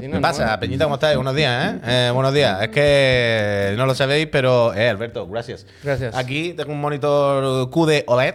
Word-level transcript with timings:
¿Qué 0.00 0.18
pasa, 0.20 0.58
Peñita? 0.58 0.84
¿Cómo 0.84 0.94
estáis? 0.96 1.16
Buenos 1.16 1.34
días, 1.34 1.74
¿eh? 1.74 1.80
Eh, 1.84 2.10
Buenos 2.12 2.32
días. 2.32 2.62
Es 2.62 2.68
que 2.68 3.74
no 3.76 3.86
lo 3.86 3.94
sabéis, 3.94 4.28
pero... 4.30 4.74
Eh, 4.74 4.88
Alberto, 4.88 5.26
gracias. 5.28 5.66
Gracias. 5.82 6.16
Aquí 6.16 6.54
tengo 6.54 6.72
un 6.72 6.80
monitor 6.80 7.68
QD 7.70 8.04
OLED 8.06 8.34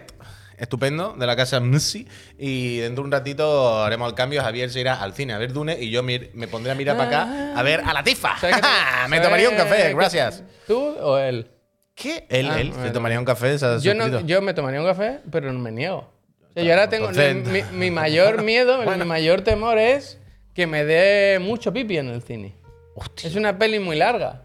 estupendo 0.57 1.15
de 1.17 1.25
la 1.25 1.35
casa 1.35 1.59
Msi 1.59 2.07
y 2.37 2.77
dentro 2.77 3.03
de 3.03 3.07
un 3.07 3.11
ratito 3.11 3.83
haremos 3.83 4.07
el 4.09 4.15
cambio. 4.15 4.41
Javier 4.43 4.69
se 4.69 4.79
irá 4.81 5.01
al 5.01 5.13
cine 5.13 5.33
a 5.33 5.37
ver 5.37 5.51
Dune 5.51 5.77
y 5.79 5.89
yo 5.89 6.03
me 6.03 6.19
pondré 6.49 6.71
a 6.71 6.75
mirar 6.75 6.95
para 6.95 7.09
acá 7.23 7.59
a 7.59 7.63
ver 7.63 7.81
a 7.85 7.93
la 7.93 8.03
tifa. 8.03 8.37
¿Sabes 8.39 8.57
que- 8.57 8.61
me 9.09 9.19
tomaría 9.19 9.49
un 9.49 9.55
café, 9.55 9.93
gracias. 9.93 10.43
¿Tú 10.67 10.77
o 10.79 11.17
él? 11.17 11.49
¿Qué? 11.95 12.25
Él, 12.29 12.47
Ah, 12.49 12.59
él, 12.61 12.71
se 12.71 12.77
bueno. 12.77 12.93
tomaría 12.93 13.19
un 13.19 13.25
café. 13.25 13.57
se 13.57 13.79
Yo, 13.81 13.93
no, 13.93 14.21
yo 14.21 14.41
me 14.41 14.53
tomaría 14.53 14.79
un 14.79 14.87
café, 14.87 15.19
pero 15.31 15.51
no 15.51 15.59
me 15.59 15.71
niego. 15.71 16.12
O 16.55 16.59
sea, 16.59 16.63
yo 16.63 16.71
ahora 16.71 16.89
tengo. 16.89 17.09
Mi, 17.51 17.63
mi 17.71 17.91
mayor 17.91 18.43
miedo, 18.43 18.79
mi 18.83 19.05
mayor 19.05 19.41
temor 19.41 19.77
es 19.77 20.19
que 20.53 20.67
me 20.67 20.85
dé 20.85 21.39
mucho 21.39 21.73
pipi 21.73 21.97
en 21.97 22.09
el 22.09 22.21
cine. 22.21 22.55
Hostia. 22.95 23.27
Es 23.29 23.35
una 23.35 23.57
peli 23.57 23.79
muy 23.79 23.95
larga. 23.95 24.43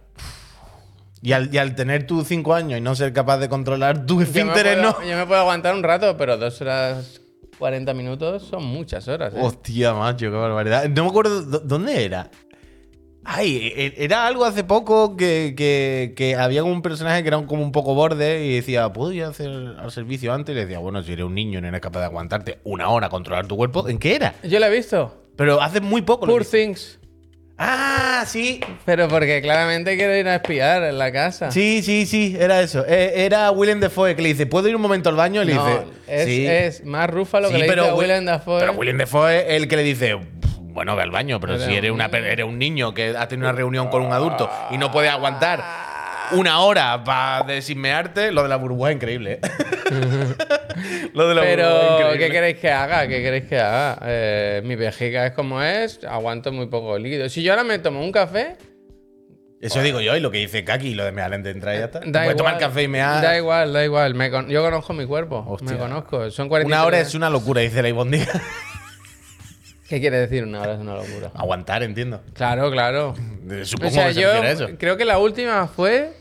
Y 1.20 1.32
al, 1.32 1.52
y 1.52 1.58
al 1.58 1.74
tener 1.74 2.06
tú 2.06 2.24
cinco 2.24 2.54
años 2.54 2.78
y 2.78 2.80
no 2.80 2.94
ser 2.94 3.12
capaz 3.12 3.38
de 3.38 3.48
controlar 3.48 4.06
tu 4.06 4.20
esfínteres, 4.20 4.78
¿no? 4.78 5.02
yo 5.02 5.16
me 5.16 5.26
puedo 5.26 5.40
aguantar 5.40 5.74
un 5.74 5.82
rato, 5.82 6.16
pero 6.16 6.36
dos 6.36 6.60
horas 6.60 7.20
40 7.58 7.92
minutos 7.92 8.44
son 8.44 8.64
muchas 8.64 9.08
horas. 9.08 9.34
¿eh? 9.34 9.38
Hostia, 9.42 9.92
macho, 9.94 10.26
qué 10.30 10.36
barbaridad. 10.36 10.88
No 10.88 11.02
me 11.04 11.10
acuerdo 11.10 11.42
dó- 11.42 11.58
dónde 11.58 12.04
era. 12.04 12.30
Ay, 13.24 13.72
e- 13.76 13.94
era 14.04 14.26
algo 14.26 14.44
hace 14.44 14.64
poco 14.64 15.16
que, 15.16 15.54
que- 15.56 16.14
que 16.16 16.34
había 16.36 16.64
un 16.64 16.80
personaje 16.82 17.22
que 17.22 17.28
era 17.28 17.36
un- 17.38 17.46
como 17.46 17.62
un 17.62 17.72
poco 17.72 17.94
borde 17.94 18.44
y 18.46 18.54
decía, 18.54 18.90
¿puedo 18.92 19.12
ir 19.12 19.24
a 19.24 19.28
hacer 19.28 19.48
al 19.50 19.90
servicio 19.92 20.32
antes? 20.32 20.52
Y 20.54 20.56
le 20.56 20.62
decía, 20.64 20.78
bueno, 20.78 21.02
si 21.02 21.12
eres 21.12 21.26
un 21.26 21.34
niño 21.34 21.58
y 21.58 21.62
no 21.62 21.68
eres 21.68 21.80
capaz 21.80 22.00
de 22.00 22.06
aguantarte 22.06 22.58
una 22.64 22.88
hora 22.88 23.08
a 23.08 23.10
controlar 23.10 23.46
tu 23.46 23.56
cuerpo, 23.56 23.86
¿en 23.88 23.98
qué 23.98 24.14
era? 24.16 24.34
Yo 24.44 24.58
la 24.58 24.68
he 24.68 24.70
visto. 24.74 25.24
Pero 25.36 25.60
hace 25.60 25.80
muy 25.80 26.02
poco. 26.02 26.26
lo 26.26 26.32
Poor 26.32 26.44
vi. 26.44 26.48
Things. 26.50 26.98
Ah, 27.58 28.22
sí. 28.26 28.60
Pero 28.86 29.08
porque 29.08 29.42
claramente 29.42 29.96
quiero 29.96 30.16
ir 30.16 30.26
a 30.28 30.36
espiar 30.36 30.84
en 30.84 30.96
la 30.96 31.10
casa. 31.12 31.50
Sí, 31.50 31.82
sí, 31.82 32.06
sí, 32.06 32.36
era 32.38 32.60
eso. 32.62 32.84
Eh, 32.86 33.24
era 33.24 33.50
Willem 33.50 33.80
Dafoe 33.80 34.14
que 34.14 34.22
le 34.22 34.28
dice, 34.28 34.46
¿puedo 34.46 34.68
ir 34.68 34.76
un 34.76 34.82
momento 34.82 35.08
al 35.10 35.16
baño? 35.16 35.42
Y 35.42 35.46
le 35.46 35.54
No, 35.54 35.66
dice, 35.66 35.82
es, 36.06 36.24
sí. 36.24 36.46
es 36.46 36.84
más 36.84 37.10
rúfalo 37.10 37.48
Sí, 37.48 37.54
que 37.54 37.60
le 37.62 37.66
pero 37.66 37.82
dice 37.82 37.90
a 37.90 37.94
Will- 37.96 38.02
Willem 38.08 38.24
Dafoe. 38.26 38.60
Pero 38.60 38.72
Willem 38.74 38.98
Dafoe 38.98 39.38
es 39.54 39.60
el 39.62 39.68
que 39.68 39.76
le 39.76 39.82
dice, 39.82 40.16
bueno, 40.78 40.94
ve 40.96 41.02
al 41.02 41.10
baño, 41.10 41.40
pero 41.40 41.58
si 41.58 41.74
eres, 41.74 41.90
un 41.90 41.96
una, 41.96 42.06
eres 42.06 42.46
un 42.46 42.58
niño 42.58 42.94
que 42.94 43.16
ha 43.18 43.26
tenido 43.28 43.48
una 43.48 43.56
reunión 43.56 43.88
con 43.88 44.02
un 44.02 44.12
adulto 44.12 44.48
y 44.70 44.78
no 44.78 44.90
puedes 44.92 45.10
aguantar 45.10 45.60
Ah. 45.62 46.28
una 46.32 46.60
hora 46.60 47.02
para 47.04 47.42
desinmearte, 47.46 48.30
lo 48.32 48.42
de 48.44 48.48
la 48.48 48.56
burbuja 48.56 48.90
es 48.90 48.96
increíble. 48.96 49.40
¿eh? 49.42 49.48
lo 51.14 51.28
de 51.28 51.34
la 51.34 51.40
burbuja 51.40 51.50
es 51.50 51.56
Pero, 51.56 51.92
increíble. 51.94 52.18
¿qué 52.18 52.30
queréis 52.32 52.56
que 52.58 52.70
haga? 52.70 53.08
¿Qué 53.08 53.22
queréis 53.22 53.44
que 53.44 53.58
haga? 53.58 53.98
Eh, 54.04 54.62
mi 54.64 54.76
vejiga 54.76 55.26
es 55.26 55.32
como 55.32 55.62
es, 55.62 56.04
aguanto 56.04 56.52
muy 56.52 56.66
poco 56.66 56.98
líquido. 56.98 57.28
Si 57.28 57.42
yo 57.42 57.52
ahora 57.52 57.64
me 57.64 57.78
tomo 57.78 58.00
un 58.02 58.12
café, 58.12 58.56
Eso 59.60 59.82
digo 59.82 60.00
yo, 60.00 60.14
y 60.16 60.20
lo 60.20 60.30
que 60.30 60.38
dice 60.38 60.62
Kaki, 60.64 60.94
lo 60.94 61.04
de 61.04 61.10
mear 61.12 61.32
antes 61.34 61.44
de 61.44 61.50
entrar 61.50 61.74
y 61.74 61.78
ya 61.78 61.84
está. 61.86 62.00
Tú 62.00 62.06
da 62.12 62.20
puedes 62.20 62.36
igual. 62.36 62.36
tomar 62.36 62.58
café 62.58 62.82
y 62.84 62.88
mear. 62.88 63.22
Da 63.22 63.36
igual, 63.36 63.72
da 63.72 63.84
igual. 63.84 64.14
Me 64.14 64.30
con- 64.30 64.48
yo 64.48 64.62
conozco 64.62 64.92
mi 64.92 65.04
cuerpo. 65.06 65.44
Hostia. 65.48 65.72
Me 65.72 65.78
conozco. 65.78 66.30
Son 66.30 66.48
43 66.48 66.66
Una 66.66 66.86
hora 66.86 67.00
es 67.00 67.14
una 67.14 67.28
locura, 67.30 67.60
dice 67.62 67.82
la 67.82 67.88
Ibondiga. 67.88 68.40
¿Qué 69.88 70.00
quiere 70.00 70.18
decir 70.18 70.44
una 70.44 70.60
hora 70.60 70.74
es 70.74 70.80
una 70.80 70.94
locura? 70.96 71.30
Aguantar, 71.34 71.82
entiendo. 71.82 72.20
Claro, 72.34 72.70
claro. 72.70 73.14
Eh, 73.50 73.64
Supongo 73.64 73.88
O 73.88 73.94
sea, 73.94 74.08
que 74.08 74.14
se 74.14 74.20
yo 74.20 74.28
refiere 74.28 74.48
a 74.48 74.52
eso. 74.52 74.68
creo 74.78 74.98
que 74.98 75.06
la 75.06 75.18
última 75.18 75.66
fue. 75.68 76.12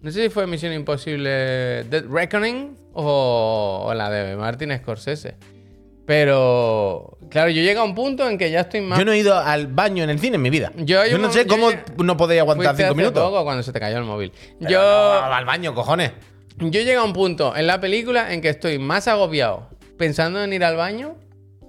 No 0.00 0.12
sé 0.12 0.22
si 0.22 0.28
fue 0.30 0.46
Misión 0.46 0.72
Imposible 0.72 1.82
Dead 1.90 2.04
Reckoning 2.08 2.76
o, 2.92 3.86
o 3.88 3.94
la 3.94 4.08
de 4.10 4.36
Martin 4.36 4.70
Scorsese. 4.78 5.34
Pero, 6.06 7.18
claro, 7.30 7.50
yo 7.50 7.62
llego 7.62 7.80
a 7.80 7.84
un 7.84 7.94
punto 7.94 8.28
en 8.28 8.36
que 8.38 8.50
ya 8.50 8.60
estoy 8.60 8.80
más. 8.80 8.98
Yo 8.98 9.04
no 9.04 9.12
he 9.12 9.18
ido 9.18 9.36
al 9.38 9.66
baño 9.68 10.02
en 10.04 10.10
el 10.10 10.18
cine 10.18 10.36
en 10.36 10.42
mi 10.42 10.50
vida. 10.50 10.72
Yo 10.76 11.18
no 11.18 11.30
sé 11.32 11.46
cómo 11.46 11.70
no 11.98 12.16
podéis 12.16 12.40
aguantar 12.40 12.74
cinco 12.76 12.86
hace 12.90 12.94
minutos. 12.96 13.22
poco 13.22 13.44
cuando 13.44 13.62
se 13.62 13.72
te 13.72 13.80
cayó 13.80 13.98
el 13.98 14.04
móvil. 14.04 14.32
Pero 14.58 14.70
Yo, 14.70 14.80
no, 14.80 15.32
al 15.34 15.44
baño, 15.44 15.74
cojones. 15.74 16.12
yo 16.58 16.80
llego 16.80 17.00
a 17.00 17.04
un 17.04 17.12
punto 17.12 17.56
en 17.56 17.66
la 17.66 17.80
película 17.80 18.32
en 18.32 18.40
que 18.40 18.48
estoy 18.48 18.78
más 18.78 19.08
agobiado 19.08 19.68
pensando 19.98 20.42
en 20.42 20.52
ir 20.52 20.64
al 20.64 20.76
baño 20.76 21.16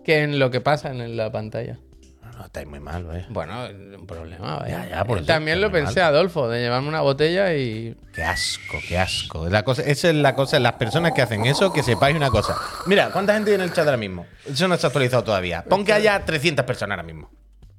que 0.03 0.23
en 0.23 0.39
lo 0.39 0.51
que 0.51 0.62
pasa 0.62 0.91
en 0.91 1.17
la 1.17 1.31
pantalla. 1.31 1.78
No, 2.22 2.31
no, 2.31 2.45
estáis 2.45 2.67
muy 2.67 2.79
mal, 2.79 3.03
vaya. 3.03 3.25
Bueno, 3.29 3.67
un 4.00 4.07
problema, 4.07 4.57
vaya. 4.57 4.85
Ya, 4.85 4.89
ya, 4.89 5.06
por 5.06 5.17
eso, 5.19 5.28
También 5.28 5.62
lo 5.62 5.72
pensé, 5.72 6.00
mal. 6.00 6.09
Adolfo, 6.13 6.47
de 6.50 6.62
llevarme 6.62 6.88
una 6.88 7.01
botella 7.01 7.53
y. 7.53 7.95
Qué 8.13 8.23
asco, 8.23 8.78
qué 8.88 8.97
asco. 8.97 9.47
La 9.50 9.63
cosa, 9.63 9.84
esa 9.84 10.09
es 10.09 10.16
la 10.16 10.35
cosa, 10.35 10.59
las 10.59 10.73
personas 10.73 11.11
que 11.13 11.22
hacen 11.22 11.45
eso, 11.45 11.72
que 11.73 11.84
sepáis 11.84 12.16
una 12.16 12.29
cosa. 12.29 12.56
Mira, 12.85 13.09
¿cuánta 13.11 13.34
gente 13.34 13.51
hay 13.51 13.56
en 13.56 13.61
el 13.61 13.73
chat 13.73 13.85
ahora 13.85 13.97
mismo? 13.97 14.25
Eso 14.45 14.67
no 14.67 14.75
está 14.75 14.88
actualizado 14.88 15.23
todavía. 15.23 15.63
Pon 15.63 15.85
que 15.85 15.94
haya 15.94 16.23
300 16.23 16.66
personas 16.66 16.97
ahora 16.97 17.03
mismo. 17.03 17.29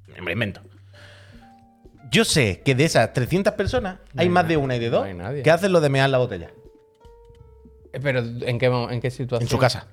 Me 0.07 0.21
lo 0.21 0.31
invento. 0.31 0.61
Yo 2.11 2.23
sé 2.25 2.61
que 2.63 2.75
de 2.75 2.85
esas 2.85 3.11
300 3.11 3.53
personas 3.53 3.97
hay 4.15 4.29
más 4.29 4.47
de 4.47 4.55
una 4.55 4.75
y 4.75 4.79
de 4.79 4.91
dos 4.91 5.07
nadie. 5.15 5.41
que 5.41 5.49
hacen 5.49 5.71
lo 5.71 5.81
de 5.81 5.89
mear 5.89 6.07
la 6.09 6.19
botella. 6.19 6.51
Eh, 7.91 7.99
Pero, 8.01 8.19
¿en 8.19 8.59
qué, 8.59 8.67
en 8.67 9.01
qué 9.01 9.09
situación? 9.09 9.41
En 9.43 9.49
su 9.49 9.57
casa. 9.57 9.87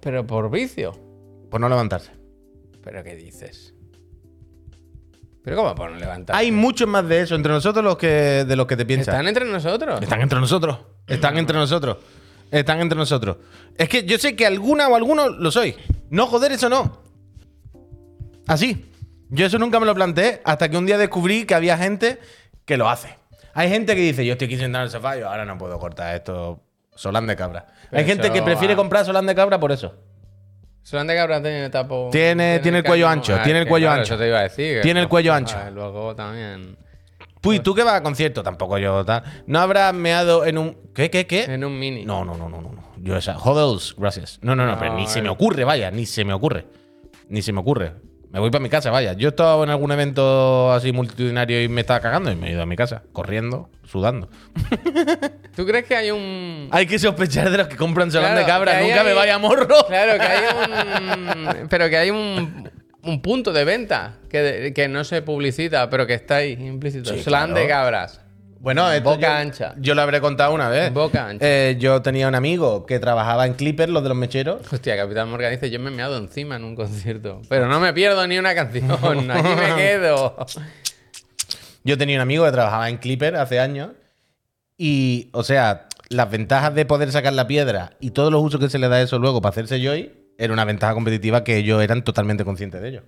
Pero 0.00 0.26
por 0.26 0.50
vicio. 0.50 0.92
Por 1.50 1.60
no 1.60 1.68
levantarse. 1.68 2.12
¿Pero 2.82 3.02
qué 3.04 3.14
dices? 3.14 3.74
¿Pero 5.42 5.56
cómo 5.56 5.74
por 5.74 5.90
no 5.90 5.98
levantar? 5.98 6.36
Hay 6.36 6.52
muchos 6.52 6.88
más 6.88 7.06
de 7.08 7.22
eso 7.22 7.34
entre 7.34 7.52
nosotros 7.52 7.84
los 7.84 7.96
que, 7.96 8.44
de 8.44 8.56
los 8.56 8.66
que 8.66 8.76
te 8.76 8.86
piensas. 8.86 9.08
¿Están 9.14 9.26
entre 9.26 9.44
nosotros? 9.44 10.00
Están 10.00 10.20
entre 10.20 10.38
nosotros. 10.38 10.78
Están 11.06 11.36
entre 11.36 11.56
nosotros. 11.56 11.96
Están 12.50 12.80
entre 12.80 12.96
nosotros. 12.96 13.38
Es 13.76 13.88
que 13.88 14.04
yo 14.04 14.18
sé 14.18 14.36
que 14.36 14.46
alguna 14.46 14.88
o 14.88 14.94
alguno 14.94 15.28
lo 15.28 15.50
soy. 15.50 15.74
No, 16.10 16.26
joder, 16.26 16.52
eso 16.52 16.68
no. 16.68 17.02
Así. 18.46 18.86
Yo 19.30 19.46
eso 19.46 19.58
nunca 19.58 19.80
me 19.80 19.86
lo 19.86 19.94
planteé 19.94 20.42
hasta 20.44 20.68
que 20.68 20.76
un 20.76 20.84
día 20.86 20.98
descubrí 20.98 21.46
que 21.46 21.54
había 21.54 21.78
gente 21.78 22.18
que 22.66 22.76
lo 22.76 22.88
hace. 22.88 23.16
Hay 23.54 23.68
gente 23.68 23.94
que 23.94 24.02
dice, 24.02 24.24
yo 24.24 24.32
estoy 24.32 24.46
aquí 24.46 24.56
sentado 24.58 24.84
en 24.84 24.86
el 24.86 24.90
sofá 24.90 25.18
y 25.18 25.22
ahora 25.22 25.44
no 25.44 25.58
puedo 25.58 25.78
cortar 25.78 26.14
esto. 26.14 26.62
Solán 26.94 27.26
de 27.26 27.36
cabra. 27.36 27.66
Pero 27.90 28.00
Hay 28.00 28.06
gente 28.06 28.24
eso 28.26 28.32
que 28.34 28.42
prefiere 28.42 28.74
va. 28.74 28.78
comprar 28.78 29.04
solán 29.04 29.26
de 29.26 29.34
cabra 29.34 29.58
por 29.58 29.72
eso. 29.72 29.94
Solamente 30.84 31.14
Cabra 31.14 31.40
tiene 31.40 31.70
tapo. 31.70 32.08
Tiene- 32.10 32.58
tiene 32.58 32.78
el 32.78 32.84
cuello 32.84 33.06
ancho, 33.08 33.38
tiene 33.44 33.60
el 33.60 33.68
cuello 33.68 33.88
ancho. 33.90 34.18
Te 34.18 34.26
iba 34.26 34.40
a 34.40 34.42
decir. 34.42 34.80
Tiene 34.82 35.00
el 35.00 35.08
cuello 35.08 35.32
ancho. 35.32 35.56
ah, 35.56 35.70
Luego 35.70 36.14
también. 36.16 36.76
Puy, 37.40 37.60
tú 37.60 37.72
que 37.74 37.82
vas 37.84 37.94
a 37.94 38.02
concierto, 38.02 38.42
tampoco 38.42 38.78
yo 38.78 39.04
tal. 39.04 39.22
¿No 39.46 39.60
habrás 39.60 39.94
meado 39.94 40.44
en 40.44 40.58
un. 40.58 40.76
¿Qué, 40.92 41.08
qué, 41.08 41.26
qué? 41.26 41.44
En 41.44 41.64
un 41.64 41.78
mini. 41.78 42.04
No, 42.04 42.24
no, 42.24 42.36
no, 42.36 42.48
no, 42.48 42.60
no. 42.60 42.72
no. 42.72 42.82
Yo 42.98 43.16
esa. 43.16 43.36
Hodels, 43.38 43.94
gracias. 43.96 44.38
No, 44.42 44.54
no, 44.56 44.66
no, 44.66 44.72
No, 44.72 44.78
pero 44.78 44.94
ni 44.94 45.06
se 45.06 45.20
eh. 45.20 45.22
me 45.22 45.28
ocurre, 45.28 45.62
vaya, 45.64 45.90
ni 45.92 46.04
se 46.04 46.24
me 46.24 46.32
ocurre. 46.32 46.66
Ni 47.28 47.42
se 47.42 47.52
me 47.52 47.60
ocurre. 47.60 47.92
Me 48.32 48.40
voy 48.40 48.50
para 48.50 48.62
mi 48.62 48.70
casa, 48.70 48.90
vaya. 48.90 49.12
Yo 49.12 49.28
estaba 49.28 49.62
en 49.62 49.68
algún 49.68 49.92
evento 49.92 50.72
así 50.72 50.90
multitudinario 50.90 51.62
y 51.62 51.68
me 51.68 51.82
estaba 51.82 52.00
cagando 52.00 52.32
y 52.32 52.34
me 52.34 52.48
he 52.48 52.52
ido 52.52 52.62
a 52.62 52.66
mi 52.66 52.76
casa, 52.76 53.02
corriendo, 53.12 53.68
sudando. 53.84 54.30
¿Tú 55.54 55.66
crees 55.66 55.84
que 55.84 55.94
hay 55.94 56.10
un. 56.10 56.68
Hay 56.70 56.86
que 56.86 56.98
sospechar 56.98 57.50
de 57.50 57.58
los 57.58 57.68
que 57.68 57.76
compran 57.76 58.08
Claro, 58.10 58.38
de 58.38 58.46
cabra. 58.46 58.80
Nunca 58.80 59.02
me 59.04 59.10
hay- 59.10 59.16
vaya 59.16 59.38
morro. 59.38 59.68
Claro, 59.86 60.18
que 60.18 60.26
hay 60.26 60.44
un. 60.48 61.68
pero 61.68 61.90
que 61.90 61.96
hay 61.98 62.10
un. 62.10 62.70
Un 63.04 63.20
punto 63.20 63.52
de 63.52 63.64
venta 63.64 64.14
que, 64.30 64.72
que 64.74 64.86
no 64.88 65.02
se 65.04 65.22
publicita, 65.22 65.90
pero 65.90 66.06
que 66.06 66.14
está 66.14 66.36
ahí 66.36 66.52
implícito. 66.52 67.12
Sí, 67.12 67.22
claro. 67.24 67.52
de 67.52 67.66
cabras. 67.66 68.21
Bueno, 68.62 68.90
esto 68.92 69.10
Boca 69.10 69.20
yo- 69.26 69.32
ancha. 69.32 69.74
Yo 69.78 69.94
lo 69.96 70.02
habré 70.02 70.20
contado 70.20 70.54
una 70.54 70.68
vez. 70.68 70.92
Boca 70.94 71.26
ancha. 71.28 71.44
Eh, 71.44 71.76
yo 71.80 72.00
tenía 72.00 72.28
un 72.28 72.36
amigo 72.36 72.86
que 72.86 73.00
trabajaba 73.00 73.44
en 73.46 73.54
Clipper, 73.54 73.88
los 73.88 74.04
de 74.04 74.08
los 74.10 74.16
mecheros. 74.16 74.72
Hostia, 74.72 74.96
Capitán 74.96 75.28
Morgan 75.28 75.50
dice: 75.50 75.68
Yo 75.68 75.80
me 75.80 75.90
he 75.90 75.92
meado 75.92 76.16
encima 76.16 76.54
en 76.54 76.64
un 76.64 76.76
concierto. 76.76 77.42
Pero 77.48 77.66
no 77.66 77.80
me 77.80 77.92
pierdo 77.92 78.24
ni 78.28 78.38
una 78.38 78.54
canción. 78.54 78.88
Aquí 79.30 79.48
me 79.48 79.74
quedo. 79.76 80.36
Yo 81.82 81.98
tenía 81.98 82.16
un 82.16 82.22
amigo 82.22 82.44
que 82.44 82.52
trabajaba 82.52 82.88
en 82.88 82.98
Clipper 82.98 83.34
hace 83.34 83.58
años 83.58 83.90
y, 84.78 85.28
o 85.32 85.42
sea, 85.42 85.88
las 86.08 86.30
ventajas 86.30 86.72
de 86.74 86.84
poder 86.86 87.10
sacar 87.10 87.32
la 87.32 87.48
piedra 87.48 87.94
y 87.98 88.10
todos 88.12 88.30
los 88.30 88.40
usos 88.42 88.60
que 88.60 88.68
se 88.70 88.78
le 88.78 88.88
da 88.88 88.96
a 88.96 89.02
eso 89.02 89.18
luego 89.18 89.40
para 89.42 89.50
hacerse 89.50 89.82
joy 89.84 90.12
era 90.38 90.52
una 90.52 90.64
ventaja 90.64 90.94
competitiva 90.94 91.42
que 91.42 91.56
ellos 91.56 91.82
eran 91.82 92.04
totalmente 92.04 92.44
conscientes 92.44 92.80
de 92.80 92.88
ello. 92.88 93.02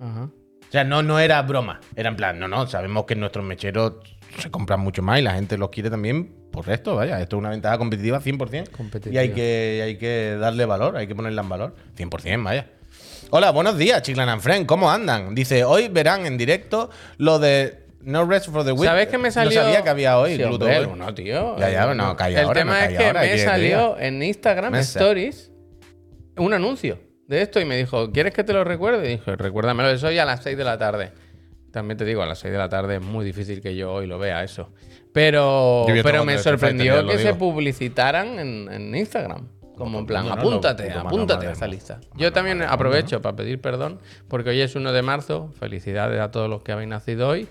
Ajá. 0.00 0.30
O 0.66 0.72
sea, 0.74 0.82
no, 0.84 1.02
no 1.02 1.20
era 1.20 1.40
broma. 1.42 1.80
Era 1.94 2.08
en 2.08 2.16
plan, 2.16 2.38
no, 2.40 2.48
no, 2.48 2.66
sabemos 2.66 3.04
que 3.04 3.14
nuestros 3.14 3.44
mecheros 3.44 3.94
se 4.38 4.50
compran 4.50 4.80
mucho 4.80 5.02
más 5.02 5.18
y 5.18 5.22
la 5.22 5.34
gente 5.34 5.56
los 5.58 5.70
quiere 5.70 5.90
también 5.90 6.32
por 6.50 6.68
esto, 6.68 6.94
vaya. 6.94 7.20
Esto 7.20 7.36
es 7.36 7.40
una 7.40 7.50
ventaja 7.50 7.78
competitiva 7.78 8.20
100%. 8.20 8.70
Competitiva. 8.70 9.14
Y 9.14 9.18
hay 9.18 9.30
que, 9.30 9.80
hay 9.84 9.96
que 9.96 10.36
darle 10.38 10.64
valor, 10.66 10.96
hay 10.96 11.06
que 11.06 11.14
ponerla 11.14 11.42
en 11.42 11.48
valor. 11.48 11.74
100%, 11.96 12.42
vaya. 12.44 12.66
Hola, 13.30 13.50
buenos 13.50 13.76
días, 13.76 14.02
Chiclan 14.02 14.28
and 14.28 14.40
Friend. 14.40 14.66
¿Cómo 14.66 14.90
andan? 14.90 15.34
Dice, 15.34 15.64
hoy 15.64 15.88
verán 15.88 16.26
en 16.26 16.36
directo 16.36 16.90
lo 17.18 17.38
de 17.38 17.86
No 18.00 18.24
Rest 18.26 18.50
for 18.50 18.64
the 18.64 18.72
Week. 18.72 18.84
¿Sabes 18.84 19.08
que 19.08 19.18
me 19.18 19.30
salió? 19.30 19.58
No 19.58 19.64
sabía 19.66 19.82
que 19.82 19.90
había 19.90 20.18
hoy. 20.18 20.36
Sí, 20.36 20.42
Gluto 20.42 20.66
hombre, 20.66 20.86
Boy. 20.86 20.98
no, 20.98 21.14
tío. 21.14 21.58
Ya, 21.58 21.70
ya, 21.70 21.94
no, 21.94 22.16
calla 22.16 22.40
El 22.40 22.46
ahora, 22.46 22.60
tema 22.60 22.72
no, 22.72 22.78
es 22.78 22.84
calla 22.84 22.98
que 22.98 23.06
ahora, 23.06 23.20
me 23.20 23.26
¿qué 23.26 23.32
quieres 23.32 23.44
que 23.44 23.50
salió 23.50 23.98
en 23.98 24.22
Instagram. 24.22 24.74
Stories 24.76 25.50
un 26.36 26.52
anuncio 26.52 26.98
de 27.26 27.42
esto 27.42 27.60
y 27.60 27.64
me 27.64 27.76
dijo, 27.76 28.10
¿quieres 28.12 28.34
que 28.34 28.44
te 28.44 28.52
lo 28.52 28.64
recuerde? 28.64 29.06
Y 29.06 29.16
dije, 29.16 29.36
recuérdamelo, 29.36 29.90
eso 29.90 30.08
hoy 30.08 30.18
a 30.18 30.24
las 30.24 30.42
6 30.42 30.56
de 30.56 30.64
la 30.64 30.78
tarde. 30.78 31.12
También 31.74 31.98
te 31.98 32.04
digo, 32.04 32.22
a 32.22 32.26
las 32.26 32.38
6 32.38 32.52
de 32.52 32.58
la 32.58 32.68
tarde 32.68 32.94
es 32.94 33.02
muy 33.02 33.24
difícil 33.24 33.60
que 33.60 33.74
yo 33.74 33.92
hoy 33.92 34.06
lo 34.06 34.16
vea 34.16 34.44
eso. 34.44 34.70
Pero, 35.12 35.84
pero 36.04 36.24
me 36.24 36.38
sorprendió 36.38 37.04
que 37.04 37.18
se 37.18 37.34
publicitaran 37.34 38.38
en, 38.38 38.72
en 38.72 38.94
Instagram. 38.94 39.48
Como 39.76 39.98
en 39.98 40.06
plan, 40.06 40.30
apúntate, 40.30 40.92
apúntate 40.92 41.48
a 41.48 41.50
esta 41.50 41.66
lista. 41.66 41.98
Yo 42.14 42.32
también 42.32 42.62
aprovecho 42.62 43.20
para 43.20 43.34
pedir 43.34 43.60
perdón, 43.60 43.98
porque 44.28 44.50
hoy 44.50 44.60
es 44.60 44.76
1 44.76 44.92
de 44.92 45.02
marzo. 45.02 45.52
Felicidades 45.58 46.20
a 46.20 46.30
todos 46.30 46.48
los 46.48 46.62
que 46.62 46.70
habéis 46.70 46.88
nacido 46.88 47.28
hoy. 47.28 47.48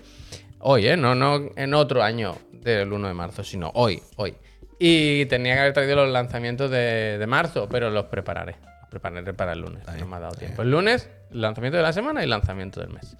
Hoy, 0.58 0.86
¿eh? 0.88 0.96
No, 0.96 1.14
no 1.14 1.50
en 1.54 1.74
otro 1.74 2.02
año 2.02 2.34
del 2.50 2.90
1 2.94 3.08
de 3.08 3.14
marzo, 3.14 3.44
sino 3.44 3.72
hoy, 3.74 4.00
hoy. 4.16 4.36
Y 4.78 5.26
tenía 5.26 5.52
que 5.52 5.60
haber 5.60 5.74
traído 5.74 5.96
los 5.96 6.08
lanzamientos 6.08 6.70
de, 6.70 7.18
de 7.18 7.26
marzo, 7.26 7.68
pero 7.70 7.90
los 7.90 8.06
prepararé. 8.06 8.56
Los 8.80 8.88
prepararé 8.88 9.34
para 9.34 9.52
el 9.52 9.60
lunes. 9.60 9.82
No 10.00 10.06
me 10.06 10.16
ha 10.16 10.20
dado 10.20 10.34
tiempo. 10.34 10.62
El 10.62 10.70
lunes, 10.70 11.10
lanzamiento 11.30 11.76
de 11.76 11.82
la 11.82 11.92
semana 11.92 12.24
y 12.24 12.26
lanzamiento 12.26 12.80
del 12.80 12.88
mes. 12.88 13.18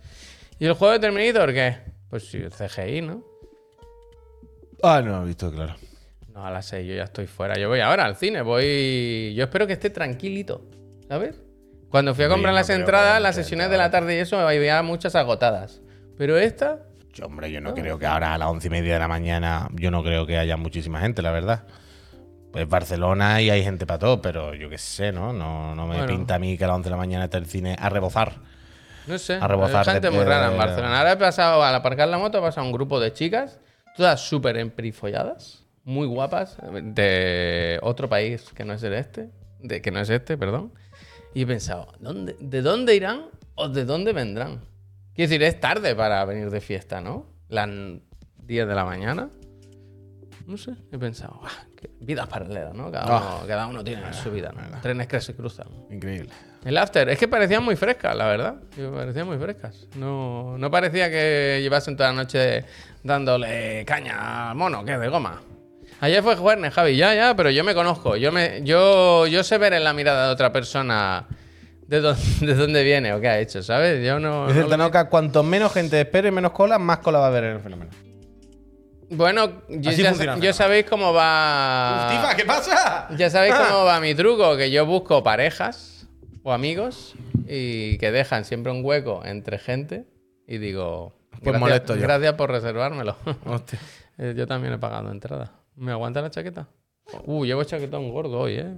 ¿Y 0.64 0.66
el 0.66 0.72
juego 0.72 0.94
de 0.94 0.98
Terminator 0.98 1.52
qué? 1.52 1.76
Pues 2.08 2.26
sí, 2.26 2.38
el 2.38 2.50
CGI, 2.50 3.02
¿no? 3.02 3.22
Ah, 4.82 5.02
no, 5.04 5.22
he 5.22 5.26
visto, 5.26 5.52
claro. 5.52 5.74
No, 6.32 6.46
a 6.46 6.50
las 6.50 6.64
6 6.64 6.88
yo 6.88 6.94
ya 6.94 7.02
estoy 7.02 7.26
fuera. 7.26 7.58
Yo 7.58 7.68
voy 7.68 7.80
ahora 7.80 8.06
al 8.06 8.16
cine. 8.16 8.40
Voy. 8.40 9.34
Yo 9.36 9.44
espero 9.44 9.66
que 9.66 9.74
esté 9.74 9.90
tranquilito. 9.90 10.64
¿Sabes? 11.06 11.38
Cuando 11.90 12.14
fui 12.14 12.24
a 12.24 12.30
comprar 12.30 12.54
no 12.54 12.58
las 12.58 12.70
entradas, 12.70 13.20
las 13.20 13.34
sesiones 13.34 13.68
de 13.68 13.76
la 13.76 13.90
tarde 13.90 14.16
y 14.16 14.20
eso, 14.20 14.38
había 14.38 14.82
muchas 14.82 15.14
agotadas. 15.16 15.82
Pero 16.16 16.38
esta. 16.38 16.78
Yo, 17.12 17.26
hombre, 17.26 17.52
yo 17.52 17.60
no 17.60 17.74
creo 17.74 17.98
que 17.98 18.06
ahora 18.06 18.32
a 18.32 18.38
las 18.38 18.48
once 18.48 18.68
y 18.68 18.70
media 18.70 18.94
de 18.94 19.00
la 19.00 19.08
mañana, 19.08 19.68
yo 19.74 19.90
no 19.90 20.02
creo 20.02 20.24
que 20.26 20.38
haya 20.38 20.56
muchísima 20.56 20.98
gente, 20.98 21.20
la 21.20 21.30
verdad. 21.30 21.66
Pues 22.52 22.66
Barcelona 22.66 23.42
y 23.42 23.50
hay 23.50 23.62
gente 23.62 23.84
para 23.84 23.98
todo, 23.98 24.22
pero 24.22 24.54
yo 24.54 24.70
qué 24.70 24.78
sé, 24.78 25.12
¿no? 25.12 25.34
No, 25.34 25.74
no 25.74 25.86
me 25.86 25.96
Bueno. 25.98 26.10
pinta 26.10 26.36
a 26.36 26.38
mí 26.38 26.56
que 26.56 26.64
a 26.64 26.68
las 26.68 26.76
11 26.76 26.86
de 26.86 26.90
la 26.90 26.96
mañana 26.96 27.24
esté 27.24 27.36
el 27.36 27.44
cine 27.44 27.76
a 27.78 27.90
rebozar. 27.90 28.53
No 29.06 29.18
sé. 29.18 29.34
A 29.34 29.46
rebozar 29.48 29.86
hay 29.88 29.94
gente 29.94 30.10
de- 30.10 30.16
muy 30.16 30.24
rara 30.24 30.50
en 30.50 30.56
Barcelona. 30.58 30.98
Ahora 30.98 31.12
he 31.12 31.16
pasado, 31.16 31.62
al 31.62 31.74
aparcar 31.74 32.08
la 32.08 32.18
moto, 32.18 32.38
ha 32.38 32.40
pasado 32.42 32.66
un 32.66 32.72
grupo 32.72 32.98
de 33.00 33.12
chicas, 33.12 33.60
todas 33.96 34.20
súper 34.20 34.56
emprifolladas, 34.56 35.64
muy 35.84 36.06
guapas, 36.06 36.56
de 36.82 37.78
otro 37.82 38.08
país 38.08 38.50
que 38.54 38.64
no 38.64 38.72
es 38.72 38.82
el 38.82 38.94
este, 38.94 39.30
de, 39.60 39.82
que 39.82 39.90
no 39.90 40.00
es 40.00 40.08
este, 40.10 40.36
perdón. 40.38 40.72
Y 41.34 41.42
he 41.42 41.46
pensado, 41.46 41.92
¿dónde, 42.00 42.36
¿de 42.40 42.62
dónde 42.62 42.94
irán 42.94 43.26
o 43.56 43.68
de 43.68 43.84
dónde 43.84 44.12
vendrán? 44.12 44.60
Quiero 45.14 45.28
decir, 45.30 45.42
es 45.42 45.60
tarde 45.60 45.94
para 45.94 46.24
venir 46.24 46.50
de 46.50 46.60
fiesta, 46.60 47.00
¿no? 47.00 47.26
Las 47.48 47.68
10 48.38 48.66
de 48.66 48.74
la 48.74 48.84
mañana. 48.84 49.28
No 50.46 50.56
sé, 50.58 50.72
he 50.92 50.98
pensado, 50.98 51.40
"Ah, 51.42 51.64
vidas 52.00 52.26
paralelas, 52.26 52.74
¿no? 52.74 52.90
Cada, 52.90 53.04
Ah. 53.06 53.36
uno, 53.38 53.46
cada 53.46 53.66
uno 53.66 53.82
tiene 53.84 54.12
su 54.12 54.30
vida, 54.30 54.52
¿no? 54.52 54.80
Trenes 54.80 55.06
que 55.06 55.20
se 55.20 55.34
cruzan. 55.34 55.68
Increíble. 55.90 56.30
El 56.64 56.78
after, 56.78 57.08
es 57.10 57.18
que 57.18 57.28
parecían 57.28 57.62
muy 57.62 57.76
frescas, 57.76 58.16
la 58.16 58.26
verdad. 58.26 58.54
Parecían 58.94 59.26
muy 59.26 59.36
frescas. 59.36 59.86
No, 59.96 60.56
no 60.56 60.70
parecía 60.70 61.10
que 61.10 61.60
llevasen 61.60 61.94
toda 61.94 62.08
la 62.10 62.14
noche 62.14 62.64
dándole 63.02 63.84
caña 63.84 64.50
al 64.50 64.56
mono, 64.56 64.82
que 64.82 64.94
es 64.94 65.00
de 65.00 65.08
goma. 65.08 65.42
Ayer 66.00 66.22
fue 66.22 66.36
jueves, 66.36 66.72
Javi, 66.72 66.96
ya, 66.96 67.14
ya, 67.14 67.36
pero 67.36 67.50
yo 67.50 67.64
me 67.64 67.74
conozco. 67.74 68.16
Yo, 68.16 68.32
me, 68.32 68.62
yo, 68.64 69.26
yo 69.26 69.44
sé 69.44 69.58
ver 69.58 69.74
en 69.74 69.84
la 69.84 69.92
mirada 69.92 70.28
de 70.28 70.32
otra 70.32 70.52
persona 70.52 71.26
de 71.86 72.00
dónde, 72.00 72.22
de 72.40 72.54
dónde 72.54 72.82
viene 72.82 73.12
o 73.12 73.20
qué 73.20 73.28
ha 73.28 73.38
hecho, 73.38 73.62
¿sabes? 73.62 74.04
Yo 74.04 74.18
no. 74.18 74.46
Dice 74.46 74.64
no 74.76 74.90
cuanto 75.10 75.42
menos 75.42 75.72
gente 75.72 76.00
espere 76.00 76.28
y 76.28 76.32
menos 76.32 76.52
cola, 76.52 76.78
más 76.78 76.98
cola 76.98 77.18
va 77.18 77.26
a 77.26 77.28
haber 77.28 77.44
en 77.44 77.56
el 77.56 77.60
fenómeno. 77.60 77.90
Bueno, 79.10 79.62
yo 79.68 79.90
ya, 79.90 80.08
funciona 80.08 80.38
yo 80.38 80.52
sabéis 80.54 80.86
cómo 80.86 81.12
va. 81.12 82.08
Tifa, 82.10 82.34
¿qué 82.34 82.44
pasa? 82.46 83.08
Ya 83.16 83.28
sabéis 83.28 83.54
cómo 83.54 83.84
va 83.84 84.00
mi 84.00 84.14
truco, 84.14 84.56
que 84.56 84.70
yo 84.70 84.86
busco 84.86 85.22
parejas 85.22 85.93
o 86.44 86.52
amigos 86.52 87.14
y 87.48 87.98
que 87.98 88.12
dejan 88.12 88.44
siempre 88.44 88.70
un 88.70 88.84
hueco 88.84 89.22
entre 89.24 89.58
gente 89.58 90.06
y 90.46 90.58
digo, 90.58 91.14
Pues 91.30 91.42
gracias, 91.42 91.60
molesto 91.60 91.96
yo. 91.96 92.02
gracias 92.02 92.34
por 92.34 92.50
reservármelo. 92.50 93.16
Hostia. 93.46 93.80
Eh, 94.18 94.34
yo 94.36 94.46
también 94.46 94.74
he 94.74 94.78
pagado 94.78 95.10
entrada. 95.10 95.52
¿Me 95.74 95.90
aguanta 95.90 96.22
la 96.22 96.30
chaqueta? 96.30 96.68
Uh, 97.24 97.44
llevo 97.44 97.64
chaquetón 97.64 98.10
gordo 98.12 98.38
hoy, 98.40 98.54
¿eh? 98.56 98.72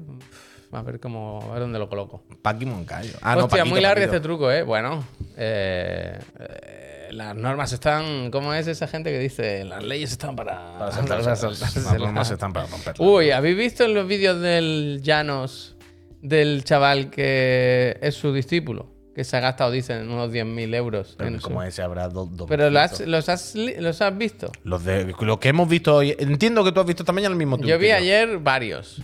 A 0.72 0.82
ver 0.82 0.98
cómo, 0.98 1.40
a 1.48 1.52
ver 1.52 1.60
dónde 1.60 1.78
lo 1.78 1.88
coloco. 1.88 2.22
Paqui 2.42 2.66
Moncayo. 2.66 3.12
Ah, 3.20 3.34
no, 3.34 3.44
Hostia, 3.44 3.58
Paquito, 3.58 3.74
muy 3.74 3.80
largo 3.80 4.04
este 4.04 4.20
truco, 4.20 4.50
¿eh? 4.50 4.62
Bueno, 4.62 5.04
eh, 5.36 6.18
eh, 6.38 7.08
las 7.12 7.36
normas 7.36 7.72
están... 7.72 8.30
¿Cómo 8.30 8.52
es 8.52 8.66
esa 8.66 8.86
gente 8.86 9.10
que 9.10 9.18
dice? 9.18 9.64
Las 9.64 9.84
leyes 9.84 10.12
están 10.12 10.34
para... 10.34 10.78
Para 10.78 10.92
saltarse. 10.92 11.24
para 11.24 11.36
saltarse 11.36 11.80
Las 11.80 11.98
normas 11.98 12.30
están 12.30 12.52
para 12.52 12.66
romperlas. 12.66 13.00
Uy, 13.00 13.30
¿habéis 13.30 13.56
visto 13.56 13.84
en 13.84 13.94
los 13.94 14.06
vídeos 14.06 14.40
del 14.40 15.00
Llanos 15.02 15.75
del 16.22 16.64
chaval 16.64 17.10
que 17.10 17.98
es 18.00 18.14
su 18.14 18.32
discípulo? 18.32 18.94
Que 19.14 19.24
se 19.24 19.36
ha 19.36 19.40
gastado, 19.40 19.70
dicen, 19.70 20.10
unos 20.10 20.30
10.000 20.30 20.74
euros. 20.74 21.14
Pero 21.16 21.30
en 21.30 21.40
su- 21.40 21.48
como 21.48 21.62
ese 21.62 21.80
habrá 21.80 22.08
dos. 22.08 22.36
dos 22.36 22.46
Pero 22.48 22.68
lo 22.68 22.78
has- 22.80 23.00
los, 23.00 23.28
has, 23.30 23.54
los 23.54 24.02
has 24.02 24.18
visto. 24.18 24.52
Los 24.62 24.84
de 24.84 25.14
lo 25.20 25.40
que 25.40 25.48
hemos 25.48 25.68
visto 25.68 25.96
hoy. 25.96 26.14
Entiendo 26.18 26.62
que 26.62 26.72
tú 26.72 26.80
has 26.80 26.86
visto 26.86 27.02
también 27.04 27.30
el 27.30 27.36
mismo 27.36 27.56
Yo 27.58 27.78
vi 27.78 27.90
ayer 27.92 28.38
varios. 28.38 29.00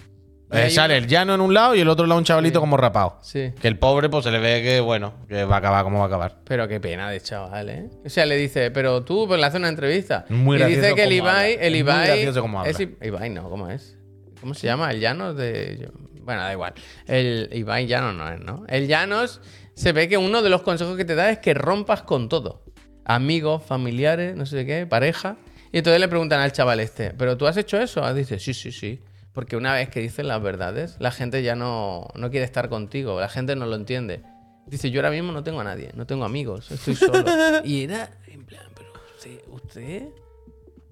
Eh, 0.54 0.68
sale 0.68 0.98
el 0.98 1.06
llano 1.06 1.34
en 1.34 1.40
un 1.40 1.54
lado 1.54 1.74
y 1.74 1.80
el 1.80 1.88
otro 1.88 2.04
lado 2.04 2.18
un 2.18 2.24
chavalito 2.26 2.60
como 2.60 2.76
rapado. 2.76 3.18
Sí. 3.22 3.52
Que 3.58 3.68
el 3.68 3.78
pobre, 3.78 4.10
pues 4.10 4.24
se 4.24 4.30
le 4.30 4.38
ve 4.38 4.60
que, 4.62 4.80
bueno, 4.80 5.14
que 5.26 5.44
va 5.44 5.54
a 5.54 5.58
acabar 5.60 5.82
como 5.82 5.96
va 6.00 6.04
a 6.04 6.08
acabar. 6.08 6.40
Pero 6.44 6.68
qué 6.68 6.78
pena 6.78 7.08
de 7.08 7.18
chaval, 7.22 7.70
¿eh? 7.70 7.88
O 8.04 8.10
sea, 8.10 8.26
le 8.26 8.36
dice, 8.36 8.70
pero 8.70 9.02
tú 9.02 9.24
pues, 9.26 9.40
le 9.40 9.46
haces 9.46 9.58
una 9.60 9.70
entrevista. 9.70 10.26
Muy 10.28 10.60
y 10.62 10.64
dice 10.66 10.94
que 10.94 11.04
el 11.04 11.12
Ibai, 11.12 11.54
habla. 11.54 11.66
el 11.66 11.74
Es 11.74 11.84
muy 11.84 11.90
Ibai. 11.94 12.06
gracioso 12.06 12.44
habla. 12.44 12.96
Ibai, 13.00 13.30
no, 13.30 13.48
¿cómo 13.48 13.70
es? 13.70 13.96
¿Cómo 14.42 14.52
se 14.52 14.66
llama? 14.66 14.90
El 14.90 15.00
Llanos 15.00 15.36
de. 15.38 15.88
Bueno, 16.24 16.42
da 16.42 16.52
igual. 16.52 16.74
El 17.06 17.48
Ibai 17.52 17.86
Llanos 17.86 18.14
no 18.14 18.30
es, 18.30 18.40
¿no? 18.40 18.64
El 18.69 18.86
Llanos 18.88 19.40
se 19.74 19.92
ve 19.92 20.08
que 20.08 20.16
uno 20.16 20.42
de 20.42 20.50
los 20.50 20.62
consejos 20.62 20.96
que 20.96 21.04
te 21.04 21.14
da 21.14 21.30
es 21.30 21.38
que 21.38 21.54
rompas 21.54 22.02
con 22.02 22.28
todo. 22.28 22.62
Amigos, 23.04 23.62
familiares, 23.64 24.36
no 24.36 24.46
sé 24.46 24.64
qué, 24.64 24.86
pareja. 24.86 25.36
Y 25.72 25.78
entonces 25.78 26.00
le 26.00 26.08
preguntan 26.08 26.40
al 26.40 26.52
chaval 26.52 26.80
este, 26.80 27.10
¿pero 27.10 27.36
tú 27.36 27.46
has 27.46 27.56
hecho 27.56 27.78
eso? 27.78 28.04
Ah, 28.04 28.12
Dice, 28.12 28.38
sí, 28.38 28.54
sí, 28.54 28.72
sí. 28.72 29.00
Porque 29.32 29.56
una 29.56 29.72
vez 29.72 29.88
que 29.88 30.00
dices 30.00 30.26
las 30.26 30.42
verdades, 30.42 30.96
la 30.98 31.10
gente 31.10 31.42
ya 31.42 31.56
no, 31.56 32.08
no 32.14 32.30
quiere 32.30 32.44
estar 32.44 32.69
contigo, 32.69 33.19
la 33.19 33.30
gente 33.30 33.56
no 33.56 33.64
lo 33.64 33.76
entiende. 33.76 34.22
Dice, 34.66 34.90
yo 34.90 35.00
ahora 35.00 35.10
mismo 35.10 35.32
no 35.32 35.42
tengo 35.42 35.60
a 35.60 35.64
nadie, 35.64 35.90
no 35.94 36.06
tengo 36.06 36.24
amigos, 36.24 36.70
estoy 36.70 36.94
solo. 36.94 37.24
y 37.64 37.84
era, 37.84 38.10
en 38.26 38.44
plan, 38.44 38.66
pero 38.74 38.92
usted, 39.16 39.40
usted, 39.48 40.08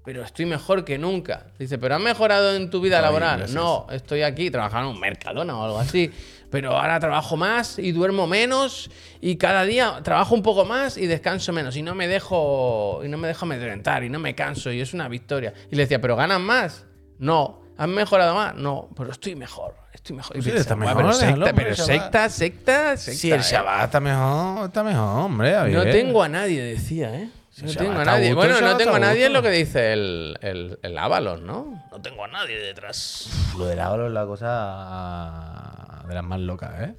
pero 0.04 0.22
estoy 0.24 0.46
mejor 0.46 0.84
que 0.84 0.98
nunca. 0.98 1.46
Dice, 1.58 1.78
pero 1.78 1.94
has 1.96 2.00
mejorado 2.00 2.54
en 2.54 2.70
tu 2.70 2.80
vida 2.80 2.96
Ay, 2.98 3.02
laboral. 3.02 3.38
gracias. 3.38 3.54
No, 3.54 3.86
estoy 3.90 4.22
aquí 4.22 4.50
trabajando 4.50 4.90
en 4.90 4.94
un 4.96 5.00
Mercadona 5.00 5.56
o 5.56 5.64
algo 5.64 5.78
así. 5.78 6.10
Pero 6.50 6.76
ahora 6.76 6.98
trabajo 6.98 7.36
más 7.36 7.78
y 7.78 7.92
duermo 7.92 8.26
menos 8.26 8.90
y 9.20 9.36
cada 9.36 9.62
día 9.62 10.00
trabajo 10.02 10.34
un 10.34 10.42
poco 10.42 10.64
más 10.64 10.96
y 10.96 11.06
descanso 11.06 11.52
menos 11.52 11.76
y 11.76 11.82
no 11.82 11.94
me 11.94 12.08
dejo 12.08 13.02
y 13.04 13.08
no 13.08 13.18
me 13.18 13.28
dejo 13.28 13.44
amedrentar 13.44 14.02
y 14.02 14.08
no 14.08 14.18
me 14.18 14.34
canso 14.34 14.72
y 14.72 14.80
es 14.80 14.92
una 14.92 15.06
victoria. 15.06 15.54
Y 15.70 15.76
le 15.76 15.82
decía, 15.82 16.00
¿pero 16.00 16.16
ganas 16.16 16.40
más? 16.40 16.86
No. 17.20 17.60
¿Has 17.78 17.86
mejorado 17.86 18.34
más? 18.34 18.56
No, 18.56 18.88
pero 18.96 19.12
estoy 19.12 19.36
mejor. 19.36 19.76
Estoy 19.92 20.16
mejor. 20.16 20.36
Y 20.38 20.42
Sí, 20.42 20.50
está 20.50 20.74
"Buah, 20.74 20.86
mejor, 20.86 20.96
pero 21.02 21.12
secta, 21.12 21.34
hombre, 21.34 21.52
pero 21.54 21.74
chaval". 21.76 21.86
secta, 22.00 22.28
secta, 22.28 22.96
secta. 22.96 23.18
Si 23.20 23.30
el 23.30 23.40
¿eh? 23.40 23.44
chaval 23.48 23.84
está 23.84 24.00
mejor, 24.00 24.64
está 24.66 24.82
mejor, 24.82 25.18
hombre. 25.24 25.72
No 25.72 25.82
tengo 25.84 26.20
a 26.20 26.28
nadie, 26.28 26.60
decía, 26.64 27.14
¿eh? 27.14 27.28
Si 27.60 27.66
No 27.66 27.72
tengo 27.74 27.92
a 28.00 28.04
nadie. 28.04 28.34
Bueno, 28.34 28.60
no 28.60 28.76
tengo 28.76 28.94
a 28.94 28.98
nadie 29.00 29.26
es 29.26 29.32
lo 29.32 29.42
que 29.42 29.50
dice 29.50 29.92
el, 29.92 30.38
el, 30.40 30.78
el 30.82 30.98
Ábalos, 30.98 31.42
¿no? 31.42 31.82
No 31.90 32.00
tengo 32.00 32.24
a 32.24 32.28
nadie 32.28 32.58
detrás. 32.58 33.28
Lo 33.58 33.66
del 33.66 33.80
Ábalos 33.80 34.08
es 34.08 34.12
la 34.14 34.26
cosa 34.26 36.04
de 36.08 36.14
las 36.14 36.24
más 36.24 36.40
locas, 36.40 36.72
¿eh? 36.80 36.94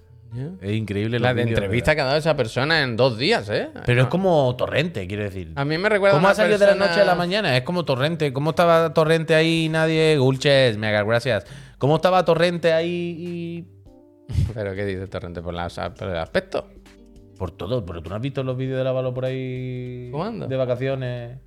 Es 0.62 0.72
increíble. 0.72 1.20
La 1.20 1.34
de 1.34 1.42
entrevista 1.42 1.94
que 1.94 2.00
ha 2.02 2.06
dado 2.06 2.18
esa 2.18 2.38
persona 2.38 2.84
en 2.84 2.96
dos 2.96 3.18
días, 3.18 3.50
¿eh? 3.50 3.70
Pero 3.86 4.04
es 4.04 4.08
como 4.08 4.56
torrente, 4.56 5.06
quiero 5.06 5.24
decir. 5.24 5.52
A 5.56 5.66
mí 5.66 5.78
me 5.78 5.90
recuerda 5.90 6.16
¿Cómo 6.16 6.26
una 6.28 6.32
ha 6.32 6.36
salido 6.36 6.58
de 6.58 6.68
la 6.68 6.76
noche 6.76 7.02
a 7.02 7.06
la 7.06 7.16
mañana? 7.16 7.58
Es 7.58 7.64
como 7.64 7.84
torrente. 7.84 8.32
¿Cómo 8.32 8.52
estaba 8.52 8.94
torrente 8.94 9.36
ahí? 9.36 9.68
Nadie. 9.70 10.18
Gulches, 10.18 10.78
mega 10.78 11.04
gracias. 11.04 11.46
¿Cómo 11.78 11.98
estaba 11.98 12.24
torrente 12.24 12.72
ahí 12.72 13.66
y.? 13.68 13.68
¿Pero 14.54 14.74
qué 14.74 14.86
dice 14.86 15.08
Torrente? 15.08 15.42
¿Por, 15.42 15.54
la- 15.54 15.68
por 15.68 16.08
el 16.08 16.18
aspecto? 16.18 16.70
Por 17.42 17.50
todo. 17.50 17.84
Pero 17.84 18.04
tú 18.04 18.12
no 18.12 18.16
has 18.18 18.22
visto 18.22 18.44
los 18.44 18.56
vídeos 18.56 18.84
de 18.84 18.88
Ávalo 18.88 19.16
por 19.16 19.26
ahí. 19.26 20.12
De 20.12 20.56
vacaciones. 20.58 21.40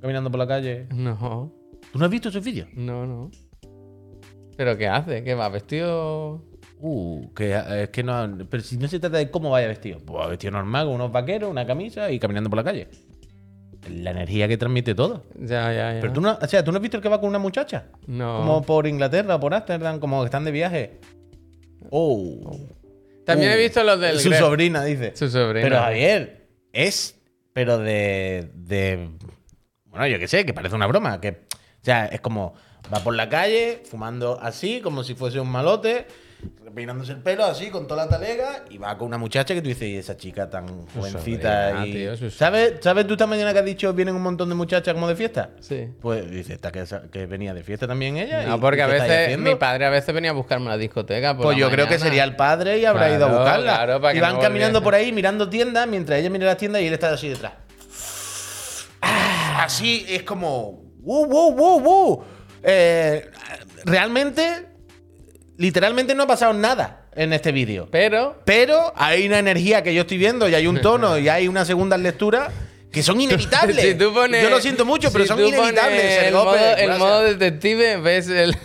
Caminando 0.00 0.30
por 0.30 0.38
la 0.38 0.46
calle. 0.46 0.86
No, 0.94 1.52
¿Tú 1.92 1.98
no 1.98 2.04
has 2.04 2.10
visto 2.12 2.28
esos 2.28 2.44
vídeos? 2.44 2.68
no, 2.76 3.04
no. 3.04 3.28
¿Pero 4.56 4.78
qué 4.78 4.86
hace? 4.86 5.24
¿Qué 5.24 5.34
va? 5.34 5.48
¿Vestido...? 5.48 6.44
Uh, 6.78 7.34
que 7.34 7.50
eh, 7.50 7.82
es 7.82 7.88
que 7.88 8.04
no. 8.04 8.46
Pero 8.48 8.62
si 8.62 8.76
no 8.76 8.86
se 8.86 9.00
trata 9.00 9.16
de 9.16 9.28
cómo 9.28 9.50
vaya 9.50 9.66
vestido. 9.66 9.98
Pues 9.98 10.28
vestido 10.28 10.52
normal, 10.52 10.86
con 10.86 10.94
unos 10.94 11.10
vaqueros, 11.10 11.50
una 11.50 11.66
camisa 11.66 12.12
y 12.12 12.20
caminando 12.20 12.48
por 12.48 12.58
la 12.58 12.62
calle. 12.62 12.86
La 13.90 14.12
energía 14.12 14.46
que 14.46 14.56
transmite 14.56 14.94
todo. 14.94 15.24
Ya, 15.34 15.72
ya, 15.72 15.94
ya. 15.94 16.00
Pero 16.00 16.12
tú 16.12 16.20
no, 16.20 16.38
o 16.40 16.46
sea, 16.46 16.62
¿tú 16.62 16.70
no 16.70 16.76
has 16.76 16.82
visto 16.82 16.96
el 16.96 17.02
que 17.02 17.08
va 17.08 17.18
con 17.18 17.28
una 17.28 17.40
muchacha? 17.40 17.86
No. 18.06 18.38
Como 18.38 18.62
por 18.62 18.86
Inglaterra 18.86 19.34
o 19.34 19.40
por 19.40 19.52
Ámsterdam, 19.52 19.98
como 19.98 20.20
que 20.20 20.26
están 20.26 20.44
de 20.44 20.52
viaje. 20.52 21.00
Oh. 21.90 22.56
También 23.28 23.50
Uh, 23.50 23.54
he 23.54 23.58
visto 23.58 23.84
los 23.84 24.00
del... 24.00 24.18
Su 24.18 24.30
Gref. 24.30 24.40
sobrina, 24.40 24.82
dice. 24.84 25.12
Su 25.14 25.28
sobrina. 25.28 25.62
Pero 25.68 25.78
Javier, 25.80 26.48
es. 26.72 27.14
Pero 27.52 27.78
de. 27.78 28.50
de 28.54 29.10
bueno, 29.84 30.06
yo 30.06 30.18
qué 30.18 30.26
sé, 30.26 30.46
que 30.46 30.54
parece 30.54 30.74
una 30.74 30.86
broma. 30.86 31.20
Que, 31.20 31.30
o 31.30 31.82
sea, 31.84 32.06
es 32.06 32.20
como. 32.20 32.54
Va 32.92 33.00
por 33.04 33.14
la 33.14 33.28
calle, 33.28 33.82
fumando 33.84 34.38
así, 34.40 34.80
como 34.80 35.04
si 35.04 35.14
fuese 35.14 35.40
un 35.40 35.50
malote, 35.50 36.06
peinándose 36.74 37.12
el 37.12 37.18
pelo 37.18 37.44
así, 37.44 37.70
con 37.70 37.86
toda 37.88 38.04
la 38.04 38.10
talega, 38.10 38.64
y 38.70 38.78
va 38.78 38.96
con 38.96 39.08
una 39.08 39.18
muchacha 39.18 39.52
que 39.54 39.60
tú 39.62 39.68
dices, 39.68 39.88
y 39.88 39.96
esa 39.96 40.16
chica 40.16 40.48
tan 40.48 40.86
jovencita. 40.88 41.84
y... 41.86 41.92
tío, 41.92 42.12
eso 42.12 42.26
es- 42.26 42.34
¿Sabes, 42.34 42.74
¿Sabes 42.80 43.06
tú 43.06 43.14
esta 43.14 43.26
mañana 43.26 43.52
que 43.52 43.58
has 43.58 43.64
dicho 43.64 43.92
vienen 43.92 44.14
un 44.14 44.22
montón 44.22 44.48
de 44.48 44.54
muchachas 44.54 44.94
como 44.94 45.08
de 45.08 45.16
fiesta? 45.16 45.50
Sí. 45.60 45.88
Pues 46.00 46.30
dice, 46.30 46.52
esta 46.54 46.70
que, 46.70 46.84
que 47.10 47.26
venía 47.26 47.52
de 47.54 47.64
fiesta 47.64 47.88
también 47.88 48.16
ella. 48.16 48.44
No, 48.44 48.56
¿y 48.56 48.60
porque 48.60 48.82
a 48.82 48.86
veces 48.86 49.36
mi 49.38 49.54
padre 49.56 49.86
a 49.86 49.90
veces 49.90 50.14
venía 50.14 50.30
a 50.30 50.34
buscarme 50.34 50.66
a 50.66 50.70
la 50.70 50.76
discoteca. 50.78 51.34
por 51.34 51.46
Pues 51.46 51.56
la 51.56 51.62
yo 51.62 51.70
creo 51.70 51.88
que 51.88 51.98
sería 51.98 52.22
el 52.24 52.36
padre 52.36 52.78
y 52.78 52.84
habrá 52.84 53.10
ido 53.10 53.26
a 53.26 53.28
buscarla. 53.28 53.72
claro, 53.74 54.00
para 54.00 54.12
que 54.12 54.18
y 54.18 54.20
van 54.20 54.34
no 54.34 54.40
caminando 54.40 54.82
por 54.82 54.94
ahí 54.94 55.10
mirando 55.12 55.48
tiendas 55.48 55.88
mientras 55.88 56.20
ella 56.20 56.30
mira 56.30 56.46
las 56.46 56.56
tiendas 56.58 56.82
y 56.82 56.86
él 56.86 56.92
está 56.94 57.12
así 57.12 57.28
detrás. 57.30 57.54
Ah, 59.00 59.64
así 59.64 60.04
es 60.08 60.22
como. 60.22 60.82
¡Wow, 61.00 61.26
wow, 61.26 61.52
wow, 61.52 61.80
wow! 61.80 62.24
Eh, 62.62 63.30
realmente, 63.84 64.66
literalmente 65.58 66.14
no 66.14 66.22
ha 66.22 66.26
pasado 66.26 66.54
nada 66.54 67.02
en 67.14 67.32
este 67.34 67.52
vídeo. 67.52 67.88
Pero 67.90 68.40
Pero 68.46 68.92
hay 68.96 69.26
una 69.26 69.38
energía 69.38 69.82
que 69.82 69.92
yo 69.92 70.02
estoy 70.02 70.16
viendo 70.16 70.48
y 70.48 70.54
hay 70.54 70.66
un 70.66 70.80
tono 70.80 71.18
y 71.18 71.28
hay 71.28 71.46
una 71.48 71.64
segunda 71.66 71.98
lectura 71.98 72.50
que 72.90 73.02
son 73.02 73.20
inevitables. 73.20 73.84
si 73.84 73.94
tú 73.94 74.14
pones, 74.14 74.42
yo 74.42 74.48
lo 74.48 74.60
siento 74.60 74.86
mucho, 74.86 75.12
pero 75.12 75.24
si 75.24 75.28
son 75.28 75.44
inevitables. 75.44 76.02
El 76.02 76.24
Sergope, 76.24 76.58
modo, 76.58 76.76
el 76.76 76.98
modo 76.98 77.22
detective, 77.24 77.96
ves 77.98 78.28
el- 78.28 78.56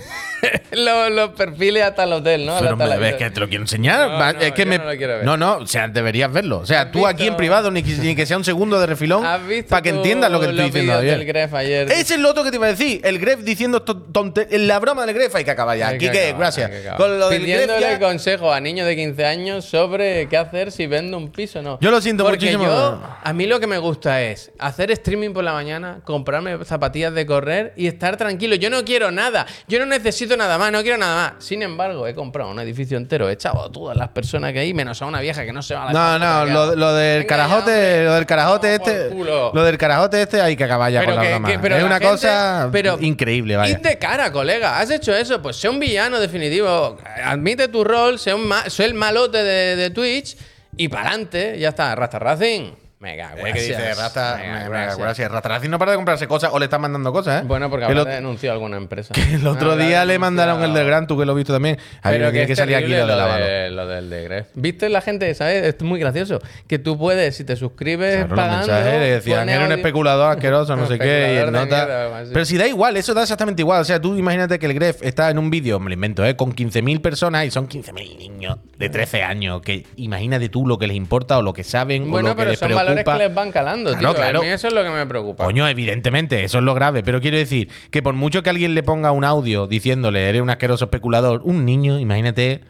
los, 0.72 1.12
los 1.12 1.30
perfiles 1.32 1.84
hasta 1.84 2.04
el 2.04 2.14
hotel, 2.14 2.46
¿no? 2.46 2.58
Pero 2.60 2.76
me- 2.78 3.10
es 3.10 3.16
que 3.16 3.30
te 3.30 3.40
lo 3.40 3.48
quiero 3.48 3.64
enseñar. 3.64 4.10
No, 4.10 4.34
no, 4.34 4.40
es 4.40 4.52
que 4.54 4.64
yo 4.64 4.70
me... 4.70 4.78
no 4.78 4.86
lo 4.86 4.98
quiero 4.98 5.14
ver. 5.18 5.26
No, 5.26 5.38
no, 5.38 5.58
o 5.58 5.68
sea, 5.68 5.88
deberías 5.88 6.32
verlo. 6.32 6.60
O 6.60 6.66
sea, 6.66 6.82
¿Has 6.82 6.92
tú 6.92 7.06
aquí 7.08 7.28
en 7.28 7.36
privado, 7.38 7.72
ni 7.72 7.84
que, 7.84 7.92
ni 7.98 8.16
que 8.16 8.26
sea 8.26 8.38
un 8.38 8.44
segundo 8.44 8.80
de 8.80 8.86
refilón, 8.88 9.26
¿Has 9.26 9.46
visto 9.46 9.70
para 9.70 9.82
que 9.82 9.90
entiendas 9.90 10.32
lo 10.32 10.40
que 10.40 10.48
te 10.48 10.52
estoy 10.52 10.66
los 10.66 10.74
diciendo 10.74 11.02
del 11.02 11.26
Gref 11.26 11.54
ayer? 11.54 11.92
Ese 11.92 12.16
es 12.16 12.20
lo 12.20 12.30
otro 12.30 12.44
que 12.44 12.50
te 12.52 12.58
iba 12.58 12.68
a 12.68 12.70
decir. 12.70 13.02
El 13.04 13.20
Gref 13.20 13.42
diciendo 13.42 13.82
to- 13.82 14.02
tonte- 14.04 14.48
La 14.58 14.80
broma 14.80 15.06
del 15.06 15.16
Gref 15.16 15.36
hay 15.36 15.44
que 15.44 15.52
acabar 15.52 15.78
ya. 15.78 15.88
Aquí 15.90 16.10
que 16.10 16.34
gracias. 16.38 16.70
que 16.70 16.78
acabar. 16.80 16.98
Con 16.98 17.20
lo 17.20 17.30
del 17.30 17.40
Gref 17.42 17.52
Pidiéndole 17.62 17.82
ya- 17.82 18.00
consejo 18.00 18.52
a 18.52 18.60
niños 18.60 18.88
de 18.88 18.96
15 18.96 19.26
años 19.26 19.66
sobre 19.66 20.28
qué 20.28 20.38
hacer 20.38 20.72
si 20.72 20.88
vende 20.88 21.16
un 21.18 21.30
piso 21.32 21.60
o 21.60 21.62
no. 21.62 21.78
Yo 21.82 21.92
lo 21.92 22.02
siento 22.02 22.24
Porque 22.24 22.38
muchísimo. 22.46 22.64
yo- 22.66 23.02
a 23.24 23.34
mí 23.34 23.46
lo 23.48 23.60
que 23.60 23.68
me 23.68 23.78
gusta 23.78 24.22
es 24.22 24.52
hacer 24.60 24.92
streaming 24.92 25.32
por 25.32 25.44
la 25.44 25.54
mañana, 25.54 26.00
comprarme 26.04 26.64
zapatillas 26.66 27.14
de 27.14 27.26
correr 27.26 27.74
y 27.76 27.88
estar 27.88 28.18
tranquilo. 28.18 28.56
Yo 28.56 28.70
no 28.70 28.84
quiero 28.86 29.12
nada. 29.12 29.46
Yo 29.68 29.80
no 29.80 29.86
necesito 29.86 30.33
nada 30.38 30.58
más, 30.58 30.72
no 30.72 30.82
quiero 30.82 30.98
nada 30.98 31.16
más. 31.36 31.44
Sin 31.46 31.62
embargo, 31.62 32.08
he 32.08 32.14
comprado 32.16 32.50
un 32.52 32.60
edificio 32.60 32.98
entero, 32.98 33.30
he 33.30 33.34
echado 33.34 33.64
a 33.66 33.72
todas 33.72 33.96
las 33.98 34.10
personas 34.10 34.54
que 34.54 34.60
hay, 34.60 34.74
menos 34.74 35.02
a 35.02 35.06
una 35.06 35.20
vieja 35.22 35.46
que 35.46 35.54
no 35.54 35.62
se 35.62 35.76
va 35.76 35.90
a 35.90 35.94
la 35.94 36.18
No, 36.18 36.46
no, 36.46 36.46
lo, 36.46 36.76
lo 36.76 36.94
del 36.94 37.20
Venga, 37.24 37.28
carajote, 37.36 37.72
ya, 37.98 38.04
lo 38.04 38.14
del 38.16 38.26
carajote 38.26 38.76
este, 38.76 39.10
lo 39.14 39.64
del 39.64 39.78
carajote 39.78 40.22
este 40.22 40.42
hay 40.42 40.56
que 40.56 40.64
acabar 40.64 40.92
ya 40.92 41.00
Pero 41.02 41.12
con 41.14 41.16
la 41.18 41.22
que- 41.24 41.30
broma. 41.34 41.48
que- 41.50 41.60
pero 41.60 41.76
es 41.76 41.82
la 41.82 41.86
una 41.88 41.96
gente- 41.96 42.08
cosa 42.12 42.70
pero 42.72 42.98
increíble, 43.00 43.56
vaya. 43.56 43.78
De 43.78 43.98
cara, 43.98 44.32
colega. 44.32 44.80
¿Has 44.80 44.90
hecho 44.90 45.16
eso? 45.16 45.42
Pues 45.42 45.56
sé 45.58 45.70
un 45.70 45.80
villano 45.80 46.20
definitivo. 46.20 46.98
Admite 47.24 47.68
tu 47.68 47.84
rol, 47.84 48.20
sé, 48.20 48.34
un 48.34 48.48
ma- 48.48 48.70
sé 48.70 48.86
el 48.86 48.94
malote 48.94 49.44
de, 49.44 49.76
de 49.76 49.90
Twitch 49.90 50.36
y 50.78 50.88
para 50.88 51.10
adelante. 51.10 51.58
Ya 51.60 51.70
está. 51.70 51.94
Rasta 51.96 52.20
Racing. 52.20 52.72
Mega, 53.04 53.34
Es 53.36 53.54
que 53.54 53.60
dice 53.62 53.94
Rata, 53.96 54.38
Mega, 54.38 54.54
me- 54.54 54.60
me- 54.64 54.70
gracias. 54.70 54.98
gracias. 54.98 55.32
Rata 55.32 55.50
Racing 55.50 55.70
no 55.70 55.78
para 55.78 55.92
de 55.92 55.98
comprarse 55.98 56.26
cosas 56.26 56.52
o 56.54 56.58
le 56.60 56.66
están 56.66 56.80
mandando 56.80 57.12
cosas, 57.12 57.42
¿eh? 57.44 57.46
Bueno, 57.46 57.70
porque 57.70 57.86
Que 57.86 57.92
habrá 57.92 58.04
lo- 58.06 58.10
denunciado 58.10 58.54
alguna 58.54 58.78
empresa. 58.78 59.14
El 59.32 59.46
otro 59.46 59.74
Habrá 59.74 59.86
día 59.86 60.06
le 60.06 60.18
mandaron 60.20 60.64
el 60.64 60.74
del 60.74 60.88
Gran, 60.88 61.06
tú 61.06 61.18
que 61.20 61.26
lo 61.26 61.34
has 61.34 61.36
visto 61.38 61.52
también. 61.52 61.78
A 62.02 62.12
mí 62.12 62.18
Pero 62.18 62.32
que 62.32 62.44
es 62.44 62.58
salir 62.58 62.78
aquí 62.78 62.88
lo 62.88 63.06
de 63.06 63.44
de- 63.44 63.70
lo 63.72 63.88
del 63.88 64.10
de 64.10 64.24
Gref. 64.24 64.48
¿Viste 64.56 64.88
la 64.88 65.02
gente, 65.02 65.34
sabes? 65.36 65.66
Es 65.66 65.82
muy 65.82 66.00
gracioso. 66.00 66.40
Que 66.68 66.80
tú 66.80 66.98
puedes, 66.98 67.36
si 67.36 67.44
te 67.44 67.58
suscribes 67.58 68.16
Claro, 68.26 68.36
pagando... 68.36 68.68
mensajes 68.68 68.94
le 69.00 69.10
decían, 69.12 69.50
era 69.50 69.66
un 69.66 69.72
especulador 69.74 70.32
asqueroso, 70.32 70.76
no 70.78 70.88
sé 70.88 70.98
qué, 70.98 71.34
y 71.36 71.38
el 71.40 71.52
nota. 71.52 71.86
mierda. 71.86 72.24
Pero 72.32 72.46
si 72.46 72.58
da 72.58 72.68
igual, 72.68 72.96
eso 72.96 73.14
da 73.14 73.24
exactamente 73.24 73.62
igual. 73.62 73.82
O 73.82 73.86
sea, 73.86 74.00
tú 74.02 74.16
imagínate 74.16 74.58
que 74.60 74.66
el 74.68 74.74
Gref 74.76 75.04
está 75.04 75.30
en 75.30 75.38
un 75.40 75.50
vídeo, 75.50 75.80
me 75.80 75.90
lo 75.90 75.94
invento, 75.96 76.24
¿eh? 76.26 76.36
con 76.38 76.54
15.000 76.56 77.02
personas 77.02 77.46
y 77.46 77.52
son 77.52 77.68
15.000 77.68 78.18
niños 78.18 78.58
de 78.78 78.90
13 78.90 79.24
años. 79.24 79.62
Que 79.62 79.86
imagínate 79.98 80.48
tú 80.50 80.66
lo 80.66 80.78
que 80.78 80.88
les 80.88 80.96
importa 80.96 81.38
o 81.38 81.42
lo 81.42 81.52
que 81.54 81.64
saben 81.66 82.04
o 82.04 82.08
Bueno, 82.08 82.30
lo 82.30 82.36
que 82.36 82.46
les 82.46 82.60
preocupa. 82.60 82.93
Valores 82.96 83.06
que 83.06 83.28
les 83.28 83.34
van 83.36 83.52
calando, 83.52 83.92
Claro, 83.92 84.14
tío. 84.14 84.24
claro. 84.24 84.40
A 84.40 84.44
mí 84.44 84.50
eso 84.50 84.68
es 84.68 84.74
lo 84.74 84.84
que 84.84 84.90
me 84.90 85.06
preocupa. 85.08 85.44
Coño, 85.46 85.68
evidentemente, 85.68 86.44
eso 86.44 86.58
es 86.60 86.64
lo 86.64 86.74
grave. 86.74 87.04
Pero 87.04 87.20
quiero 87.22 87.38
decir 87.38 87.70
que 87.92 88.02
por 88.04 88.14
mucho 88.14 88.44
que 88.44 88.50
alguien 88.50 88.76
le 88.76 88.84
ponga 88.84 89.12
un 89.12 89.24
audio 89.24 89.68
diciéndole 89.68 90.30
eres 90.30 90.42
un 90.42 90.50
asqueroso 90.50 90.86
especulador, 90.86 91.42
un 91.44 91.66
niño, 91.66 92.00
imagínate. 92.00 92.62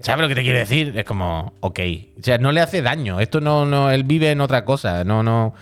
¿Sabes 0.00 0.22
lo 0.22 0.28
que 0.28 0.34
te 0.34 0.42
quiero 0.42 0.58
decir? 0.58 0.92
Es 0.98 1.04
como, 1.04 1.54
ok. 1.60 1.80
O 2.18 2.22
sea, 2.22 2.38
no 2.38 2.52
le 2.52 2.60
hace 2.60 2.82
daño. 2.82 3.20
Esto 3.20 3.40
no, 3.40 3.64
no, 3.64 3.90
él 3.90 4.04
vive 4.04 4.30
en 4.30 4.40
otra 4.40 4.64
cosa. 4.64 5.04
No, 5.04 5.22
no. 5.22 5.54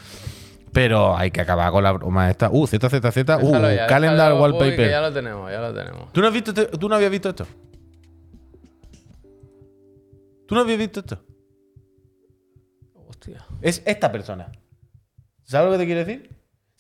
Pero 0.73 1.16
hay 1.16 1.31
que 1.31 1.42
acabar 1.42 1.71
con 1.71 1.85
la 1.85 1.92
broma 1.92 2.31
esta. 2.31 2.49
Uh, 2.50 2.66
ZZZ. 2.66 3.16
Uh, 3.42 3.52
ya, 3.75 3.87
calendar 3.87 4.33
déjalo. 4.33 4.37
Uy, 4.37 4.50
que 4.52 4.59
wallpaper. 4.59 4.90
ya 4.90 5.00
lo 5.02 5.12
tenemos, 5.12 5.50
ya 5.50 5.61
lo 5.61 5.75
tenemos. 5.75 6.12
¿Tú 6.12 6.21
no, 6.23 6.28
has 6.28 6.33
visto 6.33 6.50
este- 6.50 6.78
¿Tú 6.78 6.88
no 6.88 6.95
habías 6.97 7.11
visto 7.11 7.28
esto? 7.28 7.47
¿Tú 10.47 10.54
no 10.54 10.62
habías 10.62 10.78
visto 10.78 11.00
esto? 11.00 11.19
Es 13.62 13.83
esta 13.87 14.12
persona. 14.12 14.52
¿Sabes 15.45 15.66
lo 15.66 15.73
que 15.73 15.78
te 15.78 15.87
quiero 15.87 16.04
decir? 16.04 16.31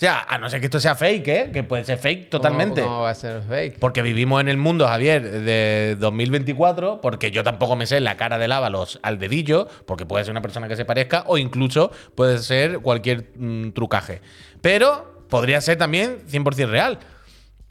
O 0.02 0.04
sea, 0.04 0.26
a 0.28 0.36
no 0.36 0.50
ser 0.50 0.58
que 0.58 0.66
esto 0.66 0.80
sea 0.80 0.96
fake, 0.96 1.28
¿eh? 1.28 1.50
Que 1.52 1.62
puede 1.62 1.84
ser 1.84 1.96
fake 1.96 2.28
totalmente. 2.28 2.80
¿Cómo, 2.80 2.94
cómo 2.94 3.02
va 3.04 3.10
a 3.10 3.14
ser 3.14 3.40
fake? 3.42 3.78
Porque 3.78 4.02
vivimos 4.02 4.40
en 4.40 4.48
el 4.48 4.56
mundo, 4.56 4.88
Javier, 4.88 5.22
de 5.22 5.96
2024, 6.00 7.00
porque 7.00 7.30
yo 7.30 7.44
tampoco 7.44 7.76
me 7.76 7.86
sé 7.86 8.00
la 8.00 8.16
cara 8.16 8.36
del 8.36 8.50
Ábalos 8.50 8.98
al 9.04 9.20
dedillo, 9.20 9.68
porque 9.86 10.04
puede 10.04 10.24
ser 10.24 10.32
una 10.32 10.42
persona 10.42 10.66
que 10.66 10.74
se 10.74 10.84
parezca, 10.84 11.22
o 11.28 11.38
incluso 11.38 11.92
puede 12.16 12.38
ser 12.38 12.80
cualquier 12.80 13.30
mm, 13.36 13.70
trucaje. 13.70 14.22
Pero 14.60 15.24
podría 15.28 15.60
ser 15.60 15.78
también 15.78 16.18
100% 16.26 16.68
real. 16.68 16.98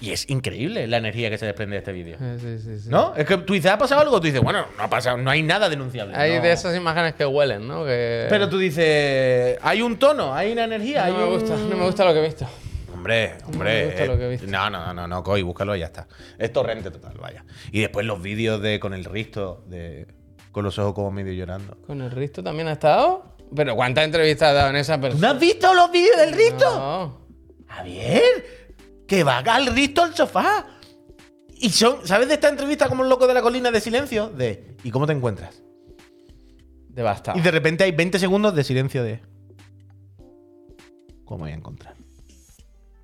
Y 0.02 0.12
es 0.12 0.28
increíble 0.30 0.88
la 0.88 0.98
energía 0.98 1.30
que 1.30 1.38
se 1.38 1.46
desprende 1.46 1.76
de 1.76 1.78
este 1.80 1.92
vídeo. 1.92 2.18
Sí, 2.40 2.58
sí, 2.60 2.80
sí. 2.80 2.90
¿No? 2.90 3.14
Es 3.16 3.26
que 3.26 3.38
tú 3.38 3.54
dices, 3.54 3.72
¿ha 3.72 3.78
pasado 3.78 4.02
algo? 4.02 4.20
Tú 4.20 4.26
dices, 4.26 4.42
bueno, 4.42 4.66
no 4.76 4.84
ha 4.84 4.90
pasado, 4.90 5.16
no 5.18 5.30
hay 5.30 5.44
nada 5.44 5.70
denunciable. 5.70 6.16
Hay 6.16 6.38
No. 6.38 6.42
de 6.42 6.52
esas 6.52 6.76
imágenes 6.76 7.14
que 7.14 7.26
huelen, 7.26 7.68
¿no? 7.68 7.86
Que... 7.86 8.26
Pero 8.28 8.50
tú 8.50 8.58
dices, 8.58 9.58
hay 9.62 9.82
un 9.84 9.98
tono, 10.00 10.34
hay 10.34 10.52
una 10.54 10.64
energía, 10.64 11.06
hay 11.06 11.14
no 11.14 11.20
me 11.20 11.24
un- 11.26 11.40
gusta, 11.40 11.56
no 11.56 11.78
me 11.78 11.86
gusta 11.86 12.04
lo 12.06 12.14
que 12.14 12.20
he 12.20 12.24
visto. 12.26 12.48
Hombre, 12.94 13.38
hombre. 13.46 13.74
me 13.82 13.86
gusta 13.86 14.04
eh, 14.04 14.08
lo 14.08 14.18
que 14.18 14.26
he 14.26 14.30
visto. 14.30 14.48
No, 14.48 14.70
no, 14.70 14.94
no, 14.94 15.08
no, 15.08 15.24
Coy, 15.24 15.44
búscalo 15.44 15.76
y 15.76 15.80
ya 15.80 15.86
está. 15.86 16.08
Es 16.38 16.52
torrente 16.52 16.90
total, 16.92 17.14
vaya. 17.20 17.46
Y 17.72 17.82
después 17.82 18.06
los 18.06 18.22
vídeos 18.22 18.62
de 18.62 18.80
con 18.80 18.94
el 18.94 19.06
Risto, 19.06 19.64
de 19.68 20.08
con 20.52 20.64
los 20.64 20.78
ojos 20.80 20.94
como 20.94 21.12
medio 21.12 21.32
llorando. 21.34 21.78
¿Con 21.88 22.02
el 22.02 22.12
Risto 22.12 22.44
también 22.44 22.68
ha 22.68 22.74
estado? 22.74 23.36
¿Pero 23.56 23.76
cuántas 23.76 24.06
entrevistas 24.06 24.50
ha 24.50 24.54
dado 24.54 24.70
en 24.72 24.76
esa 24.78 24.96
¿Tú 24.96 25.02
no 25.02 25.08
persona? 25.10 25.30
has 25.32 25.40
visto 25.40 25.74
los 25.74 25.92
vídeos 25.92 26.18
del 26.18 26.34
Risto? 26.34 26.66
No. 26.76 27.22
Javier, 27.68 28.22
que 29.12 29.26
va 29.26 29.40
al 29.40 29.66
Risto 29.76 30.04
al 30.04 30.16
sofá. 30.16 30.66
Y 31.58 31.70
son, 31.70 32.08
¿sabes 32.08 32.30
de 32.30 32.36
esta 32.36 32.48
entrevista 32.48 32.88
como 32.88 33.04
el 33.04 33.10
loco 33.10 33.28
de 33.28 33.34
la 33.34 33.42
colina 33.42 33.70
de 33.70 33.82
silencio? 33.82 34.30
De, 34.30 34.78
¿y 34.86 34.90
cómo 34.90 35.06
te 35.06 35.12
encuentras? 35.12 35.62
Devastado. 36.88 37.38
Y 37.38 37.42
de 37.42 37.52
repente 37.52 37.84
hay 37.84 37.92
20 37.92 38.18
segundos 38.20 38.56
de 38.56 38.64
silencio 38.64 39.04
de. 39.04 39.20
¿Cómo 41.26 41.40
voy 41.44 41.52
a 41.52 41.56
encontrar? 41.56 41.94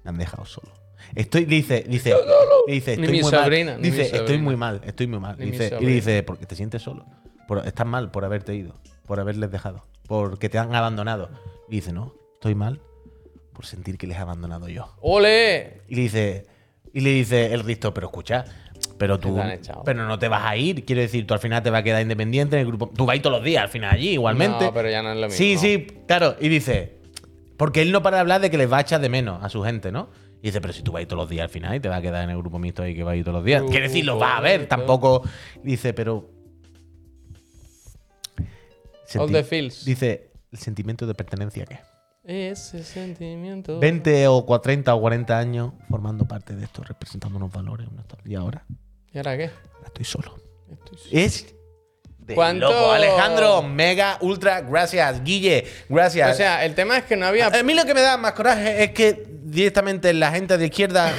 Me 0.06 0.12
han 0.12 0.18
dejado 0.18 0.46
solo. 0.46 0.72
Estoy, 1.14 1.44
dice, 1.44 1.84
dice, 1.86 2.16
dice, 2.68 2.96
Ni 2.96 3.04
estoy 3.04 3.18
mi 3.18 3.22
muy 3.24 3.32
sobrina, 3.32 3.72
mal. 3.74 3.82
ni 3.82 3.92
mi 3.92 3.98
Dice, 3.98 4.16
estoy 4.16 4.38
muy 4.38 4.56
mal, 4.56 4.80
estoy 4.86 5.08
muy 5.08 5.20
mal. 5.20 5.36
Dice, 5.38 5.78
y 5.82 5.86
dice, 5.86 6.24
porque 6.24 6.46
te 6.46 6.56
sientes 6.56 6.82
solo. 6.82 7.06
Por- 7.50 7.68
estás 7.68 7.86
mal 7.86 8.12
por 8.12 8.24
haberte 8.24 8.56
ido, 8.56 8.76
por 9.06 9.20
haberles 9.20 9.52
dejado, 9.52 9.86
porque 10.08 10.48
te 10.48 10.58
han 10.58 10.74
abandonado. 10.74 11.30
Y 11.68 11.76
dice, 11.76 11.92
no, 11.92 12.14
estoy 12.36 12.56
mal 12.56 12.82
por 13.58 13.66
sentir 13.66 13.98
que 13.98 14.06
les 14.06 14.16
he 14.18 14.20
abandonado 14.20 14.70
yo. 14.70 14.94
¡Ole! 15.02 15.82
Y 15.88 15.96
le 15.96 16.02
dice, 16.04 16.46
y 16.94 17.02
le 17.02 17.10
dice 17.10 17.56
el 17.56 17.64
Risto, 17.64 17.92
pero 17.92 18.06
escucha, 18.06 18.46
pero 19.00 19.20
tú, 19.20 19.36
pero 19.84 20.06
no 20.06 20.20
te 20.20 20.28
vas 20.28 20.46
a 20.46 20.56
ir. 20.56 20.86
Quiero 20.86 21.02
decir, 21.02 21.26
tú 21.26 21.34
al 21.34 21.40
final 21.40 21.64
te 21.64 21.72
vas 21.72 21.80
a 21.80 21.84
quedar 21.84 22.04
independiente 22.04 22.56
en 22.56 22.60
el 22.60 22.68
grupo. 22.68 22.88
Tú 22.96 23.08
vas 23.08 23.14
a 23.14 23.16
ir 23.16 23.24
todos 23.24 23.38
los 23.38 23.44
días 23.44 23.64
al 23.64 23.70
final 23.70 23.96
allí, 23.96 24.10
igualmente. 24.10 24.66
No, 24.66 24.74
pero 24.76 24.92
ya 24.92 25.02
no 25.02 25.10
es 25.10 25.16
lo 25.16 25.24
mismo. 25.24 25.36
Sí, 25.36 25.58
sí, 25.58 25.88
claro. 26.06 26.36
Y 26.40 26.50
dice, 26.50 27.00
porque 27.58 27.82
él 27.82 27.92
no 27.92 28.04
para 28.04 28.18
de 28.18 28.22
hablar 28.22 28.42
de 28.42 28.52
que 28.52 28.60
les 28.60 28.72
va 28.72 28.78
a 28.78 28.82
echar 28.82 29.02
de 29.02 29.10
menos 29.10 29.44
a 29.44 29.50
su 29.50 29.64
gente, 29.64 29.92
¿no? 29.92 30.12
Y 30.44 30.50
dice, 30.50 30.62
pero 30.62 30.72
si 30.72 30.84
tú 30.84 30.92
vas 30.92 31.00
a 31.00 31.02
ir 31.02 31.08
todos 31.08 31.24
los 31.24 31.30
días 31.30 31.42
al 31.42 31.50
final 31.50 31.76
y 31.76 31.80
te 31.80 31.90
vas 31.90 31.98
a 31.98 32.02
quedar 32.04 32.24
en 32.26 32.30
el 32.30 32.38
grupo 32.38 32.60
mixto 32.60 32.84
ahí 32.84 32.94
que 32.94 33.04
vas 33.04 33.14
a 33.14 33.16
ir 33.16 33.24
todos 33.24 33.38
los 33.38 33.44
días. 33.44 33.64
Uh, 33.64 33.70
Quiere 33.70 33.88
decir, 33.88 34.06
los 34.06 34.20
vas 34.20 34.38
a 34.38 34.42
ver, 34.42 34.68
tampoco. 34.68 35.24
Dice, 35.64 35.96
pero. 35.96 36.30
All 39.18 39.32
the 39.32 39.44
feels. 39.44 39.84
Dice, 39.84 40.30
el 40.52 40.60
sentimiento 40.60 41.08
de 41.08 41.16
pertenencia, 41.16 41.66
¿qué? 41.66 41.80
Ese 42.28 42.84
sentimiento. 42.84 43.80
20 43.80 44.28
o 44.28 44.46
cua- 44.46 44.62
30 44.62 44.94
o 44.94 45.00
40 45.02 45.40
años 45.40 45.72
formando 45.90 46.26
parte 46.26 46.56
de 46.56 46.66
esto, 46.66 46.84
representando 46.84 47.38
unos 47.38 47.52
valores. 47.52 47.88
Y 48.26 48.36
ahora, 48.36 48.66
¿Y 49.14 49.18
ahora 49.18 49.38
qué? 49.38 49.50
estoy 49.86 50.04
solo. 50.06 50.36
Estoy 50.70 50.98
solo. 50.98 51.10
Es 51.14 51.56
de 52.20 52.36
¿Cuánto- 52.36 52.70
loco. 52.70 52.92
Alejandro, 52.92 53.64
mega, 53.64 54.18
ultra, 54.20 54.60
gracias. 54.60 55.24
Guille, 55.24 55.64
gracias. 55.88 56.30
O 56.34 56.36
sea, 56.36 56.66
el 56.66 56.76
tema 56.76 56.98
es 56.98 57.06
que 57.06 57.16
no 57.16 57.26
había. 57.26 57.48
a 57.48 57.64
mí 57.64 57.74
lo 57.74 57.86
que 57.86 57.94
me 57.94 58.02
da 58.02 58.18
más 58.18 58.34
coraje 58.34 58.84
es 58.84 58.92
que 58.92 59.26
directamente 59.44 60.12
la 60.14 60.30
gente 60.32 60.58
de 60.58 60.66
izquierda 60.66 61.14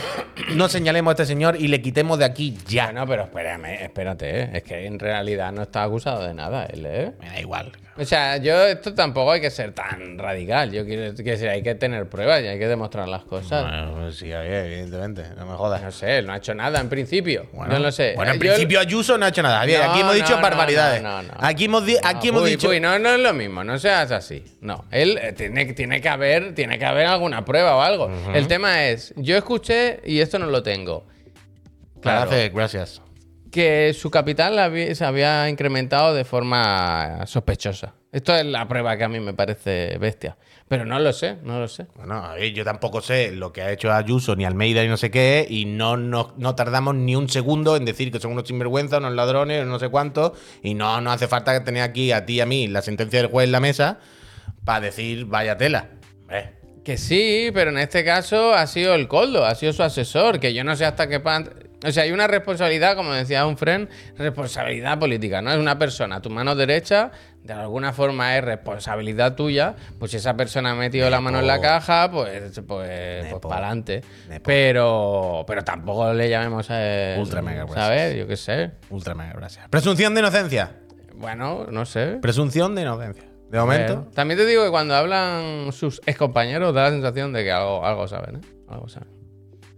no 0.54 0.68
señalemos 0.68 1.12
a 1.12 1.12
este 1.12 1.24
señor 1.24 1.56
y 1.58 1.68
le 1.68 1.80
quitemos 1.80 2.18
de 2.18 2.26
aquí 2.26 2.58
ya. 2.66 2.92
No, 2.92 3.06
pero 3.06 3.22
espérame, 3.22 3.82
espérate, 3.82 4.42
¿eh? 4.42 4.50
es 4.52 4.62
que 4.62 4.84
en 4.84 4.98
realidad 4.98 5.50
no 5.52 5.62
está 5.62 5.84
acusado 5.84 6.22
de 6.26 6.34
nada 6.34 6.66
él, 6.66 6.84
¿eh? 6.84 7.12
Me 7.18 7.28
da 7.28 7.40
igual. 7.40 7.72
O 8.00 8.04
sea, 8.04 8.36
yo 8.36 8.64
esto 8.66 8.94
tampoco 8.94 9.32
hay 9.32 9.40
que 9.40 9.50
ser 9.50 9.72
tan 9.72 10.16
radical. 10.18 10.70
Yo 10.70 10.84
quiero 10.84 11.12
decir, 11.12 11.48
hay 11.48 11.62
que 11.62 11.74
tener 11.74 12.08
pruebas 12.08 12.42
y 12.42 12.46
hay 12.46 12.58
que 12.58 12.68
demostrar 12.68 13.08
las 13.08 13.24
cosas. 13.24 13.64
Bueno, 13.64 13.94
pues 14.00 14.16
sí, 14.16 14.30
evidentemente, 14.30 15.24
no 15.36 15.46
me 15.46 15.54
jodas. 15.54 15.82
No 15.82 15.90
sé, 15.90 16.18
él 16.18 16.26
no 16.26 16.32
ha 16.32 16.36
hecho 16.36 16.54
nada 16.54 16.80
en 16.80 16.88
principio. 16.88 17.48
Bueno, 17.52 17.74
no 17.74 17.80
lo 17.80 17.90
sé. 17.90 18.12
Bueno, 18.14 18.30
en 18.32 18.36
yo- 18.36 18.40
principio 18.40 18.78
Ayuso 18.78 19.18
no 19.18 19.26
ha 19.26 19.30
hecho 19.30 19.42
nada. 19.42 19.66
No, 19.66 19.90
aquí 19.92 20.00
hemos 20.00 20.14
dicho 20.14 20.36
no, 20.36 20.42
barbaridades. 20.42 21.02
no, 21.02 21.22
no, 21.22 21.28
no. 21.28 21.34
Aquí 21.38 21.64
hemos, 21.64 21.82
aquí 22.04 22.28
hemos 22.28 22.44
dicho. 22.44 22.68
Puy, 22.68 22.78
no, 22.78 22.98
no 23.00 23.10
es 23.10 23.20
lo 23.20 23.34
mismo, 23.34 23.64
no 23.64 23.78
seas 23.78 24.12
así. 24.12 24.44
No, 24.60 24.84
él 24.92 25.18
eh, 25.20 25.32
tiene, 25.32 25.64
tiene 25.74 26.00
que 26.00 26.08
haber, 26.08 26.54
tiene 26.54 26.78
que 26.78 26.84
haber 26.86 27.06
alguna 27.06 27.44
prueba 27.44 27.74
o 27.76 27.80
algo. 27.82 28.10
El 28.32 28.46
tema 28.46 28.84
es, 28.84 29.12
yo 29.16 29.36
escuché 29.36 30.00
y 30.04 30.20
esto 30.20 30.38
no 30.38 30.46
lo 30.46 30.62
tengo. 30.62 31.04
Claro, 32.00 32.30
gracias. 32.54 33.02
Que 33.50 33.92
su 33.94 34.10
capital 34.10 34.58
había- 34.58 34.94
se 34.94 35.04
había 35.04 35.48
incrementado 35.48 36.14
de 36.14 36.24
forma 36.24 37.26
sospechosa. 37.26 37.94
Esto 38.10 38.34
es 38.34 38.44
la 38.46 38.66
prueba 38.66 38.96
que 38.96 39.04
a 39.04 39.08
mí 39.08 39.20
me 39.20 39.34
parece 39.34 39.98
bestia. 39.98 40.36
Pero 40.66 40.84
no 40.84 40.98
lo 40.98 41.12
sé, 41.12 41.36
no 41.42 41.60
lo 41.60 41.68
sé. 41.68 41.86
Bueno, 41.94 42.14
a 42.24 42.34
ver, 42.34 42.52
yo 42.52 42.64
tampoco 42.64 43.00
sé 43.00 43.32
lo 43.32 43.52
que 43.52 43.62
ha 43.62 43.70
hecho 43.72 43.92
Ayuso 43.92 44.36
ni 44.36 44.44
Almeida 44.44 44.82
y 44.84 44.88
no 44.88 44.96
sé 44.96 45.10
qué, 45.10 45.46
y 45.48 45.64
no, 45.64 45.96
no, 45.96 46.34
no 46.36 46.54
tardamos 46.54 46.94
ni 46.94 47.16
un 47.16 47.28
segundo 47.28 47.76
en 47.76 47.84
decir 47.84 48.10
que 48.12 48.20
son 48.20 48.32
unos 48.32 48.48
sinvergüenzas, 48.48 48.98
unos 49.00 49.14
ladrones, 49.14 49.66
no 49.66 49.78
sé 49.78 49.88
cuántos, 49.88 50.32
y 50.62 50.74
no, 50.74 51.00
no 51.00 51.10
hace 51.10 51.26
falta 51.28 51.52
que 51.52 51.64
tener 51.64 51.82
aquí 51.82 52.12
a 52.12 52.26
ti 52.26 52.34
y 52.34 52.40
a 52.40 52.46
mí 52.46 52.66
la 52.66 52.82
sentencia 52.82 53.20
del 53.20 53.30
juez 53.30 53.46
en 53.46 53.52
la 53.52 53.60
mesa 53.60 53.98
para 54.64 54.80
decir 54.80 55.24
vaya 55.26 55.56
tela. 55.56 55.88
Que 56.84 56.96
sí, 56.96 57.50
pero 57.52 57.70
en 57.70 57.78
este 57.78 58.02
caso 58.04 58.54
ha 58.54 58.66
sido 58.66 58.94
el 58.94 59.08
coldo, 59.08 59.44
ha 59.44 59.54
sido 59.54 59.72
su 59.74 59.82
asesor, 59.82 60.40
que 60.40 60.54
yo 60.54 60.64
no 60.64 60.74
sé 60.76 60.84
hasta 60.86 61.08
qué 61.08 61.20
pan... 61.20 61.50
O 61.86 61.92
sea, 61.92 62.02
hay 62.02 62.10
una 62.10 62.26
responsabilidad, 62.26 62.96
como 62.96 63.12
decía 63.12 63.46
un 63.46 63.56
friend, 63.56 63.88
responsabilidad 64.16 64.98
política, 64.98 65.40
¿no? 65.40 65.52
Es 65.52 65.58
una 65.58 65.78
persona, 65.78 66.20
tu 66.20 66.28
mano 66.28 66.56
derecha, 66.56 67.12
de 67.44 67.52
alguna 67.52 67.92
forma 67.92 68.36
es 68.36 68.44
responsabilidad 68.44 69.36
tuya, 69.36 69.76
pues 69.98 70.10
si 70.10 70.16
esa 70.16 70.36
persona 70.36 70.72
ha 70.72 70.74
metido 70.74 71.08
la 71.08 71.20
mano 71.20 71.38
en 71.38 71.46
la 71.46 71.60
caja, 71.60 72.10
pues, 72.10 72.60
pues, 72.66 73.26
pues 73.30 73.40
para 73.40 73.66
adelante. 73.68 74.02
Pero, 74.42 75.44
pero 75.46 75.62
tampoco 75.62 76.12
le 76.12 76.28
llamemos 76.28 76.68
a... 76.70 77.16
Ultra 77.18 77.42
mega 77.42 77.64
gracias. 77.64 77.86
¿Sabes? 77.86 78.16
Yo 78.16 78.26
qué 78.26 78.36
sé. 78.36 78.72
ultra 78.90 79.14
mega 79.14 79.34
gracias. 79.34 79.68
Presunción 79.68 80.14
de 80.14 80.20
inocencia. 80.20 80.72
Bueno, 81.14 81.66
no 81.70 81.86
sé. 81.86 82.18
Presunción 82.20 82.74
de 82.74 82.82
inocencia. 82.82 83.24
De 83.50 83.58
momento. 83.58 84.06
Eh, 84.08 84.14
también 84.14 84.38
te 84.38 84.46
digo 84.46 84.64
que 84.64 84.70
cuando 84.70 84.94
hablan 84.94 85.72
sus 85.72 86.02
excompañeros 86.06 86.74
da 86.74 86.84
la 86.84 86.90
sensación 86.90 87.32
de 87.32 87.44
que 87.44 87.52
algo, 87.52 87.84
algo 87.84 88.06
saben, 88.08 88.36
¿eh? 88.36 88.40
Algo 88.68 88.88
saben. 88.88 89.17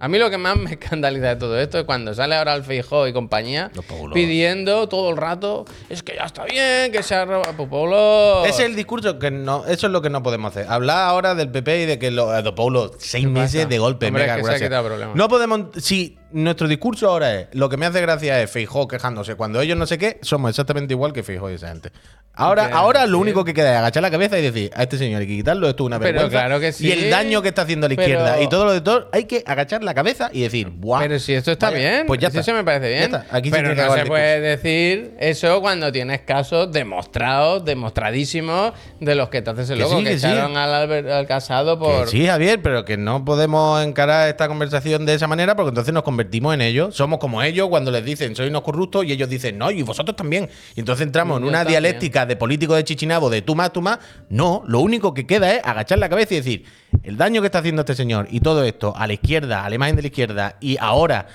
A 0.03 0.09
mí 0.09 0.19
lo 0.19 0.31
que 0.31 0.39
más 0.39 0.57
me 0.57 0.71
escandaliza 0.81 1.29
de 1.29 1.37
todo 1.37 1.61
esto 1.61 1.79
es 1.79 1.85
cuando 1.85 2.15
sale 2.15 2.35
ahora 2.35 2.55
el 2.55 2.65
Feijó 2.65 3.07
y 3.07 3.13
compañía 3.13 3.71
Los 3.75 3.85
pidiendo 4.15 4.89
todo 4.89 5.11
el 5.11 5.19
rato 5.19 5.67
es 5.91 6.03
que 6.03 6.17
ya 6.17 6.25
está 6.25 6.45
bien, 6.45 6.91
que 6.91 7.03
se 7.03 7.15
ha 7.15 7.27
robado. 7.27 8.41
Pues 8.41 8.59
es 8.59 8.61
el 8.61 8.75
discurso 8.75 9.19
que 9.19 9.31
no, 9.31 9.67
eso 9.67 9.87
es 9.87 9.93
lo 9.93 10.01
que 10.01 10.09
no 10.09 10.23
podemos 10.23 10.53
hacer. 10.53 10.67
Hablar 10.71 11.09
ahora 11.09 11.35
del 11.35 11.51
PP 11.51 11.83
y 11.83 11.87
de 11.87 11.99
que 11.99 12.11
lo, 12.11 12.31
de 12.31 12.53
Paulo, 12.53 12.93
seis 12.99 13.29
meses 13.29 13.69
de 13.69 13.79
golpe, 13.79 14.07
Hombre, 14.07 14.23
mega 14.23 14.37
es 14.37 14.39
que 14.39 14.45
se 14.45 14.49
ha 14.49 14.51
gracias. 14.53 14.71
quitado 14.71 14.87
problema. 14.87 15.13
No 15.15 15.29
podemos, 15.29 15.67
si 15.77 16.17
nuestro 16.33 16.69
discurso 16.69 17.09
ahora 17.09 17.41
es, 17.41 17.47
lo 17.53 17.69
que 17.69 17.77
me 17.77 17.87
hace 17.87 18.01
gracia 18.01 18.41
es 18.43 18.51
Feijó 18.51 18.87
quejándose 18.89 19.35
cuando 19.35 19.61
ellos 19.61 19.77
no 19.77 19.87
sé 19.87 19.99
qué, 19.99 20.19
somos 20.23 20.51
exactamente 20.51 20.95
igual 20.95 21.13
que 21.13 21.23
Feijó 21.23 21.51
y 21.51 21.55
esa 21.55 21.69
gente. 21.69 21.91
Ahora, 22.33 22.71
ahora 22.73 23.07
lo 23.07 23.19
único 23.19 23.45
que 23.45 23.53
queda 23.53 23.73
es 23.73 23.79
agachar 23.79 24.03
la 24.03 24.11
cabeza 24.11 24.39
y 24.39 24.43
decir, 24.43 24.71
a 24.75 24.85
este 24.85 24.97
señor 24.97 25.21
hay 25.21 25.27
que 25.27 25.35
quitarlo, 25.37 25.69
esto 25.69 25.83
es 25.83 25.87
una 25.89 25.99
Pero 25.99 26.13
vergüenza. 26.21 26.39
claro 26.39 26.61
que 26.61 26.73
sí. 26.73 26.87
Y 26.87 26.93
el 26.93 27.11
daño 27.11 27.43
que 27.43 27.49
está 27.49 27.63
haciendo 27.63 27.87
a 27.87 27.89
la 27.91 27.97
Pero- 27.97 28.09
izquierda 28.09 28.41
y 28.41 28.49
todo 28.49 28.65
lo 28.65 28.73
de 28.73 28.81
todo, 28.81 29.09
hay 29.13 29.25
que 29.25 29.43
agachar 29.47 29.83
la 29.83 29.93
cabeza 29.95 30.31
y 30.33 30.43
decir, 30.43 30.69
¡buah! 30.71 31.01
Pero 31.01 31.19
si 31.19 31.35
esto 31.35 31.51
está 31.51 31.71
vaya, 31.71 31.79
bien, 31.91 32.07
pues 32.07 32.21
ya 32.21 32.29
está. 32.29 32.41
eso 32.41 32.55
me 32.55 32.65
parece 32.65 32.89
bien. 32.89 33.15
Aquí 33.31 33.51
se 33.51 33.57
pero 33.57 33.75
no 33.75 33.95
se 33.95 34.07
puede 34.07 34.41
decir 34.41 35.15
eso 35.19 35.61
cuando 35.61 35.91
tienes 35.93 36.21
casos 36.21 36.73
demostrados, 36.73 37.65
demostradísimos, 37.65 38.73
de 39.01 39.15
los 39.17 39.29
que 39.29 39.43
te 39.43 39.51
haces 39.51 39.69
el 39.71 39.79
Que 39.79 39.83
loco, 39.83 39.99
sí, 39.99 40.05
que, 40.05 40.11
que 40.11 40.19
sí. 40.21 40.27
al, 40.27 41.27
casado 41.27 41.79
por. 41.79 42.05
Que 42.05 42.11
sí, 42.11 42.27
Javier, 42.27 42.61
pero 42.63 42.85
que 42.85 42.97
no 42.97 43.25
podemos 43.25 43.83
encarar 43.85 44.29
esta 44.29 44.49
conversación 44.49 45.05
de 45.05 45.15
esa 45.15 45.27
manera 45.27 45.57
porque 45.57 45.71
entonces 45.71 45.93
nos 45.93 46.05
convertimos 46.05 46.20
en 46.21 46.61
ellos. 46.61 46.95
Somos 46.95 47.19
como 47.19 47.43
ellos 47.43 47.69
cuando 47.69 47.91
les 47.91 48.05
dicen 48.05 48.35
soy 48.37 48.49
unos 48.49 48.63
corruptos 48.63 49.05
y 49.05 49.13
ellos 49.13 49.29
dicen 49.29 49.57
no, 49.59 49.71
y 49.71 49.83
vosotros 49.83 50.17
también. 50.17 50.49
Y 50.77 50.81
entonces 50.81 51.07
entramos 51.07 51.39
en 51.39 51.45
una 51.45 51.59
también. 51.59 51.83
dialéctica 51.83 52.27
de 52.27 52.37
político 52.37 52.75
de 52.75 52.85
chichinabo, 52.85 53.31
de 53.31 53.43
tú 53.43 53.55
más, 53.55 53.73
tú 53.73 53.81
más. 53.83 53.99
No, 54.29 54.63
lo 54.67 54.81
único 54.81 55.15
que 55.15 55.27
queda 55.27 55.55
es 55.55 55.61
agachar 55.65 55.99
la 55.99 56.09
cabeza 56.09 56.35
y 56.35 56.39
decir 56.39 56.65
el 57.03 57.17
daño 57.17 57.41
que 57.41 57.47
está 57.47 57.59
haciendo 57.61 57.81
este 57.83 57.95
señor 57.95 58.27
y 58.31 58.41
todo 58.41 58.65
esto 58.65 58.93
a 58.97 59.07
la 59.07 59.13
izquierda, 59.13 59.65
a 59.65 59.69
la 59.69 59.75
imagen 59.77 59.97
de 59.97 60.03
la 60.03 60.09
izquierda 60.09 60.57
y 60.61 60.77
ahora 60.81 61.27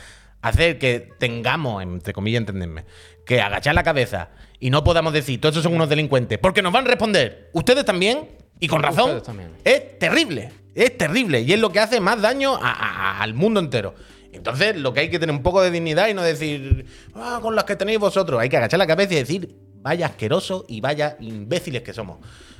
hacer 0.41 0.77
que 0.77 1.09
tengamos, 1.19 1.81
entre 1.81 2.13
comillas, 2.13 2.41
entenderme, 2.41 2.85
que 3.25 3.41
agachar 3.41 3.73
la 3.73 3.83
cabeza 3.83 4.29
y 4.59 4.69
no 4.69 4.83
podamos 4.83 5.11
decir 5.11 5.41
todos 5.41 5.53
esos 5.55 5.63
son 5.63 5.73
unos 5.73 5.89
delincuentes 5.89 6.37
porque 6.37 6.61
nos 6.61 6.71
van 6.71 6.85
a 6.85 6.89
responder 6.89 7.49
ustedes 7.53 7.83
también 7.83 8.29
y 8.59 8.67
con 8.67 8.81
razón 8.83 9.21
es 9.63 9.99
terrible, 9.99 10.51
es 10.75 10.97
terrible 10.97 11.41
y 11.41 11.51
es 11.51 11.59
lo 11.59 11.71
que 11.71 11.79
hace 11.79 11.99
más 11.99 12.21
daño 12.21 12.55
a- 12.55 12.71
a- 12.71 13.21
al 13.21 13.33
mundo 13.33 13.59
entero. 13.59 13.95
Entonces, 14.35 14.75
lo 14.75 14.93
que 14.93 15.01
hay 15.01 15.09
que 15.09 15.19
tener 15.19 15.35
un 15.35 15.43
poco 15.43 15.61
de 15.61 15.71
dignidad 15.71 16.07
y 16.07 16.13
no 16.13 16.21
decir, 16.21 16.85
ah, 17.13 17.39
con 17.41 17.55
las 17.55 17.63
que 17.63 17.75
tenéis 17.75 17.99
vosotros. 17.99 18.39
Hay 18.39 18.49
que 18.49 18.57
agachar 18.57 18.77
la 18.77 18.87
cabeza 18.87 19.13
y 19.13 19.17
decir, 19.17 19.55
vaya 19.81 20.07
asquerosos 20.07 20.65
y 20.67 20.81
vaya 20.81 21.17
imbéciles 21.19 21.81
que 21.81 21.93
somos. 21.93 22.17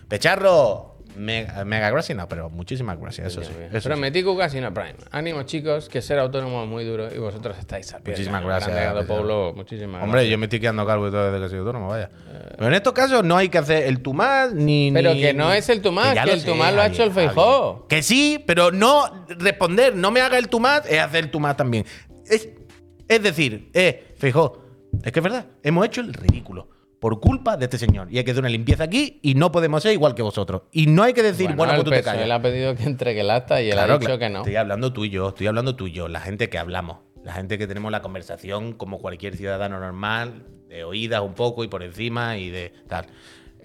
Pecharro, 0.08 0.95
mega, 1.16 1.64
mega 1.66 1.90
gracias, 1.90 2.18
no, 2.18 2.28
pero 2.28 2.50
muchísimas 2.50 3.00
gracias, 3.00 3.28
eso 3.28 3.42
sí. 3.44 3.52
Eso 3.70 3.82
sí. 3.82 3.88
Prometí 3.88 4.24
Casino 4.38 4.74
Prime. 4.74 4.96
Ánimo, 5.12 5.44
chicos, 5.44 5.90
que 5.90 6.02
ser 6.02 6.20
autónomo 6.20 6.64
es 6.64 6.70
muy 6.70 6.84
duro 6.86 7.14
y 7.14 7.18
vosotros 7.18 7.58
estáis 7.58 7.94
a 7.94 8.00
pie. 8.00 8.14
Muchísimas 8.14 8.44
gracias. 8.44 9.06
Pablo, 9.08 9.54
muchísimas 9.56 10.04
Hombre, 10.04 10.20
gracias. 10.22 10.32
yo 10.32 10.38
me 10.38 10.46
estoy 10.46 10.60
quedando 10.60 10.86
calvo 10.86 11.08
y 11.08 11.12
todo 11.12 11.32
desde 11.32 11.44
que 11.46 11.50
soy 11.50 11.60
autónomo, 11.60 11.88
vaya. 11.90 12.10
Pero 12.56 12.68
en 12.68 12.74
estos 12.74 12.94
casos 12.94 13.24
no 13.24 13.38
hay 13.38 13.50
que 13.50 13.58
hacer 13.58 13.84
el 13.84 14.00
tumás 14.02 14.54
ni. 14.54 14.92
Pero 14.94 15.14
ni- 15.14 15.22
que 15.22 15.34
no 15.34 15.52
es 15.54 15.70
el 15.70 15.82
Tumás, 15.82 16.14
que 16.14 16.26
lo 16.26 16.34
el 16.34 16.40
sé, 16.42 16.48
Tumás 16.48 16.74
lo 16.74 16.82
ha 16.82 16.88
hecho 16.88 17.04
el. 17.04 17.12
Javier. 17.12 17.32
Que 17.90 18.02
sí, 18.04 18.44
pero 18.46 18.72
no 18.72 19.26
responder, 19.28 19.96
no 19.96 20.12
me 20.12 20.22
haga 20.22 20.38
el 20.38 20.48
tumás, 20.50 20.84
es 20.90 21.00
hacer 21.00 21.26
el 21.26 21.32
tumás 21.32 21.56
también. 21.58 21.86
Es, 22.28 22.50
es 23.08 23.22
decir, 23.24 23.70
eh, 23.74 24.14
Feijó, 24.18 24.62
es 25.04 25.12
que 25.12 25.20
es 25.20 25.24
verdad, 25.24 25.46
hemos 25.64 25.86
hecho 25.86 26.02
el 26.02 26.14
ridículo. 26.14 26.70
Por 27.06 27.20
culpa 27.20 27.56
de 27.56 27.66
este 27.66 27.78
señor. 27.78 28.08
Y 28.12 28.18
hay 28.18 28.24
que 28.24 28.32
hacer 28.32 28.42
una 28.42 28.50
limpieza 28.50 28.84
aquí 28.84 29.20
y 29.22 29.36
no 29.36 29.52
podemos 29.52 29.84
ser 29.84 29.94
igual 29.94 30.16
que 30.16 30.24
vosotros. 30.24 30.64
Y 30.72 30.88
no 30.88 31.04
hay 31.04 31.14
que 31.14 31.22
decir, 31.22 31.54
bueno, 31.54 31.74
el 31.74 31.84
pues 31.84 31.86
tú 31.86 31.92
te 31.92 32.02
callas. 32.02 32.28
le 32.28 32.34
ha 32.34 32.42
pedido 32.42 32.74
que 32.76 32.82
entregue 32.82 33.22
el 33.22 33.30
acta 33.30 33.62
y 33.62 33.68
él 33.68 33.74
Claro, 33.74 33.94
ha 33.94 33.98
dicho 34.00 34.08
claro. 34.08 34.20
que 34.20 34.30
no. 34.32 34.40
Estoy 34.40 34.56
hablando 34.56 34.92
tú 34.92 35.06
y 35.06 35.12
yo, 35.12 35.30
estoy 35.30 35.46
hablando 35.46 35.76
tú 35.76 35.86
y 35.86 35.92
yo, 35.92 36.08
la 36.08 36.20
gente 36.20 36.50
que 36.50 36.58
hablamos, 36.58 36.98
la 37.24 37.34
gente 37.34 37.60
que 37.60 37.68
tenemos 37.68 37.92
la 37.92 38.02
conversación 38.02 38.74
como 38.74 38.98
cualquier 38.98 39.38
ciudadano 39.38 39.80
normal, 39.80 40.48
de 40.68 40.84
oídas 40.84 41.22
un 41.22 41.36
poco 41.36 41.64
y 41.64 41.68
por 41.68 41.84
encima 41.84 42.40
y 42.40 42.50
de 42.50 42.74
tal. 42.88 43.06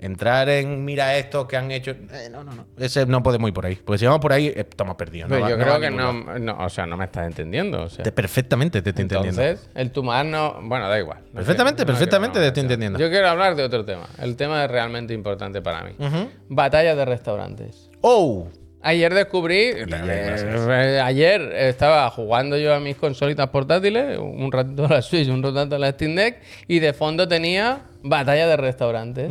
Entrar 0.02 0.48
en 0.48 0.84
mira 0.84 1.16
esto 1.18 1.46
que 1.46 1.56
han 1.58 1.70
hecho. 1.70 1.90
eh, 1.90 2.28
no, 2.32 2.42
no, 2.42 2.52
no. 2.54 2.66
Ese 2.78 3.04
no 3.04 3.22
podemos 3.22 3.48
ir 3.48 3.54
por 3.54 3.66
ahí. 3.66 3.76
Porque 3.76 3.98
si 3.98 4.06
vamos 4.06 4.20
por 4.20 4.32
ahí, 4.32 4.46
eh, 4.48 4.66
estamos 4.68 4.96
perdidos. 4.96 5.28
no 5.28 5.38
va- 5.40 5.50
yo 5.50 5.56
no 5.58 5.62
creo 5.64 5.78
que 5.80 5.90
no, 5.90 6.12
no, 6.38 6.56
o 6.64 6.68
sea, 6.70 6.86
no 6.86 6.96
me 6.96 7.04
estás 7.04 7.26
entendiendo. 7.26 7.82
O 7.82 7.88
sea. 7.90 8.02
Te- 8.02 8.12
perfectamente 8.12 8.80
te 8.80 8.90
estoy 8.90 9.02
entendiendo. 9.02 9.42
Entonces, 9.42 9.68
el 9.74 9.90
Tumás 9.92 10.24
no. 10.24 10.58
Bueno, 10.62 10.88
da 10.88 10.98
igual. 10.98 11.18
Perfectamente, 11.34 11.84
perfectamente 11.84 12.38
te 12.40 12.46
estoy 12.46 12.62
entendiendo. 12.62 12.98
Yo 12.98 13.10
quiero 13.10 13.28
hablar 13.28 13.54
de 13.56 13.62
otro 13.64 13.84
tema. 13.84 14.08
El 14.18 14.36
tema 14.36 14.64
es 14.64 14.70
realmente 14.70 15.12
importante 15.12 15.60
para 15.60 15.82
mí. 15.84 15.92
Ujú. 15.98 16.30
Batalla 16.48 16.94
de 16.96 17.04
restaurantes. 17.04 17.90
¡Oh! 18.00 18.48
Ayer 18.82 19.12
descubrí, 19.12 19.74
eh, 19.76 21.00
ayer 21.04 21.42
estaba 21.54 22.08
jugando 22.08 22.56
yo 22.56 22.74
a 22.74 22.80
mis 22.80 22.96
consolitas 22.96 23.48
portátiles, 23.50 24.16
un 24.18 24.50
ratito 24.50 24.86
a 24.86 24.88
la 24.88 25.02
Switch, 25.02 25.28
un 25.28 25.42
ratito 25.42 25.76
a 25.76 25.78
la 25.78 25.90
Steam 25.92 26.14
Deck, 26.14 26.38
y 26.66 26.78
de 26.78 26.94
fondo 26.94 27.28
tenía 27.28 27.82
batalla 28.02 28.46
de 28.46 28.56
restaurantes. 28.56 29.30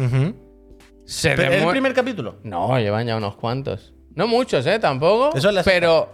Se 1.10 1.36
Pero, 1.36 1.52
¿Es 1.52 1.64
el 1.64 1.70
primer 1.70 1.94
capítulo? 1.96 2.36
No, 2.44 2.78
llevan 2.80 3.08
ya 3.08 3.18
unos 3.18 3.36
cuantos. 3.36 3.94
No 4.14 4.28
muchos, 4.28 4.64
¿eh? 4.68 4.78
Tampoco. 4.78 5.36
Eso 5.36 5.50
es 5.50 5.56
la 5.56 5.64
pero. 5.64 6.14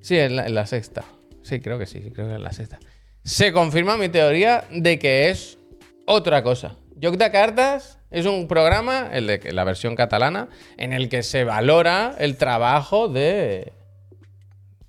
Sí, 0.00 0.18
en 0.18 0.34
la, 0.34 0.46
en 0.46 0.54
la 0.56 0.66
sexta. 0.66 1.04
Sí, 1.42 1.60
creo 1.60 1.78
que 1.78 1.86
sí, 1.86 2.10
creo 2.12 2.26
que 2.26 2.34
es 2.34 2.40
la 2.40 2.52
sexta. 2.52 2.80
Se 3.22 3.52
confirma 3.52 3.96
mi 3.96 4.08
teoría 4.08 4.64
de 4.68 4.98
que 4.98 5.30
es 5.30 5.58
otra 6.06 6.42
cosa. 6.42 6.74
De 6.96 7.30
Cartas 7.30 8.00
es 8.10 8.26
un 8.26 8.48
programa, 8.48 9.10
el 9.12 9.28
de 9.28 9.52
la 9.52 9.62
versión 9.62 9.94
catalana, 9.94 10.48
en 10.76 10.92
el 10.92 11.08
que 11.08 11.22
se 11.22 11.44
valora 11.44 12.16
el 12.18 12.36
trabajo 12.36 13.08
de, 13.08 13.72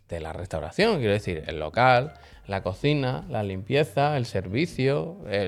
de 0.09 0.19
la 0.19 0.33
restauración. 0.33 0.97
Quiero 0.97 1.13
decir, 1.13 1.43
el 1.45 1.59
local, 1.59 2.15
la 2.47 2.63
cocina, 2.63 3.23
la 3.29 3.43
limpieza, 3.43 4.17
el 4.17 4.25
servicio, 4.25 5.19
el, 5.29 5.47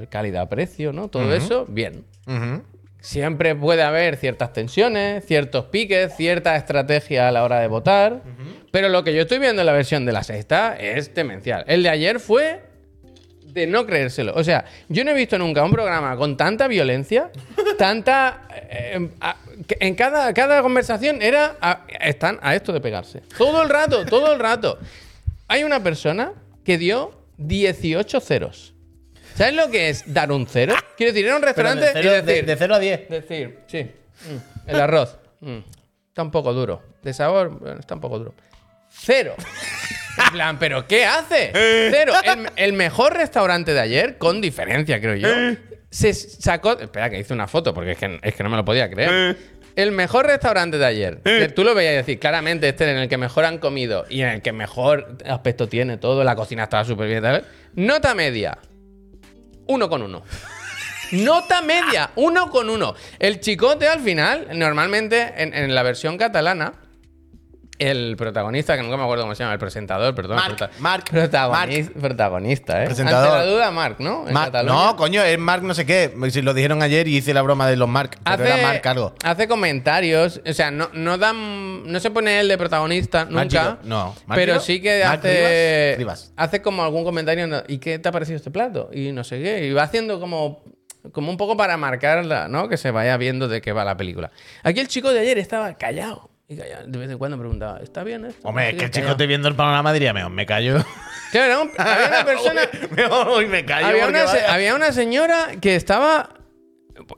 el 0.00 0.08
calidad-precio, 0.08 0.94
¿no? 0.94 1.08
Todo 1.08 1.34
eso, 1.34 1.66
bien. 1.68 2.06
Ujú. 2.26 2.62
Siempre 3.02 3.54
puede 3.56 3.82
haber 3.82 4.16
ciertas 4.16 4.52
tensiones, 4.52 5.26
ciertos 5.26 5.64
piques, 5.66 6.14
cierta 6.16 6.54
estrategia 6.56 7.26
a 7.28 7.32
la 7.32 7.42
hora 7.42 7.58
de 7.60 7.66
votar. 7.66 8.22
Pero 8.70 8.88
lo 8.88 9.02
que 9.02 9.12
yo 9.12 9.22
estoy 9.22 9.38
viendo 9.40 9.60
en 9.60 9.66
la 9.66 9.72
versión 9.72 10.06
de 10.06 10.12
la 10.12 10.22
sexta 10.22 10.76
es 10.78 11.12
demencial. 11.12 11.64
El 11.66 11.82
de 11.82 11.88
ayer 11.88 12.20
fue 12.20 12.62
de 13.44 13.66
no 13.66 13.84
creérselo. 13.84 14.32
O 14.34 14.44
sea, 14.44 14.64
yo 14.88 15.04
no 15.04 15.10
he 15.10 15.14
visto 15.14 15.36
nunca 15.36 15.62
un 15.64 15.72
programa 15.72 16.16
con 16.16 16.36
tanta 16.36 16.68
violencia, 16.68 17.30
tanta... 17.78 18.46
eh, 18.70 19.10
a- 19.20 19.36
que 19.66 19.76
en 19.80 19.94
cada, 19.96 20.32
cada 20.32 20.62
conversación 20.62 21.20
era... 21.20 21.56
a- 21.60 21.84
están 22.00 22.38
a 22.40 22.54
esto 22.54 22.72
de 22.72 22.80
pegarse. 22.80 23.20
Todo 23.36 23.62
el 23.64 23.68
rato, 23.68 24.06
todo 24.06 24.32
el 24.32 24.38
rato. 24.38 24.78
hay 25.48 25.64
una 25.64 25.82
persona 25.82 26.32
que 26.64 26.78
dio 26.78 27.12
18 27.38 28.20
ceros. 28.20 28.72
¿Sabes 29.36 29.54
lo 29.54 29.70
que 29.70 29.88
es 29.88 30.04
dar 30.12 30.30
un 30.32 30.46
cero? 30.46 30.74
Quiero 30.96 31.12
decir, 31.12 31.26
ir 31.26 31.32
a 31.32 31.36
un 31.36 31.42
restaurante 31.42 31.84
de, 31.86 31.90
cero, 31.92 32.08
y 32.08 32.12
de- 32.12 32.22
decir, 32.22 32.46
de 32.46 32.56
0 32.56 32.74
a 32.74 32.78
10. 32.78 33.08
decir, 33.08 33.58
sí, 33.66 33.82
mm, 33.84 34.70
el 34.70 34.80
arroz, 34.80 35.18
mm, 35.40 35.58
está 36.08 36.22
un 36.22 36.30
poco 36.30 36.52
duro. 36.52 36.82
De 37.02 37.12
sabor, 37.12 37.50
bueno, 37.58 37.80
está 37.80 37.94
un 37.94 38.00
poco 38.00 38.18
duro. 38.18 38.34
Cero. 38.90 39.34
En 40.26 40.32
plan, 40.32 40.58
¿pero 40.58 40.86
qué 40.86 41.04
hace? 41.06 41.50
Cero. 41.90 42.12
El, 42.24 42.48
el 42.56 42.72
mejor 42.74 43.14
restaurante 43.16 43.72
de 43.72 43.80
ayer, 43.80 44.18
con 44.18 44.40
diferencia, 44.40 45.00
creo 45.00 45.14
yo, 45.16 45.28
se 45.90 46.12
sacó. 46.14 46.78
Espera, 46.78 47.08
que 47.10 47.18
hice 47.18 47.32
una 47.32 47.48
foto 47.48 47.72
porque 47.74 47.92
es 47.92 47.98
que, 47.98 48.20
es 48.22 48.34
que 48.34 48.42
no 48.42 48.50
me 48.50 48.56
lo 48.56 48.64
podía 48.64 48.88
creer. 48.90 49.36
El 49.74 49.90
mejor 49.92 50.26
restaurante 50.26 50.76
de 50.76 50.84
ayer, 50.84 51.20
que 51.24 51.48
tú 51.48 51.64
lo 51.64 51.74
veías 51.74 51.94
decir, 51.94 52.18
claramente 52.20 52.68
este 52.68 52.90
en 52.90 52.98
el 52.98 53.08
que 53.08 53.16
mejor 53.16 53.46
han 53.46 53.56
comido 53.56 54.04
y 54.10 54.20
en 54.20 54.28
el 54.28 54.42
que 54.42 54.52
mejor 54.52 55.16
aspecto 55.24 55.66
tiene 55.66 55.96
todo, 55.96 56.22
la 56.24 56.36
cocina 56.36 56.64
estaba 56.64 56.84
súper 56.84 57.08
bien. 57.08 57.22
tal. 57.22 57.46
Nota 57.74 58.14
media, 58.14 58.58
uno 59.66 59.88
con 59.88 60.02
uno. 60.02 60.22
Nota 61.12 61.60
media, 61.60 62.10
uno 62.14 62.48
con 62.48 62.68
uno. 62.68 62.94
El 63.18 63.40
chicote 63.40 63.86
al 63.86 64.00
final, 64.00 64.48
normalmente 64.54 65.34
en, 65.36 65.52
en 65.52 65.74
la 65.74 65.82
versión 65.82 66.16
catalana, 66.16 66.72
el 67.86 68.16
protagonista, 68.16 68.76
que 68.76 68.82
nunca 68.82 68.96
me 68.96 69.02
acuerdo 69.02 69.24
cómo 69.24 69.34
se 69.34 69.42
llama, 69.42 69.52
el 69.54 69.58
presentador, 69.58 70.14
perdón. 70.14 70.36
Marc, 70.36 70.56
prota- 70.56 70.70
Marc, 70.78 71.10
protagonis- 71.12 71.92
Protagonista, 71.92 72.82
¿eh? 72.82 72.86
Presentador. 72.86 73.28
Ante 73.38 73.46
la 73.46 73.52
duda, 73.52 73.70
Marc, 73.70 73.98
¿no? 74.00 74.26
En 74.28 74.34
Marc- 74.34 74.46
Cataluña. 74.52 74.74
no, 74.86 74.96
coño, 74.96 75.22
es 75.22 75.38
Mark 75.38 75.62
no 75.62 75.74
sé 75.74 75.86
qué. 75.86 76.12
Si 76.30 76.42
lo 76.42 76.54
dijeron 76.54 76.82
ayer 76.82 77.08
y 77.08 77.16
hice 77.16 77.32
la 77.34 77.42
broma 77.42 77.66
de 77.68 77.76
los 77.76 77.88
Mark. 77.88 78.18
Pero 78.24 78.44
era 78.44 78.56
Mark 78.58 78.86
algo. 78.88 79.14
hace 79.24 79.48
comentarios, 79.48 80.40
o 80.48 80.52
sea, 80.52 80.70
no, 80.70 80.88
no 80.92 81.18
dan, 81.18 81.90
no 81.90 82.00
se 82.00 82.10
pone 82.10 82.40
él 82.40 82.48
de 82.48 82.58
protagonista 82.58 83.26
Marc 83.30 83.52
nunca, 83.52 83.78
no, 83.84 84.14
¿Marc 84.26 84.38
pero 84.40 84.60
sí 84.60 84.80
que 84.80 85.02
¿Marc 85.04 85.20
hace, 85.20 85.94
Rivas? 85.98 85.98
Rivas. 85.98 86.32
hace 86.36 86.62
como 86.62 86.82
algún 86.84 87.04
comentario, 87.04 87.44
en- 87.44 87.62
¿y 87.68 87.78
qué 87.78 87.98
te 87.98 88.08
ha 88.08 88.12
parecido 88.12 88.36
este 88.36 88.50
plato? 88.50 88.90
Y 88.92 89.12
no 89.12 89.24
sé 89.24 89.42
qué, 89.42 89.66
y 89.66 89.72
va 89.72 89.82
haciendo 89.84 90.20
como, 90.20 90.62
como 91.12 91.30
un 91.30 91.36
poco 91.36 91.56
para 91.56 91.76
marcar, 91.76 92.24
la- 92.24 92.48
¿no? 92.48 92.68
Que 92.68 92.76
se 92.76 92.90
vaya 92.90 93.16
viendo 93.16 93.48
de 93.48 93.60
qué 93.60 93.72
va 93.72 93.84
la 93.84 93.96
película. 93.96 94.30
Aquí 94.62 94.80
el 94.80 94.88
chico 94.88 95.12
de 95.12 95.20
ayer 95.20 95.38
estaba 95.38 95.74
callado. 95.74 96.30
Y. 96.52 96.90
De 96.90 96.98
vez 96.98 97.10
en 97.10 97.18
cuando 97.18 97.38
preguntaba, 97.38 97.78
¿está 97.80 98.04
bien 98.04 98.24
esto? 98.24 98.46
Hombre, 98.48 98.70
es 98.70 98.76
que 98.76 98.84
el 98.86 98.90
chico 98.90 99.16
te 99.16 99.26
viendo 99.26 99.48
el 99.48 99.54
panorama 99.54 99.92
diría, 99.92 100.12
mejor 100.12 100.32
me 100.32 100.46
callo. 100.46 100.76
Claro, 101.32 101.64
¿no? 101.64 101.70
había 101.82 102.08
una 102.08 102.24
persona... 102.26 102.60
hoy 103.28 103.46
me 103.46 103.64
callo. 103.64 103.86
había, 103.86 104.06
una, 104.06 104.24
había 104.50 104.74
una 104.74 104.92
señora 104.92 105.52
que 105.62 105.76
estaba. 105.76 106.28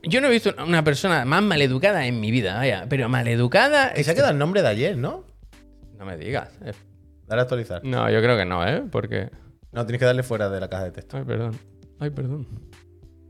Yo 0.03 0.21
no 0.21 0.27
he 0.27 0.31
visto 0.31 0.55
una 0.65 0.85
persona 0.85 1.25
más 1.25 1.43
maleducada 1.43 2.05
en 2.05 2.21
mi 2.21 2.31
vida, 2.31 2.55
vaya, 2.55 2.85
pero 2.89 3.09
maleducada. 3.09 3.91
Que 3.91 4.05
se 4.05 4.11
ha 4.11 4.15
quedado 4.15 4.31
el 4.31 4.37
nombre 4.37 4.61
de 4.61 4.69
ayer, 4.69 4.95
¿no? 4.97 5.25
No 5.97 6.05
me 6.05 6.15
digas. 6.15 6.49
eh. 6.63 6.71
Dale 7.27 7.41
a 7.41 7.43
actualizar. 7.43 7.81
No, 7.83 8.09
yo 8.09 8.21
creo 8.21 8.37
que 8.37 8.45
no, 8.45 8.65
¿eh? 8.65 8.83
Porque. 8.89 9.29
No, 9.73 9.85
tienes 9.85 9.99
que 9.99 10.05
darle 10.05 10.23
fuera 10.23 10.47
de 10.49 10.61
la 10.61 10.69
caja 10.69 10.85
de 10.85 10.91
texto. 10.91 11.17
Ay, 11.17 11.25
perdón. 11.25 11.59
Ay, 11.99 12.09
perdón. 12.11 12.47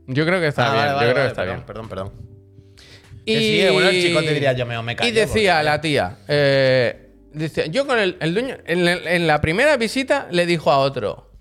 Yo 0.06 0.24
creo 0.24 0.38
que 0.38 0.46
está 0.46 0.68
Ah, 0.68 0.72
bien. 0.72 0.84
vale, 0.86 0.90
yo 0.92 0.94
vale, 0.94 1.10
creo 1.10 1.14
vale, 1.16 1.24
que 1.24 1.28
está 1.32 1.42
perdón, 1.42 1.56
bien. 1.56 1.66
Perdón, 1.66 1.88
perdón. 1.88 2.35
Que 3.26 3.38
sí, 3.40 3.72
bueno, 3.72 3.88
el 3.90 4.02
chico 4.02 4.20
te 4.22 4.32
diría, 4.34 4.52
yo 4.52 4.66
me 4.66 4.96
callo. 4.96 5.08
Y 5.08 5.12
decía 5.12 5.54
porque- 5.54 5.64
la 5.64 5.80
tía, 5.80 6.18
eh, 6.28 7.10
decía, 7.32 7.66
yo 7.66 7.86
con 7.86 7.98
el, 7.98 8.16
el 8.20 8.32
dueño, 8.34 8.56
en 8.66 9.26
la 9.26 9.40
primera 9.40 9.76
visita 9.76 10.28
le 10.30 10.46
dijo 10.46 10.70
a 10.70 10.78
otro, 10.78 11.32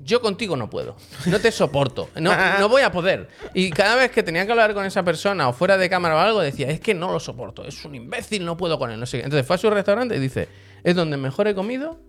yo 0.00 0.20
contigo 0.20 0.56
no 0.56 0.68
puedo, 0.68 0.96
no 1.26 1.38
te 1.40 1.50
soporto, 1.52 2.10
no, 2.20 2.30
no 2.58 2.68
voy 2.68 2.82
a 2.82 2.90
poder. 2.92 3.28
Y 3.54 3.70
cada 3.70 3.94
vez 3.96 4.10
que 4.10 4.22
tenía 4.22 4.44
que 4.46 4.52
hablar 4.52 4.74
con 4.74 4.84
esa 4.84 5.02
persona 5.02 5.48
o 5.48 5.52
fuera 5.52 5.76
de 5.78 5.88
cámara 5.88 6.16
o 6.16 6.18
algo, 6.18 6.40
decía, 6.40 6.68
es 6.70 6.80
que 6.80 6.92
no 6.94 7.10
lo 7.12 7.20
soporto, 7.20 7.64
es 7.64 7.84
un 7.84 7.94
imbécil, 7.94 8.44
no 8.44 8.56
puedo 8.56 8.78
con 8.78 8.90
él, 8.90 8.98
no 9.00 9.06
sé 9.06 9.18
qué. 9.18 9.24
Entonces 9.24 9.46
fue 9.46 9.56
a 9.56 9.58
su 9.58 9.70
restaurante 9.70 10.16
y 10.16 10.18
dice, 10.18 10.48
es 10.82 10.94
donde 10.94 11.16
mejor 11.16 11.48
he 11.48 11.54
comido, 11.54 12.00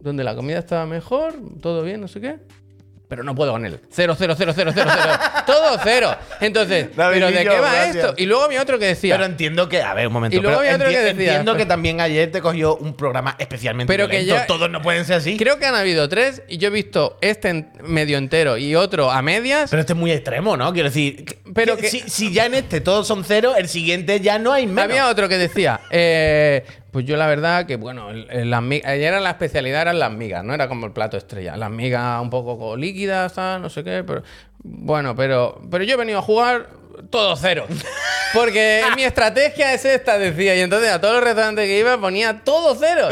donde 0.00 0.24
la 0.24 0.34
comida 0.34 0.58
estaba 0.58 0.84
mejor, 0.86 1.34
todo 1.60 1.82
bien, 1.82 2.00
no 2.00 2.08
sé 2.08 2.20
qué. 2.20 2.38
Pero 3.12 3.24
no 3.24 3.34
puedo 3.34 3.52
con 3.52 3.66
él. 3.66 3.78
Cero, 3.90 4.16
cero, 4.18 4.34
cero, 4.38 4.54
cero, 4.56 4.70
cero, 4.74 4.90
cero. 4.90 5.12
Todo 5.46 5.78
cero. 5.84 6.16
Entonces, 6.40 6.96
David 6.96 7.16
¿pero 7.16 7.26
de 7.26 7.42
qué 7.42 7.48
va 7.50 7.74
gracias. 7.74 7.96
esto? 7.96 8.14
Y 8.16 8.24
luego 8.24 8.44
había 8.44 8.62
otro 8.62 8.78
que 8.78 8.86
decía. 8.86 9.16
Pero 9.16 9.26
entiendo 9.26 9.68
que, 9.68 9.82
a 9.82 9.92
ver, 9.92 10.06
un 10.06 10.14
momento. 10.14 10.34
Y 10.34 10.40
luego 10.40 10.60
había 10.60 10.76
otro 10.76 10.88
que 10.88 10.98
decía- 10.98 11.10
Entiendo 11.10 11.54
que 11.54 11.66
también 11.66 12.00
ayer 12.00 12.32
te 12.32 12.40
cogió 12.40 12.74
un 12.76 12.94
programa 12.96 13.36
especialmente 13.38 13.92
Pero 13.92 14.08
que 14.08 14.24
ya- 14.24 14.46
Todos 14.46 14.70
no 14.70 14.80
pueden 14.80 15.04
ser 15.04 15.16
así. 15.16 15.36
Creo 15.36 15.58
que 15.58 15.66
han 15.66 15.74
habido 15.74 16.08
tres 16.08 16.40
y 16.48 16.56
yo 16.56 16.68
he 16.68 16.70
visto 16.70 17.18
este 17.20 17.50
en- 17.50 17.70
medio 17.82 18.16
entero 18.16 18.56
y 18.56 18.74
otro 18.76 19.10
a 19.10 19.20
medias. 19.20 19.68
Pero 19.68 19.80
este 19.80 19.92
es 19.92 19.98
muy 19.98 20.10
extremo, 20.10 20.56
¿no? 20.56 20.72
Quiero 20.72 20.88
decir, 20.88 21.26
Pero 21.54 21.76
que- 21.76 21.90
si, 21.90 22.00
si 22.08 22.32
ya 22.32 22.46
en 22.46 22.54
este 22.54 22.80
todos 22.80 23.06
son 23.06 23.24
cero, 23.24 23.52
el 23.58 23.68
siguiente 23.68 24.20
ya 24.20 24.38
no 24.38 24.54
hay 24.54 24.66
menos. 24.66 24.84
Había 24.84 25.08
otro 25.10 25.28
que 25.28 25.36
decía, 25.36 25.80
eh, 25.90 26.64
pues 26.92 27.04
yo 27.06 27.16
la 27.16 27.26
verdad 27.26 27.66
que, 27.66 27.74
bueno, 27.76 28.12
las 28.12 28.62
mi- 28.62 28.82
ayer 28.84 29.08
era 29.08 29.20
la 29.20 29.30
especialidad 29.30 29.82
eran 29.82 29.98
las 29.98 30.12
migas, 30.12 30.44
no 30.44 30.54
era 30.54 30.68
como 30.68 30.86
el 30.86 30.92
plato 30.92 31.16
estrella. 31.16 31.56
Las 31.56 31.70
migas 31.70 32.22
un 32.22 32.30
poco 32.30 32.58
co- 32.58 32.76
líquidas, 32.76 33.36
no 33.36 33.68
sé 33.70 33.82
qué, 33.82 34.04
pero 34.06 34.22
bueno, 34.62 35.16
pero, 35.16 35.60
pero 35.70 35.82
yo 35.82 35.94
he 35.94 35.96
venido 35.96 36.20
a 36.20 36.22
jugar 36.22 36.68
todo 37.10 37.36
cero. 37.36 37.66
Porque 38.32 38.82
mi 38.96 39.04
estrategia 39.04 39.74
es 39.74 39.84
esta, 39.84 40.18
decía. 40.18 40.54
Y 40.56 40.60
entonces 40.60 40.90
a 40.90 41.00
todos 41.00 41.14
los 41.14 41.24
restaurantes 41.24 41.66
que 41.66 41.78
iba 41.78 41.98
ponía 41.98 42.40
todo 42.44 42.76
cero. 42.78 43.08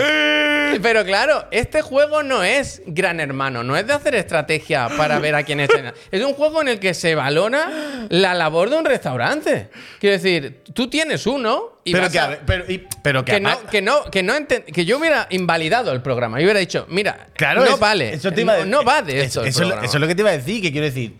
Pero 0.82 1.04
claro, 1.04 1.46
este 1.50 1.82
juego 1.82 2.22
no 2.22 2.42
es 2.42 2.82
gran 2.86 3.20
hermano, 3.20 3.62
no 3.64 3.76
es 3.76 3.86
de 3.86 3.92
hacer 3.92 4.14
estrategia 4.14 4.88
para 4.96 5.18
ver 5.18 5.34
a 5.34 5.42
quién 5.42 5.60
es. 5.60 5.68
Es 6.10 6.22
un 6.24 6.34
juego 6.34 6.62
en 6.62 6.68
el 6.68 6.78
que 6.80 6.94
se 6.94 7.14
valora 7.14 7.70
la 8.08 8.34
labor 8.34 8.70
de 8.70 8.76
un 8.76 8.84
restaurante. 8.84 9.68
Quiero 9.98 10.14
decir, 10.16 10.62
tú 10.72 10.88
tienes 10.88 11.26
uno 11.26 11.80
y 11.84 11.92
pero, 11.92 12.10
que, 12.10 12.18
a- 12.18 12.40
pero, 12.46 12.64
y- 12.70 12.86
pero 13.02 13.24
que, 13.24 13.32
que 13.32 13.40
no, 13.40 13.66
que 13.66 13.82
no, 13.82 14.04
que 14.10 14.22
no 14.22 14.34
enten- 14.34 14.64
que 14.64 14.84
yo 14.84 14.98
hubiera 14.98 15.26
invalidado 15.30 15.92
el 15.92 16.02
programa. 16.02 16.38
Yo 16.38 16.44
hubiera 16.44 16.60
dicho, 16.60 16.86
mira, 16.88 17.26
Claro, 17.34 17.64
no 17.64 17.74
es- 17.74 17.80
vale. 17.80 18.12
Eso 18.14 18.32
te 18.32 18.42
iba 18.42 18.54
a 18.54 18.58
no, 18.58 18.64
no 18.66 18.84
va 18.84 19.02
de 19.02 19.22
Eso- 19.22 19.42
el 19.42 19.48
eso 19.48 19.62
es 19.82 19.94
lo 19.94 20.06
que 20.06 20.14
te 20.14 20.22
iba 20.22 20.30
a 20.30 20.36
decir, 20.36 20.62
que 20.62 20.70
quiero 20.70 20.86
decir. 20.86 21.16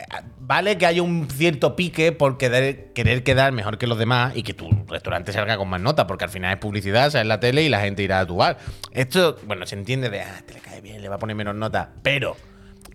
Eh, 0.00 0.22
Vale 0.38 0.78
que 0.78 0.86
haya 0.86 1.02
un 1.02 1.28
cierto 1.30 1.76
pique 1.76 2.10
por 2.12 2.36
querer, 2.36 2.92
querer 2.92 3.22
quedar 3.22 3.52
mejor 3.52 3.78
que 3.78 3.86
los 3.86 3.98
demás 3.98 4.32
y 4.36 4.42
que 4.42 4.52
tu 4.54 4.68
restaurante 4.88 5.32
salga 5.32 5.56
con 5.56 5.68
más 5.68 5.80
nota, 5.80 6.06
porque 6.08 6.24
al 6.24 6.30
final 6.30 6.52
es 6.54 6.58
publicidad, 6.58 7.10
sale 7.10 7.22
en 7.22 7.28
la 7.28 7.38
tele 7.38 7.62
y 7.62 7.68
la 7.68 7.80
gente 7.80 8.02
irá 8.02 8.20
a 8.20 8.26
tu 8.26 8.36
bar. 8.36 8.58
Esto, 8.92 9.36
bueno, 9.46 9.64
se 9.66 9.76
entiende 9.76 10.10
de, 10.10 10.22
ah, 10.22 10.42
te 10.44 10.54
le 10.54 10.60
cae 10.60 10.80
bien, 10.80 11.00
le 11.02 11.08
va 11.08 11.14
a 11.16 11.18
poner 11.18 11.36
menos 11.36 11.54
nota, 11.54 11.92
pero, 12.02 12.36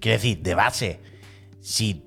quiero 0.01 0.17
decir, 0.17 0.39
de 0.41 0.53
base, 0.55 0.99
si 1.61 2.03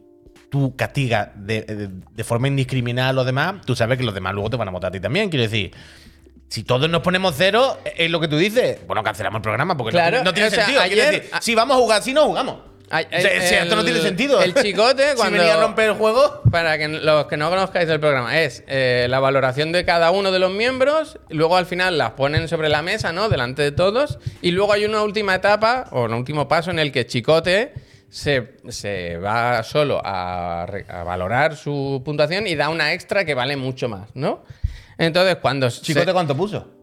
tú 0.51 0.77
castigas 0.77 1.31
de, 1.35 1.63
de- 1.63 1.89
de 1.89 2.25
forma 2.25 2.49
indiscriminada 2.49 3.09
a 3.09 3.13
los 3.15 3.25
demás, 3.25 3.63
tú 3.65 3.75
sabes 3.75 3.97
que 3.99 4.05
los 4.05 4.15
demás 4.15 4.35
luego 4.35 4.51
te 4.51 4.57
van 4.59 4.69
a 4.69 4.71
votar 4.71 4.89
a 4.89 4.93
ti 4.93 5.01
también, 5.01 5.31
quiero 5.31 5.45
decir. 5.45 5.71
Si 6.51 6.63
todos 6.63 6.89
nos 6.89 7.03
ponemos 7.03 7.35
cero, 7.37 7.79
es 7.97 8.11
lo 8.11 8.21
que 8.21 8.29
tú 8.29 8.39
dices. 8.39 8.79
Bueno, 8.87 9.03
cancelamos 9.03 9.39
el 9.39 9.43
programa 9.43 9.77
porque 9.77 9.93
no 9.93 9.99
Claro, 9.99 10.11
tiene- 10.17 10.25
no, 10.25 10.33
tiene 10.33 10.49
o 10.49 10.51
sea, 10.51 10.65
sentido. 10.65 10.81
Ayer- 10.83 11.11
decir, 11.21 11.31
si 11.43 11.55
vamos 11.55 11.77
a 11.77 11.81
jugar, 11.81 12.03
si 12.03 12.15
no 12.15 12.25
jugamos. 12.25 12.61
Ay, 12.91 13.07
O 13.07 13.21
sea, 13.21 13.33
el- 13.35 13.43
si 13.43 13.55
esto 13.55 13.77
no 13.77 13.85
tiene 13.85 14.01
sentido. 14.01 14.41
el 14.43 14.55
chicote, 14.55 15.11
si 15.11 15.17
cuando- 15.17 15.39
venía 15.39 15.55
a 15.55 15.61
romper 15.61 15.91
el 15.91 15.95
juego. 15.97 16.43
Para 16.51 16.79
que 16.79 16.89
los 16.89 17.27
que 17.27 17.37
no 17.37 17.51
conozcáis 17.51 17.89
el 17.89 18.01
programa, 18.01 18.39
es 18.41 18.65
eh, 18.67 19.07
la 19.11 19.21
valoración 19.21 19.73
de 19.73 19.85
cada 19.85 20.11
uno 20.11 20.33
de 20.33 20.39
los 20.39 20.51
miembros, 20.51 21.19
luego 21.29 21.57
al 21.57 21.67
final 21.67 21.99
las 21.99 22.13
ponen 22.13 22.49
sobre 22.49 22.69
la 22.69 22.83
mesa, 22.83 23.13
¿no? 23.13 23.29
Delante 23.29 23.63
de 23.63 23.73
todos, 23.73 24.19
y 24.43 24.51
luego 24.53 24.73
hay 24.73 24.85
una 24.87 25.03
última 25.03 25.35
etapa, 25.35 25.87
o 25.91 26.05
un 26.05 26.15
último 26.15 26.49
paso 26.49 26.71
en 26.71 26.79
el 26.79 26.91
que 26.93 27.07
Chicote 27.07 27.75
se, 28.09 28.57
se 28.69 29.19
va 29.19 29.63
solo 29.63 30.01
a, 30.03 30.67
valorar 31.05 31.57
su 31.57 32.01
puntuación 32.05 32.47
y 32.47 32.55
da 32.55 32.71
una 32.71 32.95
extra 32.95 33.25
que 33.27 33.35
vale 33.35 33.57
mucho 33.57 33.89
más, 33.91 34.09
¿no? 34.15 34.45
Entonces, 34.97 35.37
cuando 35.37 35.69
se- 35.71 35.83
Chicote, 35.83 36.13
¿cuánto 36.13 36.35
puso? 36.35 36.78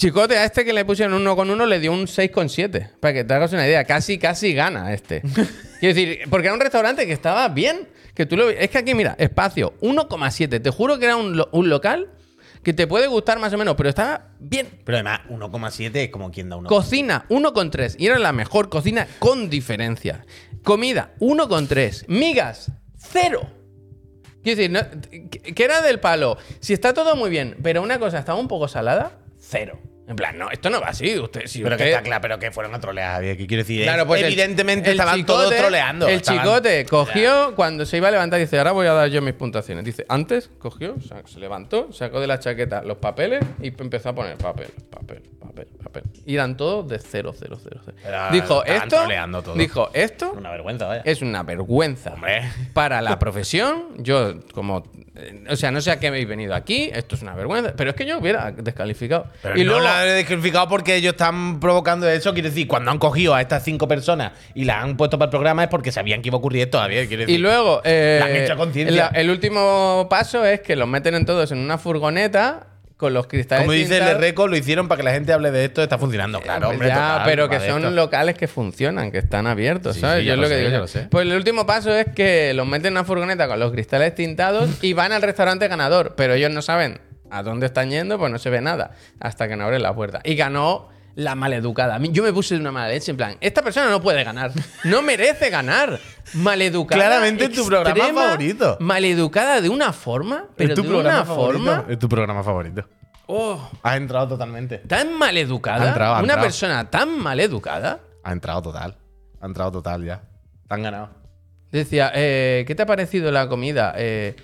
Chicote 0.00 0.38
a 0.38 0.46
este 0.46 0.64
que 0.64 0.72
le 0.72 0.86
pusieron 0.86 1.12
uno 1.12 1.36
con 1.36 1.50
uno 1.50 1.66
le 1.66 1.78
dio 1.78 1.92
un 1.92 2.06
6,7. 2.06 2.92
Para 3.00 3.12
que 3.12 3.22
te 3.22 3.34
hagas 3.34 3.52
una 3.52 3.66
idea. 3.66 3.84
Casi, 3.84 4.18
casi 4.18 4.54
gana 4.54 4.94
este. 4.94 5.20
Quiero 5.78 5.94
decir, 5.94 6.20
porque 6.30 6.46
era 6.46 6.54
un 6.54 6.60
restaurante 6.60 7.06
que 7.06 7.12
estaba 7.12 7.46
bien. 7.50 7.86
Que 8.14 8.24
tú 8.24 8.34
lo, 8.38 8.48
es 8.48 8.70
que 8.70 8.78
aquí, 8.78 8.94
mira, 8.94 9.14
espacio 9.18 9.74
1,7. 9.82 10.62
Te 10.62 10.70
juro 10.70 10.98
que 10.98 11.04
era 11.04 11.16
un, 11.16 11.36
lo- 11.36 11.50
un 11.52 11.68
local 11.68 12.08
que 12.62 12.72
te 12.72 12.86
puede 12.86 13.08
gustar 13.08 13.38
más 13.40 13.52
o 13.52 13.58
menos, 13.58 13.74
pero 13.76 13.90
estaba 13.90 14.28
bien. 14.38 14.68
Pero 14.86 14.96
además, 14.96 15.20
1,7 15.28 15.90
es 15.96 16.08
como 16.08 16.30
quien 16.30 16.48
da 16.48 16.56
uno. 16.56 16.66
Cocina 16.70 17.26
1,3. 17.28 17.96
Y 17.98 18.06
era 18.06 18.18
la 18.18 18.32
mejor 18.32 18.70
cocina 18.70 19.06
con 19.18 19.50
diferencia. 19.50 20.24
Comida 20.64 21.12
1,3. 21.20 22.06
Migas, 22.08 22.72
cero. 22.96 23.42
Quiero 24.42 24.56
decir, 24.56 24.70
no- 24.70 25.30
que 25.54 25.62
era 25.62 25.82
del 25.82 26.00
palo. 26.00 26.38
Si 26.60 26.72
está 26.72 26.94
todo 26.94 27.16
muy 27.16 27.28
bien, 27.28 27.58
pero 27.62 27.82
una 27.82 27.98
cosa 27.98 28.18
estaba 28.18 28.38
un 28.40 28.48
poco 28.48 28.66
salada, 28.66 29.18
cero. 29.38 29.78
En 30.10 30.16
plan, 30.16 30.36
no, 30.36 30.50
esto 30.50 30.68
no 30.70 30.80
va 30.80 30.88
así. 30.88 31.16
Usted, 31.18 31.46
si 31.46 31.62
pero 31.62 31.76
que 31.76 31.88
está 31.88 32.02
claro, 32.02 32.20
pero 32.20 32.38
que 32.40 32.50
fueron 32.50 32.74
a 32.74 32.80
trolear, 32.80 33.12
Javier. 33.14 33.36
¿Qué 33.36 33.46
quiero 33.46 33.62
decir? 33.62 33.84
Claro, 33.84 34.06
pues 34.06 34.22
Evidentemente 34.22 34.90
el 34.90 34.98
estaban 34.98 35.24
todos 35.24 35.52
chicote- 35.52 35.58
troleando. 35.58 36.08
El 36.08 36.16
estaban- 36.16 36.42
chicote 36.42 36.84
cogió, 36.86 37.54
cuando 37.54 37.86
se 37.86 37.96
iba 37.96 38.08
a 38.08 38.10
levantar, 38.10 38.40
dice, 38.40 38.58
ahora 38.58 38.72
voy 38.72 38.88
a 38.88 38.92
dar 38.92 39.08
yo 39.08 39.22
mis 39.22 39.34
puntuaciones. 39.34 39.84
Dice, 39.84 40.04
antes 40.08 40.50
cogió, 40.58 40.96
se 41.26 41.38
levantó, 41.38 41.92
sacó 41.92 42.20
de 42.20 42.26
la 42.26 42.38
chaqueta 42.40 42.82
los 42.82 42.98
papeles 42.98 43.40
y 43.62 43.68
empezó 43.68 44.08
a 44.08 44.14
poner 44.14 44.36
papel, 44.36 44.68
papel, 44.90 45.22
papel. 45.40 45.66
papel. 45.82 46.02
Y 46.26 46.34
eran 46.34 46.56
todos 46.56 46.88
de 46.88 46.98
0, 46.98 47.32
0, 47.38 47.58
0, 47.62 47.80
0. 47.84 47.96
Pero 48.02 48.18
Dijo, 48.32 48.64
esto, 48.64 48.96
todo. 49.42 49.54
dijo, 49.54 49.90
esto 49.94 50.32
Una 50.36 50.50
vergüenza, 50.50 50.86
vaya. 50.86 51.02
es 51.04 51.22
una 51.22 51.42
vergüenza 51.44 52.14
Hombre. 52.14 52.42
para 52.72 53.00
la 53.00 53.18
profesión. 53.18 53.94
Yo, 53.98 54.40
como. 54.52 54.84
eh, 55.16 55.44
O 55.50 55.56
sea, 55.56 55.70
no 55.70 55.80
sé 55.80 55.90
a 55.90 55.98
qué 56.00 56.06
habéis 56.08 56.26
venido 56.28 56.54
aquí, 56.54 56.90
esto 56.92 57.14
es 57.16 57.22
una 57.22 57.34
vergüenza. 57.34 57.74
Pero 57.76 57.90
es 57.90 57.96
que 57.96 58.06
yo 58.06 58.18
hubiera 58.18 58.52
descalificado. 58.52 59.26
Pero 59.42 59.56
y 59.58 59.64
no 59.64 59.72
luego. 59.72 59.84
la 59.84 59.99
he 60.08 60.12
descalificado 60.12 60.68
porque 60.68 60.94
ellos 60.96 61.12
están 61.12 61.60
provocando 61.60 62.08
eso. 62.08 62.32
Quiero 62.32 62.48
decir, 62.48 62.66
cuando 62.66 62.90
han 62.90 62.98
cogido 62.98 63.34
a 63.34 63.40
estas 63.40 63.64
cinco 63.64 63.86
personas 63.88 64.32
y 64.54 64.64
las 64.64 64.82
han 64.84 64.96
puesto 64.96 65.18
para 65.18 65.26
el 65.26 65.30
programa 65.30 65.62
es 65.64 65.68
porque 65.68 65.92
sabían 65.92 66.22
que 66.22 66.28
iba 66.28 66.36
a 66.36 66.38
ocurrir 66.38 66.62
esto 66.62 66.78
todavía. 66.78 67.00
Decir, 67.00 67.28
Y 67.28 67.38
luego, 67.38 67.80
eh, 67.84 68.20
han 68.22 68.36
hecho 68.36 68.56
conciencia. 68.56 69.10
el 69.14 69.30
último 69.30 70.06
paso 70.10 70.44
es 70.44 70.60
que 70.60 70.76
los 70.76 70.88
meten 70.88 71.14
en 71.14 71.26
todos 71.26 71.50
en 71.52 71.58
una 71.58 71.78
furgoneta 71.78 72.66
con 72.96 73.14
los 73.14 73.26
cristales. 73.28 73.62
como 73.64 73.72
dice 73.72 73.96
el. 73.96 74.18
Reco, 74.18 74.46
lo 74.46 74.56
hicieron 74.58 74.86
para 74.86 74.98
que 74.98 75.02
la 75.04 75.12
gente 75.12 75.32
hable 75.32 75.50
de 75.50 75.64
esto. 75.64 75.82
Está 75.82 75.96
funcionando, 75.96 76.38
claro, 76.40 76.66
Pues 76.66 76.72
hombre. 76.74 76.88
ya, 76.88 76.94
total, 76.96 77.22
pero 77.24 77.48
que 77.48 77.58
son 77.60 77.78
esto. 77.82 77.90
locales 77.92 78.36
que 78.36 78.46
funcionan, 78.46 79.10
que 79.10 79.16
están 79.18 79.46
abiertos, 79.46 79.94
Sí, 79.94 80.02
¿sabes? 80.02 80.20
sí, 80.20 80.26
Yo 80.28 80.36
lo 80.36 80.42
lo 80.42 80.48
que 80.48 80.56
digo. 80.58 80.78
lo 80.78 80.86
sé. 80.86 81.08
Pues 81.10 81.26
el 81.26 81.32
último 81.34 81.64
paso 81.64 81.94
es 81.94 82.08
que 82.14 82.52
los 82.52 82.66
meten 82.66 82.88
en 82.88 82.92
una 82.94 83.04
furgoneta 83.04 83.48
con 83.48 83.58
los 83.58 83.72
cristales 83.72 84.14
tintados 84.14 84.68
y 84.82 84.92
van 84.92 85.12
al 85.12 85.22
restaurante 85.22 85.66
ganador, 85.66 86.12
pero 86.14 86.34
ellos 86.34 86.50
no 86.50 86.60
saben 86.60 87.00
a 87.30 87.42
dónde 87.42 87.66
están 87.66 87.90
yendo, 87.90 88.18
pues 88.18 88.30
no 88.30 88.38
se 88.38 88.50
ve 88.50 88.60
nada 88.60 88.92
hasta 89.20 89.48
que 89.48 89.56
no 89.56 89.64
abren 89.64 89.82
la 89.82 89.94
puerta. 89.94 90.20
Y 90.24 90.34
ganó 90.34 90.88
la 91.16 91.34
maleducada. 91.34 91.98
Yo 91.98 92.22
me 92.22 92.32
puse 92.32 92.54
de 92.54 92.60
una 92.60 92.72
mala 92.72 92.88
leche 92.88 93.10
en 93.10 93.16
plan, 93.16 93.36
esta 93.40 93.62
persona 93.62 93.90
no 93.90 94.00
puede 94.00 94.22
ganar, 94.24 94.52
no 94.84 95.02
merece 95.02 95.50
ganar. 95.50 95.98
Maleducada. 96.34 97.00
Claramente 97.02 97.44
es 97.44 97.52
tu 97.52 97.66
programa 97.66 98.12
favorito. 98.14 98.76
Maleducada 98.80 99.60
de 99.60 99.68
una 99.68 99.92
forma, 99.92 100.46
pero 100.56 100.74
tu 100.74 100.82
de 100.82 100.88
programa 100.88 101.16
una 101.18 101.24
favorito. 101.26 101.64
forma. 101.64 101.84
Es 101.88 101.98
tu 101.98 102.08
programa 102.08 102.42
favorito. 102.44 102.88
Oh, 103.26 103.70
Has 103.82 103.96
entrado 103.96 104.28
totalmente. 104.28 104.78
tan 104.78 105.12
maleducada. 105.16 105.84
Ha 105.84 105.88
entrado, 105.88 106.14
ha 106.14 106.18
una 106.18 106.22
entrado. 106.22 106.42
persona 106.42 106.90
tan 106.90 107.18
maleducada. 107.18 108.00
Ha 108.24 108.32
entrado 108.32 108.62
total. 108.62 108.96
Ha 109.40 109.46
entrado 109.46 109.72
total 109.72 110.04
ya. 110.04 110.22
Te 110.68 110.74
han 110.74 110.82
ganado. 110.82 111.10
Decía, 111.70 112.10
eh, 112.14 112.64
¿qué 112.66 112.74
te 112.74 112.82
ha 112.82 112.86
parecido 112.86 113.30
la 113.30 113.48
comida? 113.48 113.94
Eh, 113.96 114.34